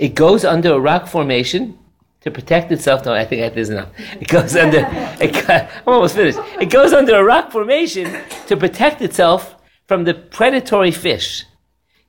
It 0.00 0.14
goes 0.14 0.46
under 0.46 0.72
a 0.72 0.80
rock 0.80 1.06
formation 1.08 1.78
to 2.22 2.30
protect 2.30 2.72
itself. 2.72 3.04
No, 3.04 3.12
I 3.12 3.26
think 3.26 3.42
that 3.42 3.58
is 3.58 3.68
enough. 3.68 3.90
It 4.18 4.28
goes 4.28 4.56
under. 4.56 4.78
It, 5.20 5.50
I'm 5.50 5.68
almost 5.86 6.14
finished. 6.14 6.38
It 6.58 6.70
goes 6.70 6.94
under 6.94 7.14
a 7.16 7.22
rock 7.22 7.52
formation 7.52 8.06
to 8.46 8.56
protect 8.56 9.02
itself 9.02 9.56
from 9.86 10.04
the 10.04 10.14
predatory 10.14 10.90
fish. 10.90 11.44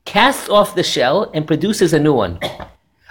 Casts 0.05 0.47
off 0.47 0.73
the 0.73 0.83
shell 0.83 1.29
and 1.33 1.45
produces 1.45 1.91
a 1.91 1.99
new 1.99 2.13
one. 2.13 2.39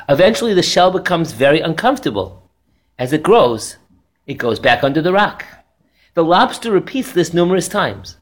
Eventually, 0.09 0.55
the 0.55 0.63
shell 0.63 0.91
becomes 0.91 1.33
very 1.33 1.61
uncomfortable. 1.61 2.43
As 2.99 3.13
it 3.13 3.23
grows, 3.23 3.77
it 4.27 4.39
goes 4.39 4.59
back 4.59 4.83
under 4.83 5.03
the 5.03 5.13
rock. 5.13 5.45
The 6.15 6.25
lobster 6.25 6.71
repeats 6.71 7.13
this 7.13 7.35
numerous 7.35 7.69
times. 7.69 8.17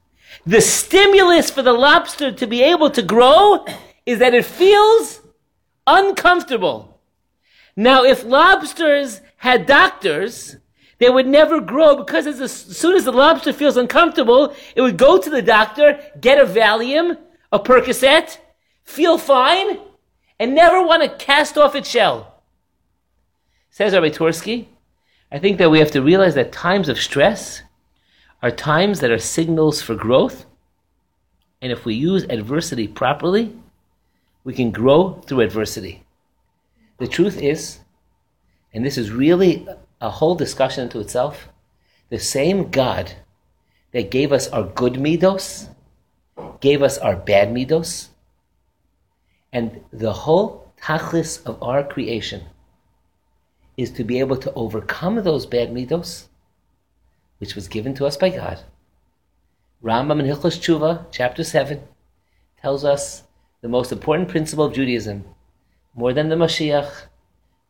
The 0.45 0.61
stimulus 0.61 1.51
for 1.51 1.63
the 1.63 1.73
lobster 1.73 2.33
to 2.33 2.47
be 2.49 2.63
able 2.65 2.91
to 2.91 3.03
grow 3.03 3.65
is 4.05 4.19
that 4.19 4.35
it 4.35 4.45
feels 4.45 5.21
uncomfortable. 5.89 7.01
Now, 7.75 8.05
if 8.05 8.25
lobsters 8.25 9.21
had 9.37 9.67
doctors, 9.67 10.57
they 10.99 11.09
would 11.09 11.27
never 11.27 11.61
grow 11.61 11.97
because 11.97 12.27
as, 12.27 12.41
as 12.41 12.53
soon 12.53 12.97
as 12.97 13.05
the 13.05 13.13
lobster 13.13 13.53
feels 13.53 13.77
uncomfortable, 13.77 14.55
it 14.77 14.83
would 14.83 14.99
go 14.99 15.19
to 15.19 15.31
the 15.31 15.43
doctor, 15.43 15.99
get 16.21 16.39
a 16.39 16.45
Valium, 16.45 17.17
a 17.53 17.59
Percocet, 17.59 18.39
feel 18.85 19.17
fine, 19.17 19.79
and 20.39 20.55
never 20.55 20.85
want 20.85 21.03
to 21.03 21.25
cast 21.25 21.57
off 21.57 21.75
its 21.75 21.89
shell. 21.89 22.43
Says 23.71 23.95
Rabbi 23.95 24.09
Twersky, 24.09 24.67
I 25.31 25.39
think 25.39 25.59
that 25.59 25.71
we 25.71 25.79
have 25.79 25.93
to 25.93 26.03
realize 26.03 26.35
that 26.35 26.53
times 26.53 26.89
of 26.89 26.99
stress 26.99 27.63
are 28.43 28.51
times 28.51 29.01
that 29.01 29.11
are 29.11 29.19
signals 29.19 29.81
for 29.81 29.95
growth. 29.95 30.47
And 31.63 31.71
if 31.71 31.85
we 31.85 31.95
use 31.95 32.25
adversity 32.25 32.89
properly, 32.89 33.55
we 34.45 34.53
can 34.55 34.71
grow 34.71 35.15
through 35.27 35.41
adversity. 35.41 36.05
The 36.99 37.07
truth 37.07 37.41
is, 37.41 37.81
and 38.73 38.85
this 38.85 38.99
is 38.99 39.11
really 39.11 39.67
a 40.01 40.11
whole 40.11 40.35
discussion 40.35 40.85
into 40.85 41.01
itself, 41.01 41.49
the 42.09 42.19
same 42.19 42.71
God 42.71 43.13
that 43.93 44.11
gave 44.11 44.33
us 44.33 44.49
our 44.49 44.65
good 44.65 44.95
midos, 44.95 45.69
gave 46.61 46.83
us 46.83 46.99
our 46.99 47.17
bad 47.17 47.49
midos, 47.49 48.09
and 49.53 49.81
the 49.93 50.13
whole 50.13 50.73
tachlis 50.81 51.45
of 51.45 51.63
our 51.63 51.83
creation 51.83 52.43
is 53.77 53.91
to 53.93 54.05
be 54.05 54.19
able 54.19 54.37
to 54.37 54.53
overcome 54.55 55.17
those 55.17 55.47
bad 55.47 55.71
midos 55.71 56.27
which 57.39 57.55
was 57.55 57.69
given 57.69 57.95
to 57.95 58.07
us 58.07 58.17
by 58.17 58.29
God. 58.29 58.61
Rambam 59.83 60.21
in 60.21 60.27
Hilchos 60.27 60.59
Tshuva, 60.59 61.07
chapter 61.13 61.45
7, 61.45 61.81
tells 62.61 62.85
us 62.85 63.23
the 63.61 63.69
most 63.69 63.93
important 63.93 64.29
principle 64.29 64.65
of 64.65 64.75
Judaism, 64.75 65.25
more 65.95 66.13
than 66.13 66.29
the 66.29 66.37
Mashiach, 66.37 67.07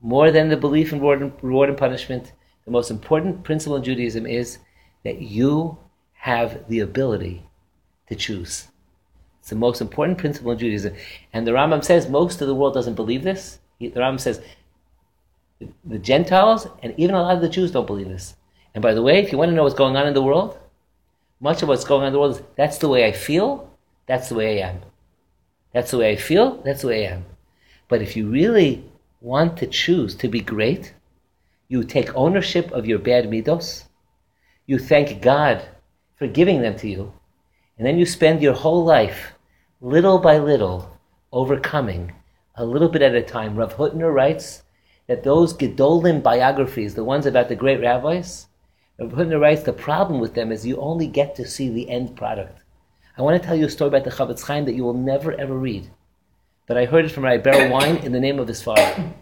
more 0.00 0.30
than 0.30 0.48
the 0.48 0.56
belief 0.56 0.92
in 0.92 0.98
reward 0.98 1.22
and, 1.22 1.32
reward 1.42 1.68
and 1.68 1.78
punishment, 1.78 2.32
the 2.64 2.70
most 2.70 2.90
important 2.90 3.42
principle 3.42 3.76
in 3.76 3.84
Judaism 3.84 4.26
is 4.26 4.58
that 5.04 5.22
you 5.22 5.78
have 6.12 6.68
the 6.68 6.80
ability 6.80 7.44
to 8.08 8.14
choose. 8.14 8.68
It's 9.40 9.48
the 9.50 9.56
most 9.56 9.80
important 9.80 10.18
principle 10.18 10.52
in 10.52 10.58
Judaism. 10.58 10.94
And 11.32 11.46
the 11.46 11.52
Rambam 11.52 11.82
says 11.82 12.08
most 12.08 12.42
of 12.42 12.48
the 12.48 12.54
world 12.54 12.74
doesn't 12.74 12.94
believe 12.94 13.22
this. 13.22 13.58
The 13.78 13.90
Rambam 13.90 14.20
says 14.20 14.42
the 15.84 15.98
Gentiles 15.98 16.68
and 16.82 16.94
even 16.98 17.14
a 17.14 17.22
lot 17.22 17.36
of 17.36 17.42
the 17.42 17.48
Jews 17.48 17.70
don't 17.70 17.86
believe 17.86 18.08
this. 18.08 18.36
And 18.74 18.82
by 18.82 18.94
the 18.94 19.02
way, 19.02 19.18
if 19.20 19.32
you 19.32 19.38
want 19.38 19.50
to 19.50 19.54
know 19.54 19.62
what's 19.62 19.74
going 19.74 19.96
on 19.96 20.06
in 20.06 20.14
the 20.14 20.22
world, 20.22 20.58
much 21.40 21.62
of 21.62 21.68
what's 21.68 21.84
going 21.84 22.02
on 22.02 22.08
in 22.08 22.12
the 22.12 22.18
world 22.18 22.36
is 22.36 22.42
that's 22.56 22.78
the 22.78 22.88
way 22.88 23.06
I 23.06 23.12
feel, 23.12 23.70
that's 24.06 24.28
the 24.28 24.34
way 24.34 24.62
I 24.62 24.68
am. 24.68 24.80
That's 25.78 25.92
the 25.92 25.98
way 25.98 26.10
I 26.10 26.16
feel, 26.16 26.60
that's 26.64 26.82
the 26.82 26.88
way 26.88 27.06
I 27.06 27.12
am. 27.12 27.24
But 27.86 28.02
if 28.02 28.16
you 28.16 28.28
really 28.28 28.82
want 29.20 29.56
to 29.58 29.66
choose 29.68 30.16
to 30.16 30.26
be 30.26 30.40
great, 30.40 30.92
you 31.68 31.84
take 31.84 32.12
ownership 32.16 32.72
of 32.72 32.84
your 32.84 32.98
bad 32.98 33.26
midos, 33.30 33.84
you 34.66 34.80
thank 34.80 35.22
God 35.22 35.68
for 36.16 36.26
giving 36.26 36.62
them 36.62 36.76
to 36.78 36.88
you, 36.88 37.12
and 37.76 37.86
then 37.86 37.96
you 37.96 38.06
spend 38.06 38.42
your 38.42 38.54
whole 38.54 38.84
life, 38.84 39.34
little 39.80 40.18
by 40.18 40.38
little, 40.38 40.98
overcoming, 41.30 42.12
a 42.56 42.64
little 42.64 42.88
bit 42.88 43.02
at 43.02 43.14
a 43.14 43.22
time. 43.22 43.54
Rav 43.54 43.76
Hutner 43.76 44.12
writes 44.12 44.64
that 45.06 45.22
those 45.22 45.56
Gedolim 45.56 46.24
biographies, 46.24 46.96
the 46.96 47.04
ones 47.04 47.24
about 47.24 47.48
the 47.48 47.54
great 47.54 47.80
rabbis, 47.80 48.48
Rabbi 48.98 49.14
Hutner 49.14 49.40
writes, 49.40 49.62
the 49.62 49.72
problem 49.72 50.18
with 50.18 50.34
them 50.34 50.50
is 50.50 50.66
you 50.66 50.76
only 50.78 51.06
get 51.06 51.36
to 51.36 51.46
see 51.46 51.68
the 51.68 51.88
end 51.88 52.16
product. 52.16 52.64
I 53.18 53.22
want 53.22 53.42
to 53.42 53.44
tell 53.44 53.56
you 53.56 53.66
a 53.66 53.68
story 53.68 53.88
about 53.88 54.04
the 54.04 54.10
Chofetz 54.10 54.46
Chaim 54.46 54.64
that 54.66 54.76
you 54.76 54.84
will 54.84 54.94
never 54.94 55.32
ever 55.32 55.58
read. 55.58 55.90
But 56.68 56.78
I 56.78 56.84
heard 56.84 57.04
it 57.04 57.10
from 57.10 57.24
Rabbi 57.24 57.42
Berel 57.42 57.68
Wein 57.68 57.96
in 57.96 58.12
the 58.12 58.20
name 58.20 58.38
of 58.38 58.46
his 58.46 58.62
father. 58.62 59.12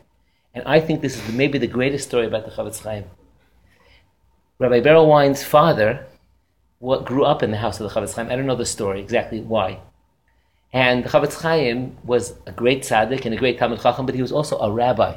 And 0.53 0.65
I 0.67 0.81
think 0.81 1.01
this 1.01 1.17
is 1.17 1.33
maybe 1.33 1.57
the 1.57 1.67
greatest 1.67 2.07
story 2.07 2.27
about 2.27 2.45
the 2.45 2.51
Chofetz 2.51 2.83
Chaim. 2.83 3.05
Rabbi 4.59 4.81
Berel 4.81 5.09
Wein's 5.09 5.43
father 5.43 6.07
what, 6.79 7.07
grew 7.07 7.25
up 7.25 7.43
in 7.43 7.51
the 7.51 7.57
house 7.57 7.81
of 7.81 7.89
the 7.89 7.99
Chofetz 7.99 8.15
Chaim. 8.15 8.31
I 8.31 8.37
don't 8.37 8.45
know 8.45 8.55
the 8.55 8.67
story 8.67 9.01
exactly 9.01 9.41
why. 9.41 9.81
And 10.75 11.03
the 11.03 11.09
Chofetz 11.09 11.41
Chaim 11.41 11.97
was 12.05 12.35
a 12.47 12.53
great 12.53 12.83
tzaddik 12.83 13.25
and 13.25 13.35
a 13.35 13.39
great 13.39 13.59
Talmud 13.59 13.81
Chacham, 13.81 14.05
but 14.05 14.15
he 14.15 14.21
was 14.21 14.33
also 14.33 14.59
a 14.59 14.71
rabbi. 14.71 15.17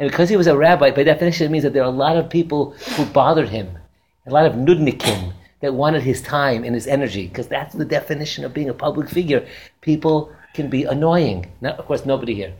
And 0.00 0.10
because 0.10 0.28
he 0.28 0.36
was 0.36 0.48
a 0.48 0.56
rabbi, 0.56 0.90
by 0.90 1.04
definition, 1.04 1.46
it 1.46 1.50
means 1.50 1.62
that 1.62 1.74
there 1.74 1.84
are 1.84 1.86
a 1.86 1.90
lot 1.90 2.16
of 2.16 2.28
people 2.28 2.72
who 2.96 3.04
bothered 3.04 3.50
him 3.50 3.78
a 4.26 4.30
lot 4.30 4.46
of 4.46 4.54
nudnikim 4.54 5.32
that 5.60 5.74
wanted 5.74 6.02
his 6.02 6.22
time 6.22 6.64
and 6.64 6.74
his 6.74 6.86
energy, 6.86 7.28
because 7.28 7.48
that's 7.48 7.74
the 7.74 7.84
definition 7.84 8.44
of 8.44 8.54
being 8.54 8.68
a 8.68 8.74
public 8.74 9.08
figure. 9.08 9.46
People 9.80 10.32
can 10.54 10.68
be 10.68 10.84
annoying. 10.84 11.52
Not, 11.60 11.78
of 11.78 11.86
course, 11.86 12.06
nobody 12.06 12.34
here, 12.34 12.54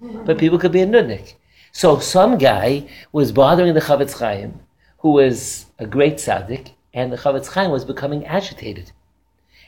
but 0.00 0.38
people 0.38 0.58
could 0.58 0.72
be 0.72 0.82
a 0.82 0.86
nudnik. 0.86 1.34
So 1.72 1.98
some 1.98 2.38
guy 2.38 2.88
was 3.12 3.30
bothering 3.32 3.74
the 3.74 3.80
Chofetz 3.80 4.18
Chaim, 4.18 4.58
who 4.98 5.12
was 5.12 5.66
a 5.78 5.86
great 5.86 6.16
tzaddik, 6.16 6.72
and 6.92 7.12
the 7.12 7.16
Chofetz 7.16 7.52
Chaim 7.52 7.70
was 7.70 7.84
becoming 7.84 8.26
agitated. 8.26 8.92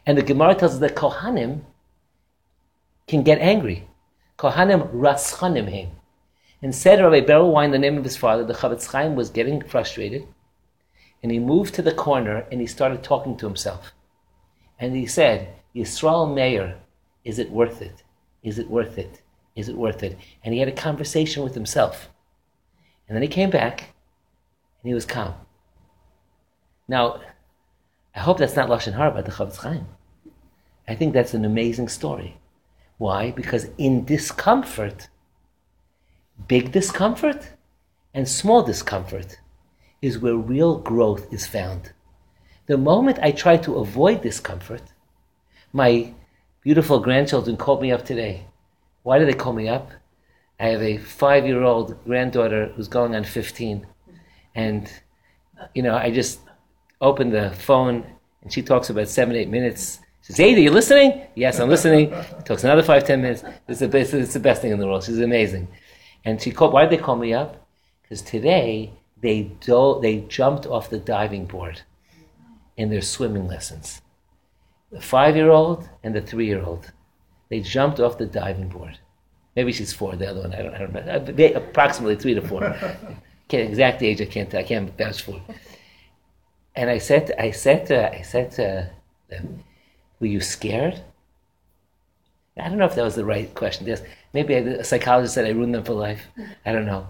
And 0.05 0.19
the 0.19 0.23
Gemara 0.23 0.57
tells 0.57 0.75
us 0.75 0.81
that 0.81 0.97
Kohanim 0.97 1.61
can 3.07 3.23
get 3.23 3.39
angry. 3.39 3.87
Kohanim 4.39 4.93
raschanim 4.93 5.71
hem. 5.71 5.91
And 6.61 6.75
said 6.75 7.01
Rabbi 7.01 7.25
Berel 7.25 7.53
Wein, 7.53 7.71
the 7.71 7.79
name 7.79 7.97
of 7.97 8.05
his 8.05 8.17
father, 8.17 8.45
the 8.45 8.55
Chofetz 8.55 8.91
Chaim 8.91 9.15
was 9.15 9.31
getting 9.31 9.63
frustrated 9.63 10.27
and 11.23 11.31
he 11.31 11.39
moved 11.39 11.75
to 11.75 11.83
the 11.83 11.93
corner 11.93 12.47
and 12.51 12.61
he 12.61 12.67
started 12.67 13.03
talking 13.03 13.37
to 13.37 13.47
himself. 13.47 13.93
And 14.79 14.97
he 14.97 15.07
said, 15.07 15.55
Yisrael 15.75 16.33
Meir, 16.33 16.77
is 17.25 17.39
it 17.39 17.51
worth 17.51 17.81
it? 17.81 18.03
Is 18.43 18.59
it 18.59 18.69
worth 18.69 18.99
it? 18.99 19.23
Is 19.55 19.69
it 19.69 19.77
worth 19.77 20.03
it? 20.03 20.19
And 20.43 20.53
he 20.53 20.61
had 20.61 20.69
a 20.69 20.73
conversation 20.73 21.45
with 21.45 21.55
himself. 21.55 22.09
And 23.07 23.15
then 23.15 23.23
he 23.23 23.29
came 23.29 23.51
back 23.51 23.95
and 24.83 24.89
he 24.89 24.95
was 24.95 25.07
calm. 25.07 25.35
Now, 26.89 27.21
I 28.15 28.21
hope 28.21 28.39
that's 28.39 28.57
not 28.57 28.69
Lashon 28.69 28.95
Hara 28.95 29.11
about 29.11 29.25
the 29.25 29.31
Chofetz 29.31 29.57
Chaim. 29.59 29.87
I 30.89 30.95
think 30.95 31.13
that's 31.13 31.35
an 31.35 31.45
amazing 31.45 31.89
story. 31.89 32.39
Why? 32.99 33.31
Because 33.31 33.69
in 33.79 34.05
discomfort, 34.05 35.09
big 36.49 36.73
discomfort 36.73 37.53
and 38.13 38.29
small 38.29 38.63
discomfort, 38.63 39.39
is 40.03 40.19
where 40.19 40.35
real 40.35 40.79
growth 40.79 41.33
is 41.33 41.47
found. 41.47 41.93
The 42.67 42.77
moment 42.77 43.19
I 43.23 43.31
try 43.31 43.57
to 43.59 43.77
avoid 43.77 44.23
discomfort, 44.23 44.83
my 45.73 46.13
beautiful 46.61 47.01
grandchildren 47.01 47.57
called 47.57 47.81
me 47.81 47.93
up 47.93 48.05
today. 48.05 48.47
Why 49.05 49.19
do 49.19 49.25
they 49.25 49.33
call 49.33 49.53
me 49.53 49.69
up? 49.69 49.91
I 50.61 50.67
have 50.67 50.83
a 50.83 50.99
five 50.99 51.47
year 51.47 51.63
old 51.63 52.05
granddaughter 52.05 52.73
who's 52.75 52.89
going 52.89 53.15
on 53.15 53.25
15. 53.25 53.87
And, 54.55 54.93
you 55.75 55.83
know, 55.83 55.97
I 55.97 56.11
just 56.11 56.41
opened 57.01 57.33
the 57.33 57.51
phone 57.51 58.05
and 58.43 58.53
she 58.53 58.63
talks 58.63 58.91
about 58.91 59.09
seven, 59.09 59.35
eight 59.35 59.49
minutes. 59.49 60.01
She 60.23 60.35
says, 60.35 60.41
are 60.41 60.61
you 60.61 60.71
listening? 60.71 61.27
Yes, 61.35 61.59
I'm 61.59 61.69
listening. 61.69 62.11
She 62.11 62.43
talks 62.45 62.63
another 62.63 62.83
five, 62.83 63.05
ten 63.05 63.23
minutes. 63.23 63.43
It's 63.67 63.81
the, 63.81 63.89
best, 63.89 64.15
it's 64.15 64.35
the 64.35 64.41
best 64.41 64.63
thing 64.63 64.71
in 64.71 64.79
the 64.79 64.87
world. 64.87 65.03
She's 65.03 65.19
amazing. 65.19 65.67
And 66.25 66.41
she 66.41 66.53
called, 66.53 66.73
why 66.73 66.87
did 66.87 66.97
they 66.97 67.03
call 67.03 67.17
me 67.17 67.35
up? 67.35 67.67
Because 68.03 68.23
today 68.23 68.93
they, 69.23 69.43
do, 69.61 69.99
they 70.03 70.19
jumped 70.21 70.67
off 70.67 70.91
the 70.91 70.99
diving 70.99 71.47
board 71.47 71.83
in 72.77 72.91
their 72.91 73.01
swimming 73.01 73.47
lessons. 73.47 74.03
The 74.91 75.01
five 75.01 75.37
year 75.37 75.51
old 75.51 75.89
and 76.03 76.15
the 76.15 76.21
three 76.21 76.47
year 76.47 76.63
old. 76.63 76.93
They 77.49 77.61
jumped 77.61 78.01
off 78.01 78.19
the 78.19 78.27
diving 78.27 78.69
board. 78.69 78.99
Maybe 79.57 79.73
she's 79.73 79.93
four, 79.93 80.17
the 80.17 80.31
other 80.31 80.41
one, 80.41 80.55
I 80.55 80.63
don't, 80.63 80.75
I 80.75 80.79
don't 80.79 80.93
know. 80.93 81.45
Uh, 81.47 81.59
approximately 81.59 82.17
three 82.17 82.35
to 82.35 82.41
four. 82.41 82.61
can't, 83.49 83.69
exact 83.69 84.03
age 84.03 84.21
I 84.21 84.27
can't, 84.27 84.55
I 84.55 84.63
can't 84.63 84.97
vouch 84.97 85.23
for. 85.23 85.41
And 86.75 86.89
I 86.89 86.99
said, 86.99 87.33
I 87.39 87.51
said, 87.51 87.87
to, 87.87 88.19
I 88.19 88.23
said 88.23 88.51
to 88.53 88.91
them, 89.29 89.63
were 90.21 90.27
you 90.27 90.41
scared? 90.41 91.03
I 92.57 92.69
don't 92.69 92.79
know 92.79 92.87
if 92.87 92.95
that 92.95 93.05
was 93.05 93.15
the 93.15 93.25
right 93.25 93.55
question. 93.55 93.87
Yes, 93.87 94.03
maybe 94.33 94.55
a 94.55 94.85
psychologist 94.85 95.35
said 95.35 95.47
I 95.47 95.51
ruined 95.51 95.75
them 95.75 95.85
for 95.85 95.95
life. 95.95 96.23
I 96.65 96.73
don't 96.73 96.87
know. 96.87 97.07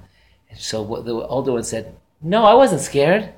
And 0.51 0.59
so 0.59 0.83
what 0.83 1.05
the 1.05 1.15
older 1.15 1.53
one 1.53 1.65
said, 1.65 1.95
no, 2.23 2.45
I 2.45 2.55
wasn't 2.55 2.81
scared, 2.81 3.33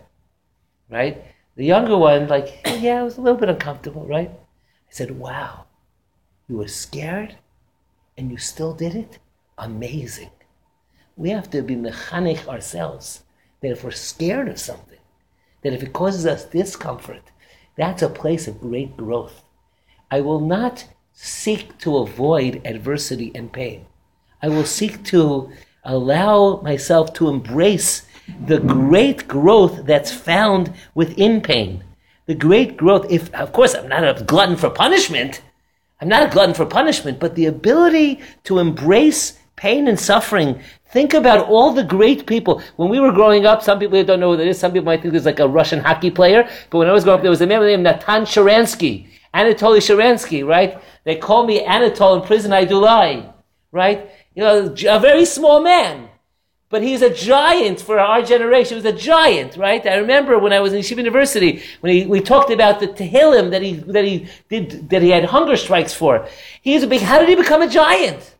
right? 0.90 1.24
The 1.56 1.64
younger 1.64 1.96
one, 1.96 2.28
like, 2.28 2.60
oh, 2.66 2.76
yeah, 2.76 3.00
I 3.00 3.02
was 3.02 3.16
a 3.16 3.20
little 3.20 3.38
bit 3.38 3.48
uncomfortable, 3.48 4.06
right? 4.06 4.30
I 4.30 4.90
said, 4.90 5.12
wow, 5.12 5.66
you 6.48 6.56
were 6.56 6.68
scared 6.68 7.36
and 8.18 8.30
you 8.30 8.36
still 8.36 8.74
did 8.74 8.94
it? 8.94 9.18
Amazing. 9.56 10.30
We 11.16 11.30
have 11.30 11.48
to 11.50 11.62
be 11.62 11.76
mechanech 11.76 12.46
ourselves 12.46 13.22
that 13.60 13.70
if 13.70 13.84
we're 13.84 13.92
scared 13.92 14.48
of 14.48 14.58
something, 14.58 14.98
that 15.62 15.72
if 15.72 15.82
it 15.82 15.92
causes 15.92 16.26
us 16.26 16.44
discomfort, 16.44 17.22
that's 17.76 18.02
a 18.02 18.08
place 18.08 18.46
of 18.46 18.60
great 18.60 18.96
growth. 18.96 19.42
I 20.10 20.20
will 20.20 20.40
not 20.40 20.86
seek 21.12 21.78
to 21.78 21.96
avoid 21.98 22.60
adversity 22.64 23.32
and 23.34 23.52
pain. 23.52 23.86
I 24.42 24.48
will 24.48 24.66
seek 24.66 25.02
to 25.04 25.50
allow 25.84 26.60
myself 26.60 27.12
to 27.14 27.28
embrace 27.28 28.06
the 28.46 28.58
great 28.58 29.28
growth 29.28 29.84
that's 29.86 30.12
found 30.12 30.72
within 30.94 31.40
pain, 31.40 31.84
The 32.26 32.34
great 32.34 32.78
growth, 32.78 33.06
if, 33.10 33.32
of 33.34 33.52
course, 33.52 33.74
I'm 33.74 33.88
not 33.88 34.02
a 34.02 34.24
glutton 34.24 34.56
for 34.56 34.70
punishment. 34.70 35.42
I'm 36.00 36.08
not 36.08 36.26
a 36.26 36.32
glutton 36.32 36.54
for 36.54 36.64
punishment, 36.64 37.20
but 37.20 37.34
the 37.34 37.46
ability 37.46 38.20
to 38.44 38.58
embrace 38.58 39.38
pain 39.56 39.88
and 39.88 40.00
suffering. 40.00 40.60
Think 40.86 41.12
about 41.12 41.48
all 41.48 41.72
the 41.72 41.84
great 41.84 42.26
people. 42.26 42.62
When 42.76 42.88
we 42.88 42.98
were 42.98 43.12
growing 43.12 43.44
up, 43.44 43.62
some 43.62 43.78
people 43.78 44.02
don't 44.04 44.20
know 44.20 44.32
who 44.32 44.36
that 44.38 44.46
is. 44.46 44.58
Some 44.58 44.72
people 44.72 44.86
might 44.86 45.02
think 45.02 45.12
there's 45.12 45.26
like 45.26 45.40
a 45.40 45.48
Russian 45.48 45.80
hockey 45.80 46.10
player. 46.10 46.48
But 46.70 46.78
when 46.78 46.88
I 46.88 46.92
was 46.92 47.04
growing 47.04 47.18
up, 47.18 47.22
there 47.22 47.30
was 47.30 47.42
a 47.42 47.46
man 47.46 47.60
named 47.62 47.82
Natan 47.82 48.22
Sharansky. 48.22 49.08
Anatoly 49.34 49.78
Sharansky, 49.78 50.46
right? 50.46 50.80
They 51.04 51.16
call 51.16 51.44
me 51.44 51.64
Anatol 51.64 52.20
in 52.20 52.26
prison, 52.26 52.52
I 52.52 52.64
do 52.64 52.78
lie, 52.78 53.32
right? 53.72 54.10
You 54.34 54.44
know, 54.44 54.74
a 54.88 55.00
very 55.00 55.24
small 55.24 55.60
man. 55.60 56.08
But 56.74 56.82
he's 56.82 57.02
a 57.02 57.14
giant 57.14 57.80
for 57.80 58.00
our 58.00 58.20
generation. 58.20 58.70
He 58.76 58.82
was 58.82 58.92
a 58.92 58.98
giant, 58.98 59.56
right? 59.56 59.86
I 59.86 59.94
remember 59.94 60.40
when 60.40 60.52
I 60.52 60.58
was 60.58 60.72
in 60.72 60.80
Yeshiva 60.80 60.96
University, 60.96 61.62
when 61.78 61.92
he, 61.92 62.04
we 62.04 62.20
talked 62.20 62.50
about 62.50 62.80
the 62.80 62.88
Tehillim 62.88 63.52
that 63.52 63.62
he, 63.62 63.74
that 63.74 64.04
he 64.04 64.26
did, 64.48 64.90
that 64.90 65.00
he 65.00 65.10
had 65.10 65.26
hunger 65.26 65.56
strikes 65.56 65.94
for. 65.94 66.26
He's 66.62 66.82
a 66.82 66.88
big, 66.88 67.02
how 67.02 67.20
did 67.20 67.28
he 67.28 67.36
become 67.36 67.62
a 67.62 67.68
giant? 67.68 68.34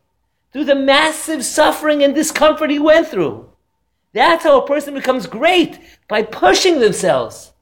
Through 0.53 0.65
the 0.65 0.75
massive 0.75 1.45
suffering 1.45 2.03
and 2.03 2.13
discomfort 2.13 2.71
he 2.71 2.81
went 2.81 3.07
through. 3.07 3.49
That's 4.13 4.43
how 4.43 4.61
a 4.61 4.67
person 4.67 4.95
becomes 4.95 5.29
great, 5.29 5.79
by 6.09 6.25
pushing 6.25 6.81
themselves. 6.81 7.53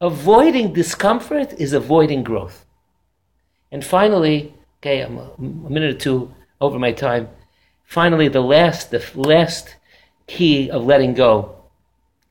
Avoiding 0.00 0.72
discomfort 0.72 1.52
is 1.52 1.72
avoiding 1.72 2.24
growth. 2.24 2.66
And 3.70 3.84
finally, 3.84 4.52
okay, 4.80 5.02
I'm 5.02 5.16
a, 5.16 5.30
a 5.38 5.70
minute 5.70 5.94
or 5.94 5.98
two 6.00 6.34
over 6.60 6.76
my 6.76 6.90
time. 6.90 7.28
Finally, 7.84 8.26
the 8.26 8.40
last, 8.40 8.90
the 8.90 9.00
last 9.14 9.75
key 10.26 10.70
of 10.70 10.84
letting 10.84 11.14
go 11.14 11.56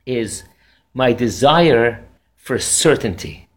is 0.05 0.43
my 0.93 1.13
desire 1.13 2.05
for 2.35 2.59
certainty, 2.59 3.47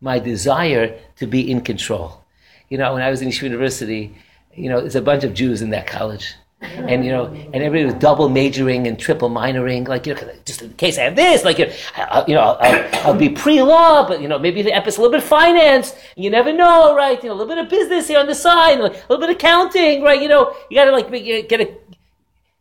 my 0.00 0.18
desire 0.18 0.98
to 1.16 1.26
be 1.26 1.50
in 1.50 1.60
control. 1.60 2.24
You 2.68 2.78
know, 2.78 2.92
when 2.92 3.02
I 3.02 3.10
was 3.10 3.22
in 3.22 3.28
Yeshiva 3.28 3.44
University, 3.44 4.14
you 4.54 4.68
know, 4.68 4.80
there's 4.80 4.96
a 4.96 5.02
bunch 5.02 5.24
of 5.24 5.34
Jews 5.34 5.62
in 5.62 5.70
that 5.70 5.86
college 5.86 6.34
and 6.60 7.04
you 7.04 7.12
know, 7.12 7.26
and 7.26 7.56
everybody 7.56 7.84
was 7.84 7.94
double 7.94 8.28
majoring 8.28 8.88
and 8.88 8.98
triple 8.98 9.30
minoring, 9.30 9.86
like 9.86 10.06
you 10.06 10.14
know, 10.14 10.20
just 10.44 10.62
in 10.62 10.72
case 10.74 10.98
I 10.98 11.02
have 11.02 11.14
this, 11.14 11.44
like 11.44 11.58
you 11.58 11.66
know, 11.66 11.72
I, 11.96 12.24
you 12.26 12.34
know 12.34 12.40
I'll, 12.40 13.06
I'll, 13.06 13.14
be 13.14 13.28
pre-law, 13.28 14.08
but 14.08 14.20
you 14.20 14.26
know, 14.26 14.38
maybe 14.38 14.62
the 14.62 14.72
epis 14.72 14.98
a 14.98 15.00
little 15.00 15.10
bit 15.10 15.22
of 15.22 15.28
finance. 15.28 15.94
You 16.16 16.30
never 16.30 16.52
know, 16.52 16.96
right? 16.96 17.22
You 17.22 17.28
know, 17.28 17.34
a 17.34 17.38
little 17.38 17.54
bit 17.54 17.64
of 17.64 17.70
business 17.70 18.08
here 18.08 18.18
on 18.18 18.26
the 18.26 18.34
side, 18.34 18.80
a 18.80 18.82
little 18.82 19.18
bit 19.18 19.30
of 19.30 19.36
accounting, 19.36 20.02
right? 20.02 20.20
You 20.20 20.28
know, 20.28 20.56
you 20.68 20.76
gotta 20.76 20.90
like 20.90 21.10
get 21.48 21.60
a, 21.60 21.76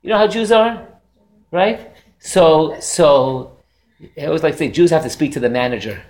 you 0.02 0.10
know 0.10 0.18
how 0.18 0.28
Jews 0.28 0.52
are, 0.52 0.88
right? 1.52 1.92
So, 2.20 2.80
so 2.80 3.58
I 4.20 4.26
always 4.26 4.44
like 4.44 4.56
say 4.56 4.70
Jews 4.70 4.92
have 4.92 5.04
to 5.04 5.10
speak 5.10 5.34
to 5.34 5.40
the 5.40 5.50
manager. 5.50 6.02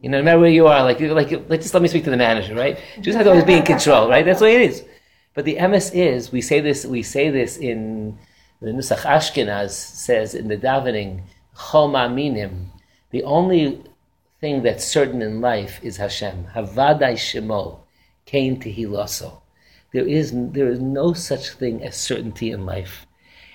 You 0.00 0.10
know, 0.10 0.18
no 0.18 0.24
matter 0.24 0.38
where 0.38 0.50
you 0.50 0.66
are, 0.66 0.82
like, 0.82 1.00
like, 1.00 1.30
like, 1.48 1.62
just 1.62 1.72
let 1.72 1.82
me 1.82 1.88
speak 1.88 2.04
to 2.04 2.10
the 2.10 2.16
manager, 2.16 2.54
right? 2.54 2.78
Jews 3.00 3.14
have 3.14 3.24
to 3.24 3.30
always 3.30 3.44
be 3.44 3.54
in 3.54 3.62
control, 3.64 4.08
right? 4.08 4.24
That's 4.24 4.40
the 4.40 4.44
way 4.44 4.56
it 4.56 4.70
is. 4.70 4.84
But 5.32 5.46
the 5.46 5.56
emes 5.56 5.94
is, 5.94 6.30
we 6.30 6.42
say 6.42 6.60
this, 6.60 6.84
we 6.84 7.02
say 7.02 7.30
this 7.30 7.56
in 7.56 8.18
the 8.60 8.70
Nusach 8.70 9.02
Ashkenaz 9.02 9.70
says 9.70 10.34
in 10.34 10.48
the 10.48 10.56
davening, 10.56 11.22
Choma 11.70 12.08
Minim, 12.08 12.70
the 13.10 13.22
only 13.24 13.82
thing 14.40 14.62
that's 14.62 14.84
certain 14.84 15.22
in 15.22 15.40
life 15.40 15.80
is 15.82 15.96
Hashem. 15.96 16.48
Havadai 16.54 17.14
Shemo, 17.14 17.80
Kain 18.26 18.60
Tehilaso. 18.60 19.40
There 19.92 20.06
is, 20.06 20.32
there 20.34 20.68
is 20.68 20.80
no 20.80 21.12
such 21.12 21.50
thing 21.50 21.82
as 21.82 21.96
certainty 21.96 22.50
in 22.50 22.66
life. 22.66 23.06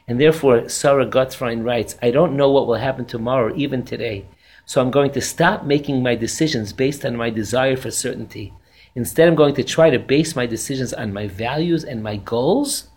And 0.10 0.20
therefore, 0.20 0.68
Sarah 0.70 1.05
Gutfreund 1.05 1.64
writes, 1.64 1.95
I 2.01 2.10
don't 2.10 2.36
know 2.36 2.49
what 2.49 2.66
will 2.66 2.76
happen 2.76 3.05
tomorrow, 3.05 3.53
even 3.55 3.86
today. 3.86 4.26
So 4.66 4.82
I'm 4.82 4.89
going 4.89 5.12
to 5.12 5.22
stop 5.22 5.66
making 5.66 6.01
my 6.01 6.16
decisions 6.16 6.74
based 6.74 7.05
on 7.05 7.16
my 7.16 7.30
desire 7.30 7.78
for 7.78 7.91
certainty. 7.91 8.51
Instead, 8.95 9.28
I'm 9.28 9.36
going 9.36 9.53
to 9.53 9.64
try 9.64 9.91
to 9.91 9.99
base 9.99 10.36
my 10.36 10.47
decisions 10.47 10.93
on 10.93 11.14
my 11.14 11.28
values 11.28 11.84
and 11.84 12.01
my 12.01 12.18
goals, 12.18 12.88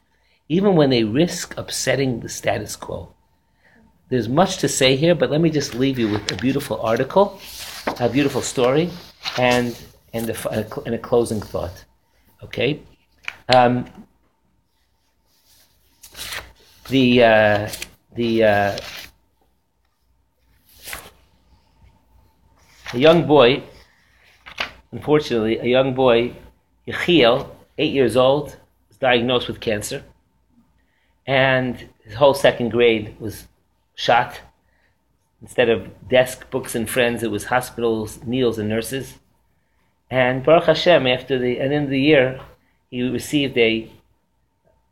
even 0.48 0.74
when 0.74 0.88
they 0.88 1.04
risk 1.04 1.54
upsetting 1.58 2.20
the 2.20 2.30
status 2.30 2.76
quo. 2.76 3.12
There's 4.08 4.28
much 4.28 4.56
to 4.58 4.68
say 4.68 4.96
here, 4.96 5.14
but 5.14 5.30
let 5.30 5.42
me 5.42 5.50
just 5.50 5.74
leave 5.74 5.98
you 5.98 6.08
with 6.08 6.32
a 6.32 6.36
beautiful 6.36 6.80
article, 6.80 7.38
a 8.00 8.08
beautiful 8.08 8.40
story, 8.40 8.88
and, 9.36 9.78
and, 10.14 10.30
a, 10.30 10.66
and 10.86 10.94
a 10.94 10.98
closing 10.98 11.42
thought. 11.42 11.84
Okay? 12.42 12.80
Um, 13.50 13.84
the, 16.88 17.24
uh, 17.24 17.70
the, 18.14 18.44
uh, 18.44 18.78
a 22.92 22.98
young 22.98 23.26
boy 23.26 23.62
unfortunately, 24.92 25.58
a 25.58 25.64
young 25.64 25.94
boy, 25.94 26.34
Yechiel, 26.86 27.48
eight 27.78 27.92
years 27.92 28.16
old, 28.16 28.56
was 28.88 28.98
diagnosed 28.98 29.48
with 29.48 29.60
cancer. 29.60 30.04
And 31.26 31.88
his 32.04 32.14
whole 32.14 32.34
second 32.34 32.70
grade 32.70 33.16
was 33.18 33.48
shot. 33.94 34.40
Instead 35.40 35.68
of 35.68 36.08
desk, 36.08 36.48
books, 36.50 36.74
and 36.74 36.88
friends, 36.88 37.22
it 37.22 37.30
was 37.30 37.46
hospitals, 37.46 38.22
needles, 38.24 38.58
and 38.58 38.68
nurses. 38.68 39.18
And 40.10 40.44
Baruch 40.44 40.64
Hashem, 40.64 41.06
after 41.06 41.38
the 41.38 41.58
end 41.58 41.72
of 41.72 41.90
the 41.90 42.00
year, 42.00 42.40
he 42.90 43.02
received 43.02 43.56
a 43.56 43.90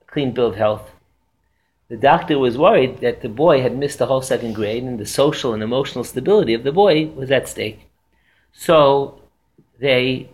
clean 0.07 0.33
bill 0.33 0.47
of 0.47 0.57
health. 0.57 0.91
The 1.91 1.97
doctor 1.97 2.39
was 2.39 2.57
worried 2.57 2.99
that 2.99 3.21
the 3.21 3.29
boy 3.29 3.63
had 3.63 3.77
missed 3.77 3.99
the 3.99 4.07
whole 4.07 4.23
second 4.23 4.55
grade 4.55 4.85
and 4.85 4.97
the 4.97 5.05
social 5.05 5.53
and 5.53 5.61
emotional 5.61 6.05
stability 6.05 6.55
of 6.55 6.63
the 6.63 6.71
boy 6.71 7.07
was 7.07 7.33
at 7.33 7.49
stake. 7.49 7.81
So 8.53 9.21
they 9.81 10.31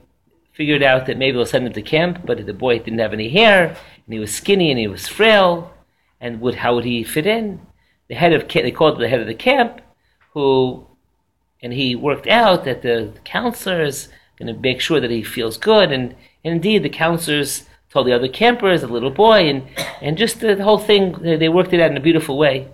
figured 0.53 0.83
out 0.83 1.07
that 1.07 1.17
maybe 1.17 1.35
they'll 1.37 1.47
send 1.47 1.67
him 1.67 1.73
to 1.73 1.81
camp, 1.81 2.27
but 2.27 2.45
the 2.45 2.53
boy 2.53 2.79
didn't 2.79 2.99
have 2.99 3.15
any 3.15 3.31
hair, 3.31 3.69
and 3.69 4.13
he 4.13 4.19
was 4.19 4.35
skinny 4.35 4.71
and 4.71 4.79
he 4.79 4.87
was 4.87 5.09
frail, 5.09 5.73
and 6.21 6.43
would 6.43 6.57
how 6.57 6.75
would 6.75 6.85
he 6.85 7.03
fit 7.03 7.27
in? 7.27 7.63
The 8.09 8.17
head 8.17 8.35
of 8.35 8.47
they 8.47 8.71
called 8.71 9.01
the 9.01 9.09
head 9.09 9.21
of 9.21 9.27
the 9.27 9.35
camp, 9.35 9.81
who, 10.35 10.87
and 11.63 11.73
he 11.73 11.97
worked 11.97 12.27
out 12.27 12.65
that 12.65 12.83
the 12.83 13.15
counselors 13.25 14.11
going 14.39 14.55
to 14.55 14.61
make 14.61 14.83
sure 14.83 15.01
that 15.01 15.11
he 15.11 15.23
feels 15.23 15.57
good, 15.57 15.91
and, 15.91 16.15
and 16.45 16.55
indeed 16.55 16.83
the 16.83 16.91
counselors 16.91 17.65
told 17.97 18.07
the 18.07 18.13
other 18.13 18.29
campers, 18.29 18.81
the 18.81 18.87
little 18.87 19.11
boy, 19.11 19.49
and 19.49 19.63
and 20.01 20.17
just 20.17 20.41
the, 20.41 20.63
whole 20.63 20.79
thing 20.79 21.13
they 21.23 21.49
worked 21.49 21.73
it 21.73 21.81
out 21.81 21.91
in 21.91 21.97
a 21.97 22.01
beautiful 22.01 22.39
way. 22.39 22.69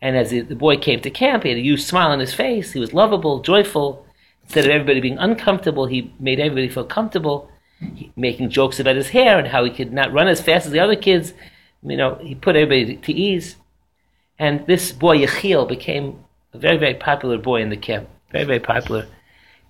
And 0.00 0.16
as 0.16 0.30
the, 0.30 0.40
the 0.40 0.56
boy 0.56 0.76
came 0.76 1.00
to 1.00 1.10
camp, 1.10 1.44
he 1.44 1.50
had 1.50 1.58
a 1.58 1.62
huge 1.62 1.84
smile 1.84 2.10
on 2.10 2.18
his 2.18 2.34
face. 2.34 2.72
He 2.72 2.80
was 2.80 2.92
lovable, 2.92 3.40
joyful 3.40 4.04
Instead 4.44 4.64
of 4.64 4.70
everybody 4.70 5.00
being 5.00 5.18
uncomfortable, 5.18 5.86
he 5.86 6.12
made 6.18 6.40
everybody 6.40 6.68
feel 6.68 6.84
comfortable, 6.84 7.50
he, 7.78 8.12
making 8.16 8.50
jokes 8.50 8.80
about 8.80 8.96
his 8.96 9.08
hair 9.10 9.38
and 9.38 9.48
how 9.48 9.64
he 9.64 9.70
could 9.70 9.92
not 9.92 10.12
run 10.12 10.28
as 10.28 10.40
fast 10.40 10.66
as 10.66 10.72
the 10.72 10.80
other 10.80 10.96
kids. 10.96 11.32
You 11.82 11.96
know, 11.96 12.16
he 12.16 12.34
put 12.34 12.56
everybody 12.56 12.96
to 12.96 13.12
ease. 13.12 13.56
And 14.38 14.66
this 14.66 14.92
boy, 14.92 15.18
Yechiel, 15.18 15.68
became 15.68 16.24
a 16.52 16.58
very, 16.58 16.76
very 16.76 16.94
popular 16.94 17.38
boy 17.38 17.62
in 17.62 17.70
the 17.70 17.76
camp. 17.76 18.08
Very, 18.30 18.44
very 18.44 18.60
popular. 18.60 19.06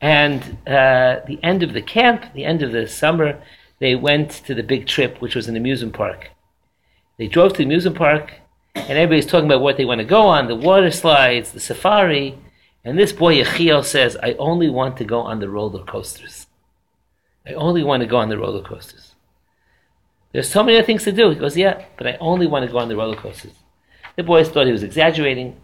And 0.00 0.42
uh, 0.66 1.20
the 1.26 1.38
end 1.42 1.62
of 1.62 1.74
the 1.74 1.82
camp, 1.82 2.32
the 2.34 2.44
end 2.44 2.62
of 2.62 2.72
the 2.72 2.88
summer, 2.88 3.40
they 3.82 3.96
went 3.96 4.30
to 4.30 4.54
the 4.54 4.62
big 4.62 4.86
trip, 4.86 5.20
which 5.20 5.34
was 5.34 5.48
an 5.48 5.56
amusement 5.56 5.92
park. 5.92 6.30
They 7.18 7.26
drove 7.26 7.54
to 7.54 7.58
the 7.58 7.64
amusement 7.64 7.96
park, 7.96 8.34
and 8.76 8.90
everybody's 8.90 9.26
talking 9.26 9.46
about 9.46 9.60
what 9.60 9.76
they 9.76 9.84
want 9.84 9.98
to 9.98 10.04
go 10.04 10.22
on 10.22 10.46
the 10.46 10.54
water 10.54 10.92
slides, 10.92 11.50
the 11.50 11.58
safari. 11.58 12.38
And 12.84 12.96
this 12.96 13.12
boy 13.12 13.42
Yechiel 13.42 13.84
says, 13.84 14.16
I 14.22 14.34
only 14.34 14.70
want 14.70 14.98
to 14.98 15.04
go 15.04 15.18
on 15.22 15.40
the 15.40 15.48
roller 15.48 15.82
coasters. 15.82 16.46
I 17.44 17.54
only 17.54 17.82
want 17.82 18.02
to 18.02 18.06
go 18.06 18.18
on 18.18 18.28
the 18.28 18.38
roller 18.38 18.62
coasters. 18.62 19.16
There's 20.30 20.48
so 20.48 20.62
many 20.62 20.78
other 20.78 20.86
things 20.86 21.02
to 21.02 21.10
do. 21.10 21.30
He 21.30 21.34
goes, 21.34 21.56
Yeah, 21.56 21.84
but 21.98 22.06
I 22.06 22.16
only 22.20 22.46
want 22.46 22.64
to 22.64 22.70
go 22.70 22.78
on 22.78 22.88
the 22.88 22.94
roller 22.94 23.16
coasters. 23.16 23.54
The 24.14 24.22
boys 24.22 24.48
thought 24.48 24.66
he 24.66 24.72
was 24.72 24.84
exaggerating, 24.84 25.60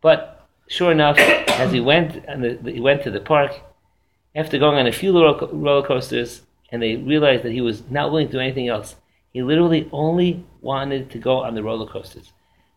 but 0.00 0.48
sure 0.66 0.90
enough, 0.90 1.16
as 1.16 1.70
he 1.70 1.78
went 1.78 2.24
and 2.26 2.66
he 2.66 2.80
went 2.80 3.04
to 3.04 3.10
the 3.12 3.20
park, 3.20 3.52
after 4.34 4.58
going 4.58 4.78
on 4.78 4.88
a 4.88 4.92
few 4.92 5.12
roller 5.12 5.86
coasters, 5.86 6.42
and 6.72 6.82
they 6.82 6.96
realized 6.96 7.42
that 7.42 7.52
he 7.52 7.60
was 7.60 7.82
not 7.90 8.10
willing 8.10 8.26
to 8.28 8.32
do 8.32 8.40
anything 8.40 8.68
else, 8.68 8.96
he 9.32 9.42
literally 9.42 9.88
only 9.92 10.44
wanted 10.60 11.10
to 11.10 11.18
go 11.18 11.42
on 11.42 11.54
the 11.54 11.62
roller 11.62 11.86
coasters. 11.86 12.32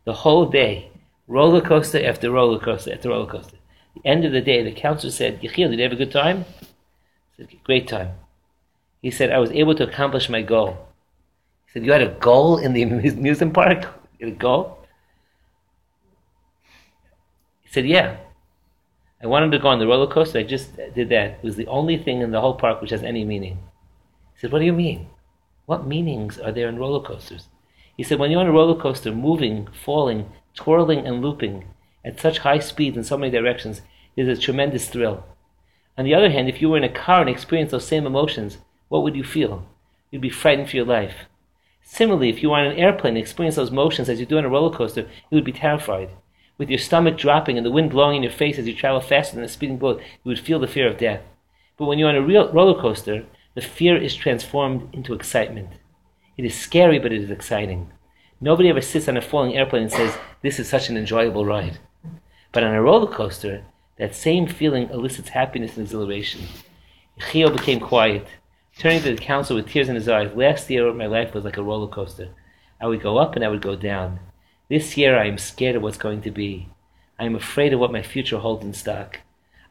The 0.06 0.14
whole 0.14 0.46
day, 0.46 0.92
roller 1.28 1.62
coaster 1.62 2.04
after 2.04 2.32
roller 2.32 2.60
coaster 2.60 2.94
after 2.94 3.10
roller 3.10 3.30
coaster. 3.30 3.58
At 3.96 4.04
the 4.04 4.10
end 4.10 4.26
of 4.26 4.32
the 4.32 4.42
day, 4.42 4.64
the 4.64 4.72
counselor 4.72 5.12
said, 5.12 5.42
Yechiel, 5.42 5.70
did 5.70 5.80
you 5.80 5.84
have 5.84 5.92
a 5.92 5.96
good 5.96 6.12
time? 6.12 6.46
I 6.62 6.66
said, 7.38 7.48
great 7.64 7.88
time. 7.88 8.12
He 9.02 9.12
said, 9.12 9.32
I 9.32 9.40
was 9.40 9.52
able 9.52 9.76
to 9.76 9.84
accomplish 9.84 10.30
my 10.30 10.42
goal. 10.42 10.88
He 11.66 11.74
said, 11.74 11.86
you 11.86 11.92
had 11.92 12.02
a 12.02 12.16
goal 12.20 12.58
in 12.58 12.74
the 12.74 12.84
amusement 12.84 13.54
park? 13.54 13.86
You 14.20 14.28
had 14.28 14.36
a 14.36 14.38
goal? 14.38 14.80
He 17.64 17.72
said, 17.72 17.86
yeah. 17.88 18.18
I 19.22 19.28
wanted 19.28 19.52
to 19.52 19.60
go 19.60 19.70
on 19.70 19.80
the 19.80 19.88
roller 19.88 20.12
coaster. 20.12 20.40
I 20.40 20.44
just 20.44 20.76
did 20.76 21.10
that. 21.10 21.32
It 21.32 21.44
was 21.44 21.56
the 21.56 21.68
only 21.68 21.98
thing 21.98 22.22
in 22.22 22.32
the 22.32 22.42
whole 22.42 22.56
park 22.56 22.82
which 22.82 22.92
has 22.92 23.04
any 23.04 23.24
meaning. 23.24 23.58
He 24.44 24.48
said, 24.48 24.52
what 24.52 24.60
do 24.60 24.66
you 24.66 24.74
mean? 24.74 25.08
What 25.68 25.88
meanings 25.88 26.38
are 26.38 26.52
there 26.52 26.68
in 26.68 26.78
roller 26.78 27.02
coasters? 27.02 27.48
He 27.96 28.04
said, 28.04 28.20
when 28.20 28.30
you're 28.30 28.42
on 28.42 28.48
a 28.48 28.52
roller 28.52 28.78
coaster, 28.78 29.14
moving, 29.14 29.70
falling, 29.86 30.30
twirling 30.54 31.08
and 31.08 31.22
looping 31.22 31.64
at 32.04 32.20
such 32.20 32.40
high 32.40 32.60
speeds 32.60 32.98
in 32.98 33.06
so 33.06 33.18
many 33.18 33.32
directions, 33.32 33.84
is 34.18 34.28
a 34.28 34.42
tremendous 34.42 34.90
thrill. 34.90 35.24
On 35.98 36.04
the 36.04 36.14
other 36.14 36.30
hand, 36.30 36.50
if 36.50 36.62
you 36.62 36.70
were 36.70 36.76
in 36.76 36.84
a 36.84 36.90
car 36.90 37.22
and 37.22 37.30
experienced 37.30 37.72
those 37.72 37.88
same 37.88 38.06
emotions, 38.06 38.58
what 38.90 39.02
would 39.04 39.16
you 39.16 39.24
feel? 39.24 39.66
You'd 40.12 40.22
be 40.22 40.30
frightened 40.30 40.70
for 40.70 40.76
your 40.76 40.86
life. 40.86 41.16
Similarly, 41.82 42.28
if 42.28 42.44
you 42.44 42.50
were 42.50 42.58
on 42.58 42.66
an 42.66 42.78
airplane 42.78 43.16
and 43.16 43.24
experienced 43.24 43.56
those 43.56 43.72
motions 43.72 44.10
as 44.10 44.20
you 44.20 44.26
do 44.26 44.38
on 44.38 44.44
a 44.44 44.50
roller 44.50 44.76
coaster, 44.76 45.04
you 45.04 45.36
would 45.36 45.46
be 45.46 45.54
terrified. 45.54 46.10
With 46.58 46.70
your 46.70 46.80
stomach 46.80 47.18
dropping 47.18 47.56
and 47.56 47.66
the 47.66 47.72
wind 47.72 47.92
blowing 47.92 48.18
in 48.18 48.24
your 48.24 48.32
face 48.34 48.60
as 48.60 48.68
you 48.68 48.76
travel 48.76 49.00
faster 49.00 49.38
than 49.38 49.46
a 49.46 49.48
speeding 49.48 49.78
boat, 49.78 50.02
you 50.02 50.28
would 50.30 50.40
feel 50.40 50.60
the 50.60 50.68
fear 50.68 50.90
of 50.90 50.98
death. 50.98 51.22
But 51.78 51.86
when 51.86 51.98
you're 51.98 52.10
on 52.10 52.18
a 52.18 52.22
real 52.22 52.52
roller 52.52 52.78
coaster, 52.78 53.26
the 53.56 53.62
fear 53.62 53.96
is 53.96 54.16
transformed 54.16 54.94
into 54.94 55.14
excitement. 55.14 55.70
It 56.38 56.46
is 56.46 56.58
scary, 56.58 56.98
but 56.98 57.12
it 57.12 57.22
is 57.22 57.30
exciting. 57.30 57.92
Nobody 58.42 58.70
ever 58.70 58.82
sits 58.82 59.08
on 59.08 59.16
a 59.16 59.22
falling 59.22 59.56
airplane 59.56 59.84
and 59.84 59.92
says, 59.92 60.18
This 60.42 60.60
is 60.60 60.68
such 60.68 60.90
an 60.90 60.98
enjoyable 60.98 61.46
ride. 61.46 61.78
But 62.52 62.64
on 62.64 62.74
a 62.74 62.82
roller 62.82 63.12
coaster, 63.12 63.64
that 63.98 64.16
same 64.16 64.48
feeling 64.48 64.90
elicits 64.90 65.30
happiness 65.30 65.78
and 65.78 65.86
exhilaration. 65.86 66.42
Yechiel 67.20 67.56
became 67.56 67.80
quiet, 67.80 68.28
turning 68.78 69.02
to 69.04 69.16
the 69.16 69.22
council 69.22 69.56
with 69.56 69.70
tears 69.70 69.88
in 69.88 69.96
his 69.96 70.10
eyes. 70.10 70.36
Last 70.36 70.70
year, 70.70 70.92
my 70.94 71.06
life 71.06 71.34
was 71.34 71.46
like 71.46 71.58
a 71.58 71.64
roller 71.64 71.88
coaster. 71.88 72.30
I 72.82 72.88
would 72.88 73.02
go 73.02 73.18
up 73.18 73.36
and 73.36 73.46
I 73.46 73.50
would 73.50 73.62
go 73.62 73.76
down. 73.76 74.20
This 74.68 74.98
year, 74.98 75.18
I 75.18 75.28
am 75.28 75.38
scared 75.38 75.76
of 75.76 75.84
what's 75.84 75.98
going 75.98 76.22
to 76.24 76.32
be. 76.32 76.70
I 77.20 77.26
am 77.26 77.36
afraid 77.36 77.72
of 77.72 77.80
what 77.80 77.92
my 77.92 78.02
future 78.02 78.40
holds 78.40 78.66
in 78.66 78.74
stock. 78.74 79.20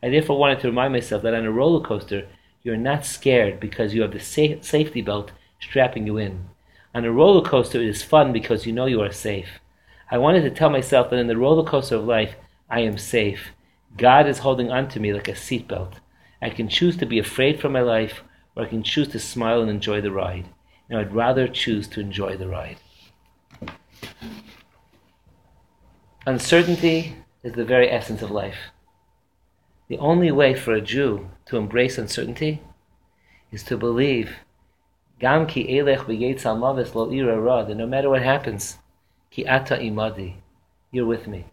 I 0.03 0.09
therefore 0.09 0.39
wanted 0.39 0.61
to 0.61 0.69
remind 0.69 0.93
myself 0.93 1.23
that 1.23 1.35
on 1.35 1.45
a 1.45 1.51
roller 1.51 1.85
coaster, 1.85 2.29
you 2.63 2.73
are 2.73 2.77
not 2.77 3.05
scared 3.05 3.61
because 3.61 3.95
you 3.95 4.03
have 4.03 4.13
the 4.13 4.21
sa- 4.21 4.61
safety 4.61 5.03
belt 5.03 5.33
strapping 5.61 6.07
you 6.07 6.17
in. 6.19 6.49
On 6.95 7.05
a 7.05 7.13
roller 7.13 7.43
coaster, 7.43 7.81
it 7.81 7.89
is 7.89 8.03
fun 8.03 8.33
because 8.33 8.67
you 8.67 8.73
know 8.73 8.87
you 8.87 9.01
are 9.01 9.13
safe. 9.13 9.61
I 10.11 10.19
wanted 10.19 10.43
to 10.43 10.51
tell 10.51 10.71
myself 10.71 11.11
that 11.11 11.19
in 11.19 11.27
the 11.27 11.37
roller 11.37 11.65
coaster 11.65 11.97
of 11.97 12.05
life, 12.05 12.37
I 12.69 12.81
am 12.81 12.99
safe. 12.99 13.53
God 13.97 14.29
is 14.29 14.39
holding 14.39 14.71
onto 14.71 15.01
me 15.01 15.13
like 15.13 15.29
a 15.29 15.33
seatbelt. 15.33 15.95
I 16.41 16.51
can 16.51 16.69
choose 16.69 16.97
to 16.99 17.07
be 17.07 17.19
afraid 17.19 17.61
for 17.61 17.69
my 17.69 17.81
life, 17.81 18.23
or 18.57 18.65
I 18.65 18.69
can 18.69 18.83
choose 18.83 19.09
to 19.09 19.19
smile 19.19 19.63
and 19.63 19.71
enjoy 19.71 20.01
the 20.01 20.13
ride. 20.13 20.47
And 20.89 20.99
I'd 20.99 21.15
rather 21.15 21.49
choose 21.49 21.89
to 21.89 22.01
enjoy 22.01 22.37
the 22.37 22.49
ride. 22.49 22.79
Uncertainty 26.27 27.17
is 27.43 27.55
the 27.55 27.65
very 27.65 27.91
essence 27.91 28.23
of 28.23 28.31
life. 28.31 28.71
The 29.93 29.99
only 29.99 30.33
way 30.33 30.55
for 30.55 30.73
a 30.73 30.81
Jew 30.81 31.29
to 31.45 31.59
embrace 31.59 31.99
uncertainty 31.99 32.63
is 33.51 33.63
to 33.65 33.77
believe 33.77 34.37
Gam 35.21 35.47
ki 35.47 35.67
elech 35.69 36.09
lo 36.95 37.11
ira 37.13 37.39
ra, 37.39 37.63
that 37.63 37.75
no 37.75 37.87
matter 37.87 38.09
what 38.09 38.23
happens, 38.23 38.79
ki 39.31 39.45
ata 39.45 39.77
imadi, 39.77 40.37
you're 40.93 41.05
with 41.05 41.29
me. 41.29 41.45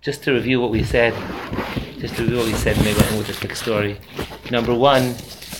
Just 0.00 0.22
to 0.22 0.34
review 0.34 0.60
what 0.60 0.70
we 0.70 0.84
said, 0.84 1.14
just 1.98 2.14
to 2.14 2.22
review 2.22 2.36
what 2.36 2.46
we 2.46 2.52
said, 2.52 2.76
maybe 2.76 3.00
I'll 3.00 3.08
end 3.08 3.18
with 3.18 3.36
a 3.36 3.40
quick 3.40 3.56
story. 3.56 3.98
Number 4.52 4.72
one, 4.72 5.16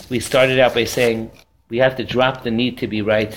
we 0.08 0.20
started 0.20 0.60
out 0.60 0.72
by 0.72 0.84
saying 0.84 1.32
we 1.68 1.78
have 1.78 1.96
to 1.96 2.04
drop 2.04 2.44
the 2.44 2.52
need 2.52 2.78
to 2.78 2.86
be 2.86 3.02
right. 3.02 3.36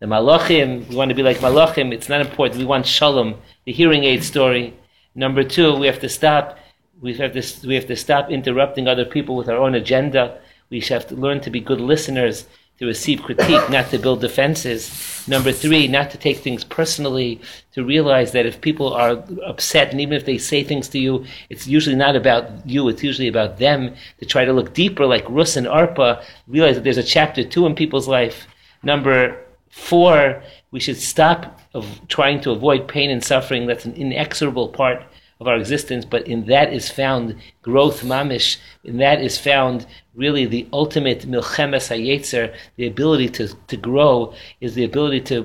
The 0.00 0.04
malachim, 0.04 0.86
we 0.90 0.94
want 0.94 1.08
to 1.08 1.14
be 1.14 1.22
like 1.22 1.38
malachim, 1.38 1.90
it's 1.94 2.10
not 2.10 2.20
important. 2.20 2.58
We 2.58 2.66
want 2.66 2.84
shalom, 2.84 3.40
the 3.64 3.72
hearing 3.72 4.04
aid 4.04 4.24
story. 4.24 4.76
Number 5.14 5.42
two, 5.42 5.74
we 5.74 5.86
have 5.86 6.00
to 6.00 6.10
stop. 6.10 6.58
We 7.02 7.14
have 7.14 7.32
to, 7.32 7.66
we 7.66 7.74
have 7.74 7.86
to 7.86 7.96
stop 7.96 8.30
interrupting 8.30 8.86
other 8.86 9.04
people 9.04 9.34
with 9.36 9.48
our 9.48 9.56
own 9.56 9.74
agenda. 9.74 10.38
We 10.70 10.80
have 10.82 11.06
to 11.08 11.16
learn 11.16 11.40
to 11.40 11.50
be 11.50 11.60
good 11.60 11.80
listeners, 11.80 12.46
to 12.78 12.86
receive 12.86 13.22
critique, 13.22 13.68
not 13.68 13.90
to 13.90 13.98
build 13.98 14.20
defenses. 14.20 15.24
Number 15.26 15.50
three, 15.50 15.88
not 15.88 16.12
to 16.12 16.18
take 16.18 16.38
things 16.38 16.62
personally, 16.62 17.40
to 17.72 17.84
realize 17.84 18.30
that 18.32 18.46
if 18.46 18.60
people 18.60 18.94
are 18.94 19.22
upset 19.44 19.90
and 19.90 20.00
even 20.00 20.14
if 20.14 20.24
they 20.24 20.38
say 20.38 20.62
things 20.62 20.88
to 20.90 20.98
you, 21.00 21.26
it's 21.50 21.66
usually 21.66 21.96
not 21.96 22.14
about 22.14 22.44
you, 22.64 22.88
it's 22.88 23.02
usually 23.02 23.28
about 23.28 23.58
them. 23.58 23.94
To 24.20 24.24
try 24.24 24.44
to 24.44 24.52
look 24.52 24.72
deeper, 24.72 25.04
like 25.04 25.28
Rus 25.28 25.56
and 25.56 25.66
Arpa, 25.66 26.24
realize 26.46 26.76
that 26.76 26.84
there's 26.84 26.98
a 26.98 27.02
chapter 27.02 27.42
two 27.42 27.66
in 27.66 27.74
people's 27.74 28.06
life. 28.06 28.46
Number 28.84 29.44
four, 29.70 30.42
we 30.70 30.78
should 30.78 30.98
stop 30.98 31.60
trying 32.06 32.40
to 32.42 32.52
avoid 32.52 32.86
pain 32.86 33.10
and 33.10 33.24
suffering. 33.24 33.66
That's 33.66 33.86
an 33.86 33.94
inexorable 33.94 34.68
part 34.68 35.02
of 35.42 35.48
our 35.48 35.56
existence, 35.56 36.04
but 36.04 36.26
in 36.28 36.46
that 36.46 36.72
is 36.72 36.88
found 36.88 37.36
growth 37.62 38.02
mamish. 38.02 38.58
In 38.84 38.98
that 38.98 39.20
is 39.20 39.36
found 39.36 39.86
really 40.14 40.46
the 40.46 40.66
ultimate 40.72 41.22
milchemes 41.32 41.86
hayetzer. 41.90 42.54
The 42.76 42.86
ability 42.86 43.28
to, 43.36 43.48
to 43.66 43.76
grow 43.76 44.34
is 44.60 44.74
the 44.74 44.84
ability 44.84 45.20
to 45.32 45.36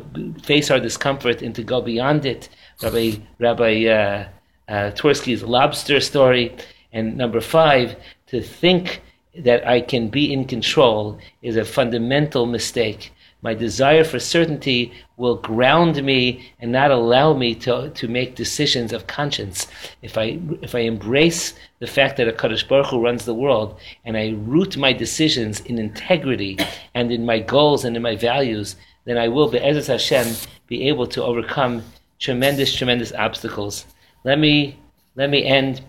face 0.43 0.69
our 0.69 0.79
discomfort 0.79 1.41
and 1.41 1.53
to 1.55 1.63
go 1.63 1.81
beyond 1.81 2.25
it. 2.25 2.47
Rabbi 2.83 3.07
Rabbi 3.39 3.73
uh, 3.85 4.27
uh, 4.69 4.91
Twersky's 4.99 5.41
lobster 5.41 5.99
story, 5.99 6.55
and 6.93 7.17
number 7.17 7.41
five, 7.41 7.95
to 8.27 8.41
think 8.41 9.01
that 9.47 9.67
I 9.67 9.81
can 9.81 10.09
be 10.09 10.31
in 10.31 10.45
control 10.45 11.17
is 11.41 11.57
a 11.57 11.65
fundamental 11.65 12.45
mistake. 12.45 13.11
My 13.41 13.53
desire 13.53 14.03
for 14.03 14.19
certainty 14.19 14.91
will 15.15 15.35
ground 15.35 16.03
me 16.03 16.51
and 16.59 16.71
not 16.71 16.89
allow 16.89 17.33
me 17.33 17.53
to, 17.55 17.91
to 17.91 18.07
make 18.07 18.35
decisions 18.35 18.91
of 18.91 19.05
conscience. 19.05 19.67
If 20.01 20.17
I, 20.17 20.39
if 20.61 20.73
I 20.73 20.79
embrace 20.79 21.53
the 21.79 21.87
fact 21.87 22.17
that 22.17 22.27
a 22.27 22.31
Kadosh 22.31 22.67
Baruch 22.67 22.87
Hu 22.87 23.03
runs 23.03 23.25
the 23.25 23.35
world 23.35 23.79
and 24.05 24.17
I 24.17 24.35
root 24.37 24.75
my 24.75 24.91
decisions 24.91 25.59
in 25.61 25.77
integrity 25.77 26.57
and 26.95 27.11
in 27.11 27.25
my 27.25 27.39
goals 27.39 27.85
and 27.85 27.95
in 27.95 28.01
my 28.01 28.15
values, 28.15 28.75
then 29.05 29.17
I 29.17 29.27
will, 29.27 29.49
Be'ezus 29.49 29.87
Hashem, 29.87 30.27
be 30.67 30.87
able 30.89 31.07
to 31.07 31.23
overcome 31.23 31.83
tremendous, 32.19 32.75
tremendous 32.75 33.13
obstacles. 33.13 33.85
Let 34.23 34.39
me, 34.39 34.79
let 35.15 35.29
me 35.29 35.45
end 35.45 35.81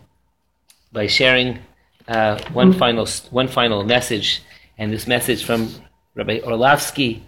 by 0.93 1.07
sharing 1.07 1.61
uh, 2.07 2.41
one, 2.53 2.73
final, 2.75 3.07
one 3.31 3.49
final 3.49 3.85
message, 3.85 4.43
and 4.77 4.93
this 4.93 5.07
message 5.07 5.45
from 5.45 5.71
Rabbi 6.15 6.41
Orlofsky 6.41 7.23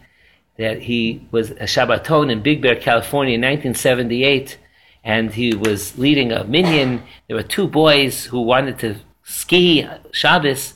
that 0.61 0.83
he 0.83 1.27
was 1.31 1.53
a 1.53 1.65
Shabbaton 1.65 2.31
in 2.31 2.43
Big 2.43 2.61
Bear, 2.61 2.77
California 2.77 3.35
in 3.35 3.41
1978, 3.41 4.59
and 5.03 5.33
he 5.33 5.55
was 5.55 5.97
leading 5.97 6.33
a 6.33 6.45
minyan. 6.45 7.03
There 7.27 7.37
were 7.37 7.43
two 7.43 7.67
boys 7.67 8.27
who 8.27 8.43
wanted 8.43 8.79
to 8.81 8.97
ski 9.25 9.89
Shabbos, 10.13 10.75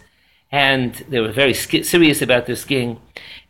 and 0.50 0.94
they 1.10 1.20
were 1.20 1.32
very 1.32 1.52
serious 1.52 2.22
about 2.22 2.46
their 2.46 2.56
skiing. 2.56 2.98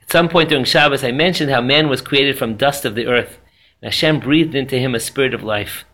At 0.02 0.10
some 0.10 0.28
point 0.28 0.48
during 0.48 0.64
Shabbos, 0.64 1.04
I 1.04 1.12
mentioned 1.12 1.52
how 1.52 1.60
man 1.60 1.88
was 1.88 2.00
created 2.00 2.36
from 2.36 2.56
dust 2.56 2.84
of 2.84 2.96
the 2.96 3.06
earth, 3.06 3.38
and 3.80 3.92
Hashem 3.92 4.18
breathed 4.18 4.56
into 4.56 4.76
him 4.76 4.92
a 4.96 5.00
spirit 5.00 5.34
of 5.34 5.44
life. 5.44 5.84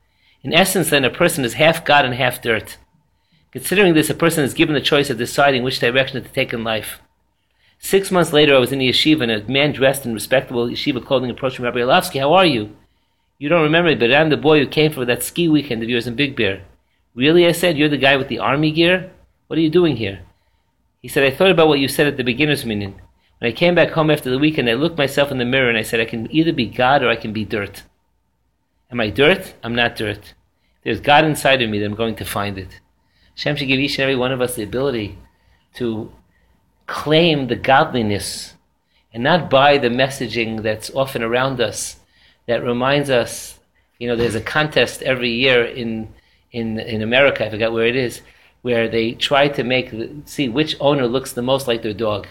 In 0.43 0.55
essence, 0.55 0.88
then, 0.88 1.05
a 1.05 1.11
person 1.11 1.45
is 1.45 1.53
half 1.53 1.84
God 1.84 2.07
and 2.07 2.14
half 2.14 2.41
dirt. 2.41 2.78
Considering 3.53 3.93
this, 3.93 4.09
a 4.09 4.14
person 4.14 4.43
is 4.43 4.55
given 4.55 4.74
the 4.74 4.80
choice 4.80 5.11
of 5.11 5.18
deciding 5.18 5.64
which 5.64 5.80
direction 5.80 6.22
to 6.22 6.28
take 6.30 6.55
in 6.55 6.64
life. 6.64 6.99
Six 7.83 8.11
months 8.11 8.33
later, 8.33 8.55
I 8.55 8.59
was 8.59 8.72
in 8.72 8.78
the 8.78 8.91
yeshiva, 8.91 9.22
and 9.22 9.33
a 9.33 9.51
man 9.51 9.72
dressed 9.72 10.05
in 10.05 10.12
respectable 10.12 10.68
yeshiva 10.68 11.05
clothing 11.05 11.31
approached 11.31 11.59
me. 11.59 11.64
Rabbi 11.64 11.78
Orlofsky, 11.78 12.20
how 12.20 12.35
are 12.35 12.45
you? 12.45 12.76
You 13.39 13.49
don't 13.49 13.62
remember 13.62 13.89
me, 13.89 13.97
but 13.97 14.12
I'm 14.12 14.28
the 14.28 14.37
boy 14.37 14.61
who 14.61 14.66
came 14.66 14.93
for 14.93 15.07
that 15.07 15.22
ski 15.22 15.49
weekend 15.49 15.83
of 15.83 15.89
yours 15.89 16.07
in 16.07 16.14
Big 16.14 16.37
Bear. 16.37 16.62
Really? 17.14 17.47
I 17.47 17.53
said, 17.53 17.78
You're 17.78 17.89
the 17.89 17.97
guy 17.97 18.16
with 18.16 18.28
the 18.28 18.39
army 18.39 18.70
gear? 18.70 19.11
What 19.47 19.59
are 19.59 19.62
you 19.62 19.70
doing 19.70 19.97
here? 19.97 20.20
He 21.01 21.09
said, 21.09 21.24
I 21.24 21.35
thought 21.35 21.51
about 21.51 21.68
what 21.68 21.78
you 21.78 21.89
said 21.89 22.07
at 22.07 22.18
the 22.18 22.22
beginner's 22.22 22.66
meeting. 22.66 23.01
When 23.39 23.51
I 23.51 23.55
came 23.55 23.74
back 23.74 23.93
home 23.93 24.11
after 24.11 24.28
the 24.28 24.39
weekend, 24.39 24.68
I 24.68 24.74
looked 24.74 24.99
myself 24.99 25.31
in 25.31 25.39
the 25.39 25.47
mirror 25.47 25.70
and 25.70 25.78
I 25.78 25.83
said, 25.83 26.01
I 26.01 26.05
can 26.05 26.31
either 26.31 26.53
be 26.53 26.66
God 26.66 27.03
or 27.03 27.09
I 27.09 27.16
can 27.16 27.33
be 27.33 27.47
dirt. 27.47 27.85
Am 28.91 29.01
I 29.01 29.09
dirt? 29.09 29.55
I'm 29.62 29.74
not 29.74 29.97
dirt. 29.97 30.35
There's 30.85 31.01
God 31.01 31.24
inside 31.24 31.62
of 31.62 31.70
me 31.70 31.78
that 31.78 31.87
I'm 31.87 31.95
going 31.95 32.16
to 32.16 32.24
find 32.26 32.59
it. 32.59 32.81
Hashem 33.37 33.57
should 33.57 33.68
give 33.68 33.81
each 33.81 33.99
and 33.99 34.03
every 34.03 34.16
one 34.16 34.33
of 34.33 34.43
us 34.43 34.57
the 34.57 34.62
ability 34.62 35.18
to 35.76 36.12
claim 36.91 37.47
the 37.47 37.55
godliness 37.55 38.55
and 39.14 39.22
not 39.22 39.49
buy 39.49 39.78
the 39.78 39.88
messaging 39.88 40.61
that's 40.62 40.91
often 40.91 41.22
around 41.22 41.61
us 41.61 42.01
that 42.47 42.64
reminds 42.64 43.09
us, 43.09 43.61
you 44.01 44.09
know, 44.09 44.16
there's 44.16 44.34
a 44.34 44.41
contest 44.41 45.01
every 45.03 45.30
year 45.30 45.64
in, 45.64 46.12
in, 46.51 46.80
in 46.80 47.01
America, 47.01 47.47
I 47.47 47.51
forgot 47.51 47.72
where 47.72 47.86
it 47.86 47.95
is, 47.95 48.22
where 48.62 48.88
they 48.88 49.12
try 49.12 49.47
to 49.47 49.62
make, 49.62 49.95
see 50.24 50.49
which 50.49 50.76
owner 50.80 51.07
looks 51.07 51.32
the 51.32 51.43
most 51.43 51.68
like 51.68 51.82
their 51.82 51.95
dog. 51.95 52.26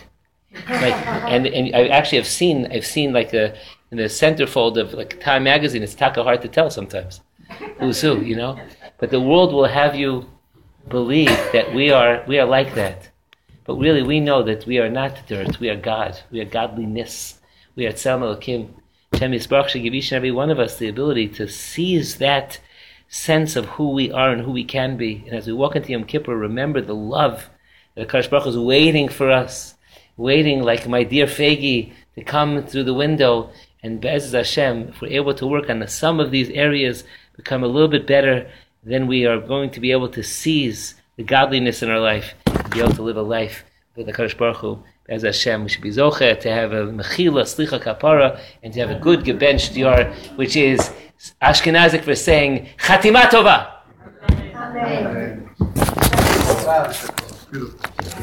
And, 0.68 1.48
and 1.48 1.74
I 1.74 1.88
actually 1.88 2.18
have 2.18 2.28
seen, 2.28 2.68
I've 2.70 2.86
seen 2.86 3.14
like 3.14 3.34
a, 3.34 3.58
in 3.92 3.98
the 3.98 4.10
centerfold 4.10 4.78
of 4.78 4.94
like 4.94 5.22
Time 5.22 5.46
magazine, 5.46 5.84
it's 5.84 5.96
taka 5.96 6.22
hard 6.22 6.42
to 6.42 6.50
tell 6.50 6.70
sometimes. 6.70 7.22
Who's 7.80 8.02
who, 8.02 8.20
you 8.20 8.36
know? 8.36 8.60
But 8.98 9.10
the 9.10 9.22
world 9.22 9.54
will 9.54 9.68
have 9.68 9.96
you 9.96 10.30
believe 10.90 11.38
that 11.54 11.74
we 11.74 11.92
are, 11.92 12.26
we 12.28 12.40
are 12.40 12.46
like 12.46 12.76
that. 12.76 13.10
But 13.70 13.78
really, 13.78 14.02
we 14.02 14.20
know 14.20 14.42
that 14.42 14.66
we 14.66 14.80
are 14.80 14.90
not 14.90 15.28
dirt. 15.28 15.60
We 15.60 15.70
are 15.70 15.76
God. 15.76 16.20
We 16.32 16.40
are 16.40 16.46
godliness. 16.46 17.40
We 17.76 17.86
are 17.86 17.92
Tzalma 17.92 18.24
Elohim. 18.24 18.74
Shem 19.14 19.32
Yisbarach 19.32 19.68
should 19.68 19.84
give 19.84 19.94
each 19.94 20.12
and 20.12 20.18
every 20.18 20.32
one 20.32 20.50
of 20.50 20.58
us 20.58 20.80
the 20.80 20.90
ability 20.90 21.28
to 21.28 21.48
seize 21.48 22.18
that 22.18 22.60
sense 23.10 23.56
of 23.56 23.66
who 23.66 23.92
we 23.92 24.12
are 24.12 24.32
and 24.32 24.42
who 24.42 24.50
we 24.50 24.64
can 24.64 24.98
be. 24.98 25.24
And 25.28 25.36
as 25.36 25.46
we 25.46 25.54
walk 25.54 25.76
into 25.76 25.92
Yom 25.92 26.06
Kippur, 26.06 26.36
remember 26.36 26.82
the 26.82 26.96
love 26.96 27.48
that 27.94 28.08
Akash 28.08 28.28
Baruch 28.28 28.48
is 28.48 28.58
waiting 28.58 29.08
for 29.08 29.30
us, 29.30 29.76
waiting 30.18 30.64
like 30.64 30.88
my 30.88 31.04
dear 31.04 31.28
Fegi 31.28 31.94
to 32.16 32.24
come 32.24 32.64
through 32.64 32.86
the 32.86 32.96
window. 32.96 33.52
And 33.84 34.02
Be'ez 34.02 34.32
Hashem, 34.32 34.88
if 34.88 35.00
we're 35.00 35.10
able 35.10 35.36
to 35.36 35.46
work 35.46 35.70
on 35.70 35.88
some 35.88 36.20
of 36.20 36.32
these 36.32 36.50
areas, 36.50 37.04
become 37.38 37.64
a 37.64 37.68
little 37.68 37.88
bit 37.88 38.08
better, 38.08 38.50
then 38.84 39.06
we 39.06 39.28
are 39.28 39.40
going 39.40 39.70
to 39.70 39.80
be 39.80 39.92
able 39.92 40.10
to 40.10 40.24
seize 40.24 40.96
the 41.18 41.24
godliness 41.24 41.84
in 41.84 41.92
our 41.92 42.00
life, 42.00 42.34
be 42.70 42.80
able 42.80 42.94
to 42.94 43.02
live 43.02 43.18
a 43.18 43.22
life 43.22 43.64
with 43.96 44.06
the 44.06 44.14
Kadosh 44.14 44.38
Baruch 44.38 44.58
Hu. 44.58 44.84
As 45.08 45.24
Hashem, 45.24 45.64
we 45.64 45.70
should 45.70 45.82
be 45.82 45.90
zoche 45.90 46.40
to 46.40 46.52
have 46.52 46.72
a 46.72 46.86
mechila, 46.86 47.44
slicha 47.44 47.82
kapara, 47.82 48.40
and 48.62 48.72
to 48.74 48.80
have 48.80 48.92
a 48.92 49.00
good 49.00 49.22
geben 49.22 49.56
shtiyar, 49.56 50.14
which 50.38 50.56
is 50.56 50.92
Ashkenazic 51.42 52.04
for 52.04 52.16
saying 52.16 52.70
chatima 52.78 53.24
tova. 53.24 53.72
Amen. 54.56 55.50
Beautiful. 57.52 58.19